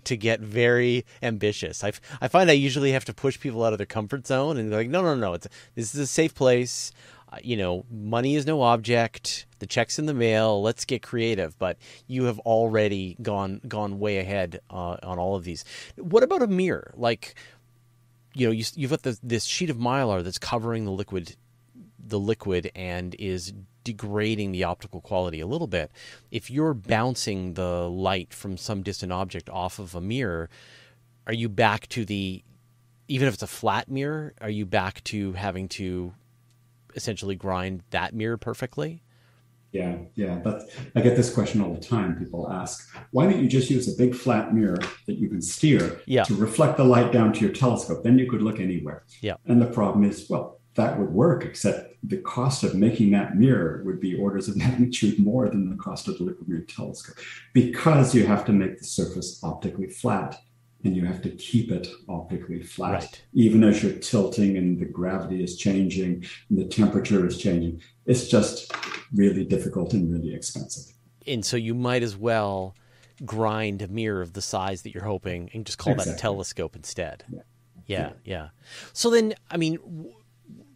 to 0.06 0.16
get 0.16 0.40
very 0.40 1.06
ambitious. 1.22 1.84
I, 1.84 1.92
I 2.22 2.28
find 2.28 2.50
I 2.50 2.54
usually 2.54 2.94
have 2.94 3.06
to 3.06 3.14
push 3.14 3.40
people 3.40 3.64
out 3.64 3.74
of 3.74 3.78
their 3.78 3.86
comfort 3.86 4.26
zone, 4.26 4.58
and 4.58 4.72
they're 4.72 4.80
like, 4.80 4.90
no, 4.90 5.02
no, 5.02 5.16
no, 5.16 5.34
it's 5.34 5.48
this 5.76 5.94
is 5.94 6.00
a 6.00 6.08
safe 6.08 6.34
place. 6.34 6.92
Uh, 7.32 7.38
you 7.44 7.58
know, 7.58 7.86
money 7.92 8.36
is 8.36 8.46
no 8.46 8.62
object. 8.62 9.46
The 9.60 9.66
check's 9.66 10.00
in 10.00 10.06
the 10.06 10.14
mail. 10.14 10.62
Let's 10.62 10.86
get 10.86 11.02
creative. 11.02 11.58
But 11.60 11.78
you 12.08 12.26
have 12.26 12.40
already 12.40 13.18
gone 13.22 13.62
gone 13.68 14.00
way 14.00 14.20
ahead 14.20 14.62
uh, 14.70 14.98
on 15.04 15.20
all 15.20 15.36
of 15.36 15.44
these. 15.44 15.66
What 15.98 16.24
about 16.24 16.42
a 16.42 16.48
mirror? 16.48 16.94
Like, 16.96 17.36
you 18.34 18.48
know, 18.48 18.52
you, 18.52 18.64
you've 18.76 18.92
got 18.92 19.04
this 19.24 19.44
sheet 19.44 19.70
of 19.70 19.78
mylar 19.78 20.24
that's 20.24 20.38
covering 20.38 20.86
the 20.86 20.92
liquid, 20.92 21.36
the 22.00 22.20
liquid, 22.20 22.72
and 22.76 23.16
is 23.20 23.54
degrading 23.84 24.52
the 24.52 24.66
optical 24.66 25.02
quality 25.02 25.40
a 25.40 25.48
little 25.48 25.68
bit. 25.68 25.92
If 26.30 26.52
you're 26.52 26.74
bouncing 26.74 27.54
the 27.54 27.90
light 27.90 28.34
from 28.34 28.58
some 28.58 28.84
distant 28.84 29.12
object 29.12 29.50
off 29.50 29.80
of 29.80 29.96
a 29.96 30.02
mirror, 30.02 30.50
are 31.26 31.34
you 31.34 31.50
back 31.50 31.88
to 31.90 32.06
the 32.06 32.44
even 33.10 33.28
if 33.28 33.34
it's 33.34 33.44
a 33.44 33.48
flat 33.48 33.90
mirror, 33.90 34.34
are 34.42 34.50
you 34.50 34.66
back 34.66 35.04
to 35.06 35.34
having 35.34 35.70
to 35.70 36.14
essentially 36.98 37.36
grind 37.36 37.84
that 37.92 38.14
mirror 38.14 38.38
perfectly? 38.38 39.04
Yeah, 39.72 39.98
yeah. 40.16 40.36
But 40.36 40.64
I 40.96 41.02
get 41.02 41.16
this 41.16 41.34
question 41.34 41.62
all 41.62 41.74
the 41.74 41.80
time. 41.80 42.18
People 42.18 42.52
ask, 42.52 42.90
why 43.12 43.26
don't 43.26 43.42
you 43.42 43.48
just 43.48 43.70
use 43.70 43.94
a 43.94 43.98
big 43.98 44.16
flat 44.16 44.54
mirror 44.54 44.80
that 45.06 45.18
you 45.18 45.30
can 45.30 45.42
steer 45.42 46.02
yeah. 46.06 46.24
to 46.24 46.36
reflect 46.36 46.78
the 46.78 46.84
light 46.84 47.12
down 47.12 47.34
to 47.34 47.40
your 47.42 47.52
telescope? 47.52 48.04
Then 48.04 48.18
you 48.18 48.30
could 48.30 48.42
look 48.42 48.60
anywhere. 48.60 49.04
Yeah. 49.22 49.36
And 49.46 49.62
the 49.62 49.68
problem 49.68 50.04
is, 50.04 50.30
well, 50.30 50.60
that 50.76 50.98
would 50.98 51.12
work, 51.12 51.44
except 51.44 51.96
the 52.04 52.18
cost 52.18 52.64
of 52.64 52.76
making 52.76 53.12
that 53.12 53.36
mirror 53.36 53.82
would 53.84 54.00
be 54.00 54.16
orders 54.16 54.48
of 54.48 54.56
magnitude 54.58 55.20
more 55.20 55.50
than 55.50 55.70
the 55.70 55.76
cost 55.76 56.08
of 56.08 56.18
the 56.18 56.24
liquid 56.24 56.48
mirror 56.48 56.62
telescope 56.62 57.18
because 57.54 58.16
you 58.16 58.26
have 58.26 58.46
to 58.46 58.54
make 58.54 58.78
the 58.78 58.86
surface 58.86 59.44
optically 59.44 59.88
flat 59.88 60.40
and 60.84 60.96
you 60.96 61.06
have 61.06 61.22
to 61.24 61.30
keep 61.32 61.72
it 61.72 61.88
optically 62.08 62.62
flat, 62.62 62.92
right. 62.92 63.22
even 63.34 63.64
as 63.64 63.82
you're 63.82 63.94
tilting 63.94 64.58
and 64.58 64.80
the 64.80 64.86
gravity 64.86 65.44
is 65.44 65.58
changing 65.58 66.26
and 66.50 66.58
the 66.58 66.66
temperature 66.66 67.26
is 67.26 67.38
changing. 67.38 67.82
It's 68.06 68.28
just 68.28 68.72
really 69.14 69.44
difficult 69.44 69.94
and 69.94 70.12
really 70.12 70.34
expensive. 70.34 70.94
And 71.26 71.44
so 71.44 71.58
you 71.58 71.74
might 71.74 72.04
as 72.04 72.16
well 72.16 72.76
grind 73.26 73.82
a 73.82 73.88
mirror 73.88 74.22
of 74.22 74.34
the 74.34 74.42
size 74.42 74.84
that 74.84 74.94
you're 74.94 75.04
hoping 75.04 75.50
and 75.54 75.66
just 75.66 75.78
call 75.78 75.94
exactly. 75.94 76.14
that 76.14 76.20
a 76.20 76.22
telescope 76.22 76.76
instead. 76.76 77.24
Yeah. 77.30 77.42
Yeah, 77.86 78.00
yeah. 78.00 78.14
yeah. 78.26 78.50
So 78.94 79.10
then, 79.10 79.34
I 79.50 79.58
mean, 79.58 79.80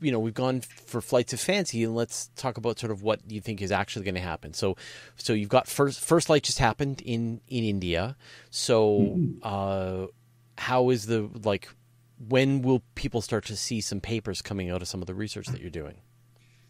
you 0.01 0.11
know 0.11 0.19
we've 0.19 0.33
gone 0.33 0.61
for 0.61 0.99
flights 0.99 1.31
of 1.31 1.39
fancy 1.39 1.83
and 1.83 1.95
let's 1.95 2.29
talk 2.35 2.57
about 2.57 2.79
sort 2.79 2.91
of 2.91 3.03
what 3.03 3.19
you 3.29 3.39
think 3.39 3.61
is 3.61 3.71
actually 3.71 4.03
going 4.03 4.15
to 4.15 4.21
happen. 4.21 4.53
So 4.53 4.75
so 5.15 5.33
you've 5.33 5.49
got 5.49 5.67
first 5.67 5.99
first 5.99 6.27
flight 6.27 6.43
just 6.43 6.59
happened 6.59 7.01
in 7.01 7.39
in 7.47 7.63
india. 7.63 8.17
So 8.49 8.99
mm-hmm. 8.99 9.39
uh 9.43 10.07
how 10.57 10.89
is 10.89 11.05
the 11.05 11.29
like 11.43 11.69
when 12.27 12.61
will 12.61 12.83
people 12.95 13.21
start 13.21 13.45
to 13.45 13.55
see 13.55 13.81
some 13.81 14.01
papers 14.01 14.41
coming 14.41 14.69
out 14.69 14.81
of 14.81 14.87
some 14.87 15.01
of 15.01 15.07
the 15.07 15.15
research 15.15 15.47
that 15.47 15.61
you're 15.61 15.69
doing? 15.69 16.01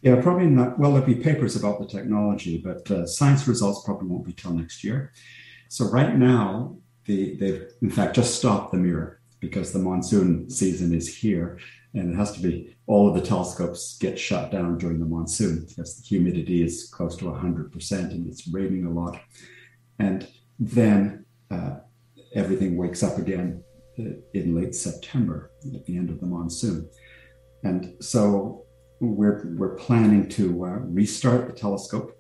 Yeah 0.02 0.22
probably 0.22 0.48
not. 0.48 0.78
Well 0.78 0.92
there'll 0.92 1.08
be 1.08 1.16
papers 1.16 1.56
about 1.56 1.80
the 1.80 1.88
technology 1.88 2.58
but 2.58 2.90
uh, 2.92 3.08
science 3.08 3.48
results 3.48 3.84
probably 3.86 4.10
won't 4.10 4.26
be 4.26 4.34
till 4.34 4.54
next 4.54 4.84
year. 4.84 5.14
So 5.70 5.86
right 5.90 6.16
now 6.16 6.76
the, 7.06 7.36
they've 7.38 7.64
in 7.82 7.90
fact 7.90 8.16
just 8.16 8.36
stopped 8.36 8.74
the 8.74 8.78
mirror 8.78 9.22
because 9.40 9.72
the 9.72 9.80
monsoon 9.80 10.50
season 10.50 10.94
is 10.94 11.14
here 11.14 11.58
and 11.94 12.14
it 12.14 12.16
has 12.16 12.32
to 12.34 12.40
be 12.40 12.76
all 12.88 13.08
of 13.08 13.16
the 13.16 13.28
telescopes 13.28 13.98
get 14.00 14.18
shut 14.18 14.52
down 14.52 14.78
during 14.78 15.00
the 15.00 15.06
monsoon 15.06 15.66
because 15.68 15.98
the 15.98 16.04
humidity 16.04 16.64
is 16.64 16.90
close 16.92 17.18
to 17.18 17.26
100% 17.26 17.92
and 18.12 18.28
it's 18.28 18.48
raining 18.48 18.86
a 18.86 18.90
lot. 18.90 19.22
And 20.00 20.28
then 20.58 21.26
uh, 21.50 21.76
everything 22.34 22.78
wakes 22.78 23.04
up 23.04 23.18
again 23.18 23.64
uh, 24.00 24.04
in 24.34 24.56
late 24.56 24.74
september 24.74 25.52
at 25.76 25.86
the 25.86 25.98
end 25.98 26.10
of 26.10 26.20
the 26.22 26.26
monsoon. 26.26 26.90
And 27.64 28.02
so 28.02 28.66
we're, 29.02 29.54
we're 29.58 29.76
planning 29.76 30.30
to 30.30 30.66
uh, 30.66 30.70
restart 30.80 31.48
the 31.48 31.54
telescope 31.54 32.18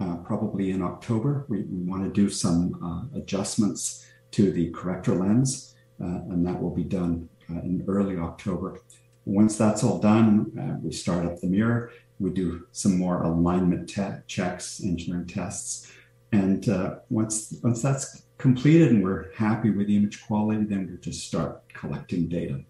uh, 0.00 0.16
probably 0.16 0.70
in 0.70 0.82
october. 0.82 1.44
We, 1.48 1.62
we 1.62 1.82
want 1.82 2.02
to 2.02 2.10
do 2.10 2.30
some 2.30 2.80
uh, 2.82 3.18
adjustments 3.18 4.06
to 4.30 4.50
the 4.50 4.70
corrector 4.70 5.14
lens 5.14 5.74
uh, 6.00 6.06
and 6.30 6.46
that 6.46 6.60
will 6.60 6.74
be 6.74 6.84
done 6.84 7.28
in 7.48 7.84
early 7.86 8.16
october 8.16 8.80
once 9.24 9.56
that's 9.56 9.84
all 9.84 9.98
done, 9.98 10.52
uh, 10.58 10.78
we 10.82 10.92
start 10.92 11.26
up 11.26 11.40
the 11.40 11.46
mirror. 11.46 11.92
We 12.18 12.30
do 12.30 12.66
some 12.72 12.98
more 12.98 13.22
alignment 13.22 13.88
te- 13.88 14.22
checks, 14.26 14.80
engineering 14.82 15.26
tests, 15.26 15.92
and 16.32 16.68
uh, 16.68 16.96
once 17.10 17.54
once 17.62 17.82
that's 17.82 18.22
completed 18.38 18.90
and 18.90 19.02
we're 19.04 19.32
happy 19.34 19.70
with 19.70 19.86
the 19.86 19.96
image 19.96 20.24
quality, 20.26 20.64
then 20.64 20.88
we 20.90 20.96
just 20.98 21.26
start 21.26 21.62
collecting 21.72 22.28
data. 22.28 22.60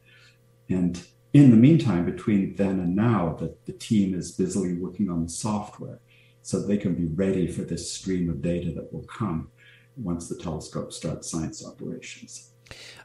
And 0.68 1.02
in 1.32 1.50
the 1.50 1.56
meantime, 1.56 2.04
between 2.04 2.54
then 2.56 2.80
and 2.80 2.94
now, 2.94 3.36
the, 3.38 3.54
the 3.64 3.72
team 3.72 4.14
is 4.14 4.32
busily 4.32 4.74
working 4.74 5.10
on 5.10 5.22
the 5.22 5.30
software 5.30 6.00
so 6.42 6.60
they 6.60 6.76
can 6.76 6.94
be 6.94 7.06
ready 7.06 7.46
for 7.46 7.62
this 7.62 7.90
stream 7.90 8.28
of 8.28 8.42
data 8.42 8.72
that 8.72 8.92
will 8.92 9.04
come 9.04 9.48
once 9.96 10.28
the 10.28 10.36
telescope 10.36 10.92
starts 10.92 11.30
science 11.30 11.64
operations 11.64 12.51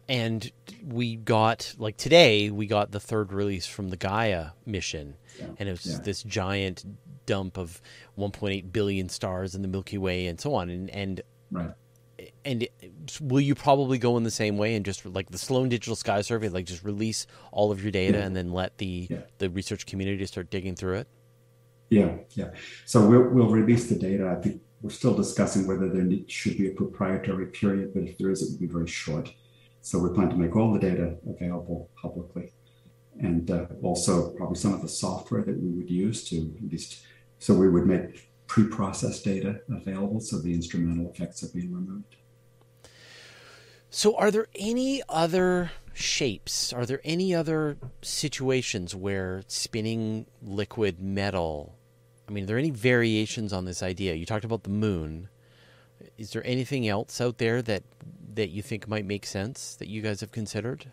and 0.10 0.52
we 0.86 1.16
got 1.16 1.74
like 1.78 1.98
today 1.98 2.50
we 2.50 2.68
got 2.68 2.92
the 2.92 3.00
third 3.00 3.34
release 3.34 3.66
from 3.66 3.90
the 3.90 3.98
Gaia 3.98 4.50
mission, 4.66 5.16
yeah. 5.40 5.48
and 5.60 5.70
it 5.70 5.72
was 5.72 5.86
yeah. 5.86 6.00
this 6.04 6.24
giant 6.24 6.86
dump 7.26 7.58
of 7.58 7.82
1.8 8.18 8.72
billion 8.72 9.10
stars 9.10 9.54
in 9.54 9.62
the 9.62 9.68
Milky 9.68 9.98
Way 9.98 10.28
and 10.28 10.40
so 10.40 10.54
on, 10.56 10.70
and 10.70 10.90
and 10.90 11.22
right. 11.52 11.72
And 12.44 12.68
will 13.22 13.42
you 13.42 13.54
probably 13.54 14.00
go 14.00 14.18
in 14.18 14.24
the 14.24 14.32
same 14.32 14.58
way 14.58 14.74
and 14.74 14.84
just 14.84 15.06
like 15.06 15.30
the 15.30 15.38
Sloan 15.38 15.70
Digital 15.70 15.96
Sky 15.96 16.22
Survey, 16.22 16.50
like 16.50 16.66
just 16.66 16.84
release 16.84 17.28
all 17.52 17.72
of 17.72 17.84
your 17.84 17.92
data 17.92 18.18
yeah. 18.18 18.26
and 18.26 18.36
then 18.36 18.52
let 18.52 18.80
the 18.80 19.08
the 19.38 19.52
research 19.52 19.86
community 19.86 20.26
start 20.26 20.50
digging 20.50 20.76
through 20.76 20.96
it? 20.96 21.08
Yeah, 21.90 22.16
yeah. 22.32 22.50
So 22.86 23.06
we'll 23.08 23.30
we'll 23.30 23.50
release 23.50 23.88
the 23.88 23.96
data. 23.96 24.36
I 24.36 24.42
think 24.42 24.62
we're 24.82 24.90
still 24.90 25.14
discussing 25.14 25.68
whether 25.68 25.90
there 25.90 26.08
should 26.28 26.58
be 26.58 26.68
a 26.68 26.72
proprietary 26.72 27.48
period, 27.48 27.94
but 27.94 28.04
if 28.04 28.18
there 28.18 28.32
is, 28.32 28.42
it 28.42 28.52
would 28.52 28.60
be 28.60 28.68
very 28.68 28.88
short. 28.88 29.32
So 29.88 29.98
we 30.00 30.14
plan 30.14 30.30
to 30.32 30.36
make 30.36 30.54
all 30.54 30.74
the 30.74 30.80
data 30.80 31.16
available 31.30 31.90
publicly 31.96 32.52
and 33.22 33.50
uh, 33.50 33.68
also 33.82 34.32
probably 34.32 34.58
some 34.58 34.74
of 34.74 34.82
the 34.82 34.90
software 34.90 35.44
that 35.44 35.58
we 35.58 35.70
would 35.70 35.90
use 35.90 36.28
to 36.28 36.54
at 36.58 36.70
least, 36.70 37.06
so 37.40 37.54
we 37.54 37.70
would 37.70 37.88
make 37.88 38.30
pre-processed 38.48 39.24
data 39.24 39.62
available 39.70 40.20
so 40.20 40.40
the 40.40 40.54
instrumental 40.54 41.10
effects 41.10 41.42
are 41.42 41.48
being 41.54 41.74
removed. 41.74 42.18
So 43.90 44.14
are 44.18 44.30
there 44.30 44.48
any 44.60 45.04
other 45.08 45.72
shapes? 45.94 46.74
Are 46.74 46.86
there 46.86 47.00
any 47.06 47.34
other 47.34 47.78
situations 48.02 48.94
where 48.94 49.44
spinning 49.48 50.26
liquid 50.42 51.00
metal 51.00 51.78
I 52.28 52.34
mean, 52.34 52.44
are 52.44 52.48
there 52.48 52.58
any 52.58 52.72
variations 52.72 53.54
on 53.54 53.64
this 53.64 53.82
idea? 53.82 54.16
You 54.16 54.26
talked 54.26 54.44
about 54.44 54.64
the 54.64 54.70
moon. 54.70 55.30
Is 56.18 56.32
there 56.32 56.46
anything 56.46 56.90
else 56.90 57.22
out 57.22 57.38
there 57.38 57.62
that 57.62 57.84
that 58.38 58.50
you 58.50 58.62
think 58.62 58.88
might 58.88 59.06
make 59.06 59.26
sense 59.26 59.76
that 59.76 59.88
you 59.88 60.02
guys 60.02 60.22
have 60.22 60.32
considered? 60.32 60.92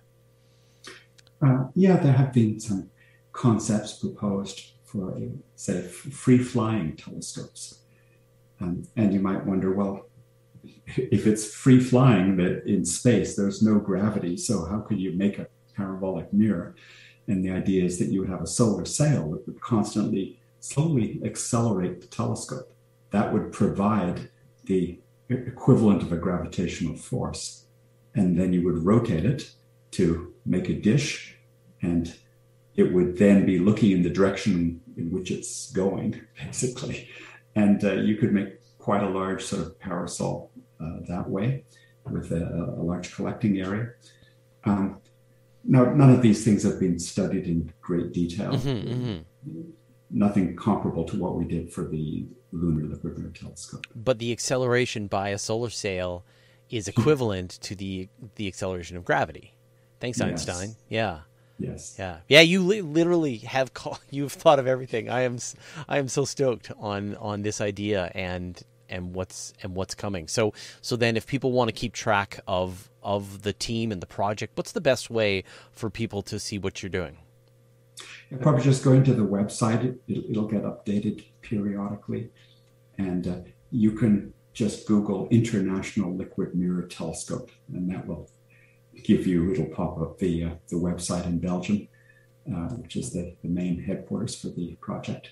Uh, 1.40 1.64
yeah, 1.74 1.96
there 1.98 2.12
have 2.12 2.32
been 2.32 2.58
some 2.58 2.90
concepts 3.32 3.92
proposed 3.92 4.72
for, 4.82 5.20
say, 5.54 5.82
free 5.82 6.38
flying 6.38 6.96
telescopes. 6.96 7.80
Um, 8.60 8.82
and 8.96 9.12
you 9.12 9.20
might 9.20 9.44
wonder, 9.44 9.74
well, 9.74 10.08
if 10.96 11.26
it's 11.26 11.54
free 11.54 11.80
flying 11.80 12.36
but 12.36 12.66
in 12.66 12.84
space, 12.84 13.36
there's 13.36 13.62
no 13.62 13.78
gravity. 13.78 14.36
So 14.36 14.64
how 14.64 14.80
could 14.80 14.98
you 14.98 15.12
make 15.12 15.38
a 15.38 15.46
parabolic 15.76 16.32
mirror? 16.32 16.74
And 17.28 17.44
the 17.44 17.50
idea 17.50 17.84
is 17.84 17.98
that 17.98 18.08
you 18.08 18.20
would 18.20 18.30
have 18.30 18.42
a 18.42 18.46
solar 18.46 18.86
sail 18.86 19.30
that 19.30 19.46
would 19.46 19.60
constantly 19.60 20.40
slowly 20.60 21.20
accelerate 21.24 22.00
the 22.00 22.06
telescope. 22.06 22.74
That 23.10 23.32
would 23.32 23.52
provide 23.52 24.30
the 24.64 24.98
equivalent 25.28 26.02
of 26.02 26.12
a 26.12 26.16
gravitational 26.16 26.96
force. 26.96 27.66
And 28.14 28.38
then 28.38 28.52
you 28.52 28.64
would 28.64 28.84
rotate 28.84 29.24
it 29.24 29.50
to 29.92 30.32
make 30.46 30.68
a 30.68 30.74
dish, 30.74 31.36
and 31.82 32.14
it 32.76 32.92
would 32.92 33.18
then 33.18 33.46
be 33.46 33.58
looking 33.58 33.92
in 33.92 34.02
the 34.02 34.10
direction 34.10 34.80
in 34.96 35.10
which 35.10 35.30
it's 35.30 35.70
going, 35.72 36.20
basically. 36.44 37.08
And 37.54 37.84
uh, 37.84 37.94
you 37.94 38.16
could 38.16 38.32
make 38.32 38.60
quite 38.78 39.02
a 39.02 39.08
large 39.08 39.42
sort 39.42 39.62
of 39.62 39.78
parasol 39.78 40.50
uh, 40.80 40.98
that 41.08 41.28
way 41.28 41.64
with 42.10 42.32
a, 42.32 42.44
a, 42.78 42.82
large 42.82 43.14
collecting 43.14 43.58
area. 43.58 43.90
Um, 44.64 45.00
now, 45.64 45.84
none 45.84 46.10
of 46.10 46.20
these 46.20 46.44
things 46.44 46.62
have 46.64 46.78
been 46.78 46.98
studied 46.98 47.46
in 47.46 47.72
great 47.80 48.12
detail. 48.12 48.52
Mm-hmm, 48.52 48.92
mm-hmm. 48.92 49.60
Nothing 50.10 50.54
comparable 50.56 51.04
to 51.04 51.16
what 51.16 51.36
we 51.36 51.46
did 51.46 51.72
for 51.72 51.88
the 51.88 52.26
lunar 52.54 53.30
telescope. 53.30 53.86
But 53.94 54.18
the 54.18 54.32
acceleration 54.32 55.06
by 55.06 55.30
a 55.30 55.38
solar 55.38 55.70
sail 55.70 56.24
is 56.70 56.86
hmm. 56.86 57.00
equivalent 57.00 57.50
to 57.62 57.74
the 57.74 58.08
the 58.36 58.46
acceleration 58.46 58.96
of 58.96 59.04
gravity. 59.04 59.54
Thanks, 60.00 60.18
yes. 60.18 60.28
Einstein. 60.28 60.76
Yeah. 60.88 61.20
Yes. 61.58 61.96
Yeah. 61.98 62.18
Yeah. 62.28 62.40
You 62.40 62.62
li- 62.62 62.82
literally 62.82 63.36
have 63.38 63.74
call- 63.74 64.00
you've 64.10 64.32
thought 64.32 64.58
of 64.58 64.66
everything. 64.66 65.08
I 65.08 65.22
am 65.22 65.38
I 65.88 65.98
am 65.98 66.08
so 66.08 66.24
stoked 66.24 66.70
on 66.78 67.16
on 67.16 67.42
this 67.42 67.60
idea 67.60 68.10
and 68.14 68.60
and 68.88 69.14
what's 69.14 69.52
and 69.62 69.74
what's 69.74 69.94
coming. 69.94 70.28
So 70.28 70.52
so 70.80 70.96
then, 70.96 71.16
if 71.16 71.26
people 71.26 71.52
want 71.52 71.68
to 71.68 71.72
keep 71.72 71.92
track 71.92 72.40
of 72.46 72.90
of 73.02 73.42
the 73.42 73.52
team 73.52 73.92
and 73.92 74.00
the 74.00 74.06
project, 74.06 74.56
what's 74.56 74.72
the 74.72 74.80
best 74.80 75.10
way 75.10 75.44
for 75.72 75.90
people 75.90 76.22
to 76.22 76.38
see 76.38 76.58
what 76.58 76.82
you're 76.82 76.90
doing? 76.90 77.18
probably 78.40 78.62
just 78.62 78.82
going 78.82 79.04
to 79.04 79.14
the 79.14 79.22
website. 79.22 79.84
It, 79.84 80.00
will 80.08 80.30
it'll 80.30 80.48
get 80.48 80.64
updated 80.64 81.24
periodically, 81.44 82.30
and 82.98 83.28
uh, 83.28 83.36
you 83.70 83.92
can 83.92 84.32
just 84.52 84.86
Google 84.86 85.28
International 85.30 86.14
Liquid 86.14 86.54
Mirror 86.54 86.86
Telescope, 86.88 87.50
and 87.72 87.90
that 87.90 88.06
will 88.06 88.30
give 89.02 89.26
you. 89.26 89.52
It'll 89.52 89.66
pop 89.66 90.00
up 90.00 90.18
the 90.18 90.44
uh, 90.44 90.50
the 90.68 90.76
website 90.76 91.26
in 91.26 91.38
Belgium, 91.38 91.88
uh, 92.48 92.70
which 92.80 92.96
is 92.96 93.12
the, 93.12 93.34
the 93.42 93.48
main 93.48 93.82
headquarters 93.82 94.34
for 94.34 94.48
the 94.48 94.76
project. 94.80 95.30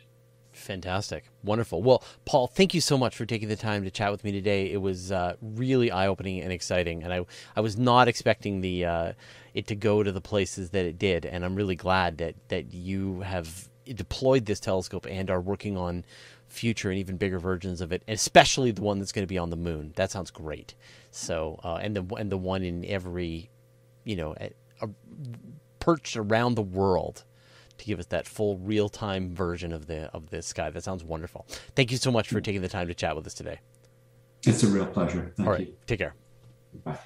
Fantastic. 0.52 1.24
Wonderful. 1.42 1.82
Well, 1.82 2.04
Paul, 2.26 2.46
thank 2.46 2.74
you 2.74 2.80
so 2.80 2.98
much 2.98 3.16
for 3.16 3.24
taking 3.24 3.48
the 3.48 3.56
time 3.56 3.84
to 3.84 3.90
chat 3.90 4.12
with 4.12 4.22
me 4.22 4.32
today. 4.32 4.70
It 4.70 4.82
was 4.82 5.10
uh, 5.10 5.36
really 5.40 5.90
eye 5.90 6.06
opening 6.06 6.40
and 6.40 6.52
exciting. 6.52 7.02
And 7.02 7.12
I, 7.12 7.24
I 7.56 7.60
was 7.60 7.78
not 7.78 8.06
expecting 8.06 8.60
the 8.60 8.84
uh, 8.84 9.12
it 9.54 9.66
to 9.68 9.74
go 9.74 10.02
to 10.02 10.12
the 10.12 10.20
places 10.20 10.70
that 10.70 10.84
it 10.84 10.98
did. 10.98 11.24
And 11.24 11.44
I'm 11.44 11.54
really 11.54 11.74
glad 11.74 12.18
that, 12.18 12.34
that 12.48 12.74
you 12.74 13.20
have 13.20 13.68
deployed 13.84 14.46
this 14.46 14.60
telescope 14.60 15.06
and 15.08 15.30
are 15.30 15.40
working 15.40 15.76
on 15.76 16.04
future 16.48 16.90
and 16.90 16.98
even 16.98 17.16
bigger 17.16 17.38
versions 17.38 17.80
of 17.80 17.92
it, 17.92 18.02
especially 18.08 18.70
the 18.70 18.82
one 18.82 18.98
that's 18.98 19.12
going 19.12 19.22
to 19.24 19.28
be 19.28 19.38
on 19.38 19.50
the 19.50 19.56
moon. 19.56 19.92
That 19.96 20.10
sounds 20.10 20.30
great. 20.30 20.74
So, 21.10 21.60
uh, 21.64 21.76
and 21.76 21.96
the 21.96 22.14
and 22.16 22.30
the 22.30 22.38
one 22.38 22.62
in 22.62 22.84
every, 22.84 23.50
you 24.04 24.16
know, 24.16 24.34
perched 25.80 26.16
around 26.16 26.54
the 26.54 26.62
world 26.62 27.24
to 27.78 27.84
give 27.84 27.98
us 27.98 28.06
that 28.06 28.26
full 28.26 28.56
real 28.58 28.88
time 28.88 29.34
version 29.34 29.72
of 29.72 29.86
the 29.86 30.10
of 30.14 30.30
the 30.30 30.42
sky. 30.42 30.70
That 30.70 30.84
sounds 30.84 31.02
wonderful. 31.02 31.46
Thank 31.74 31.90
you 31.90 31.96
so 31.96 32.10
much 32.10 32.28
for 32.28 32.40
taking 32.40 32.62
the 32.62 32.68
time 32.68 32.88
to 32.88 32.94
chat 32.94 33.16
with 33.16 33.26
us 33.26 33.34
today. 33.34 33.58
It's 34.44 34.62
a 34.62 34.68
real 34.68 34.86
pleasure. 34.86 35.32
Thank 35.36 35.46
All 35.46 35.52
right, 35.54 35.68
you. 35.68 35.76
take 35.86 35.98
care. 35.98 36.14
Bye. 36.84 36.98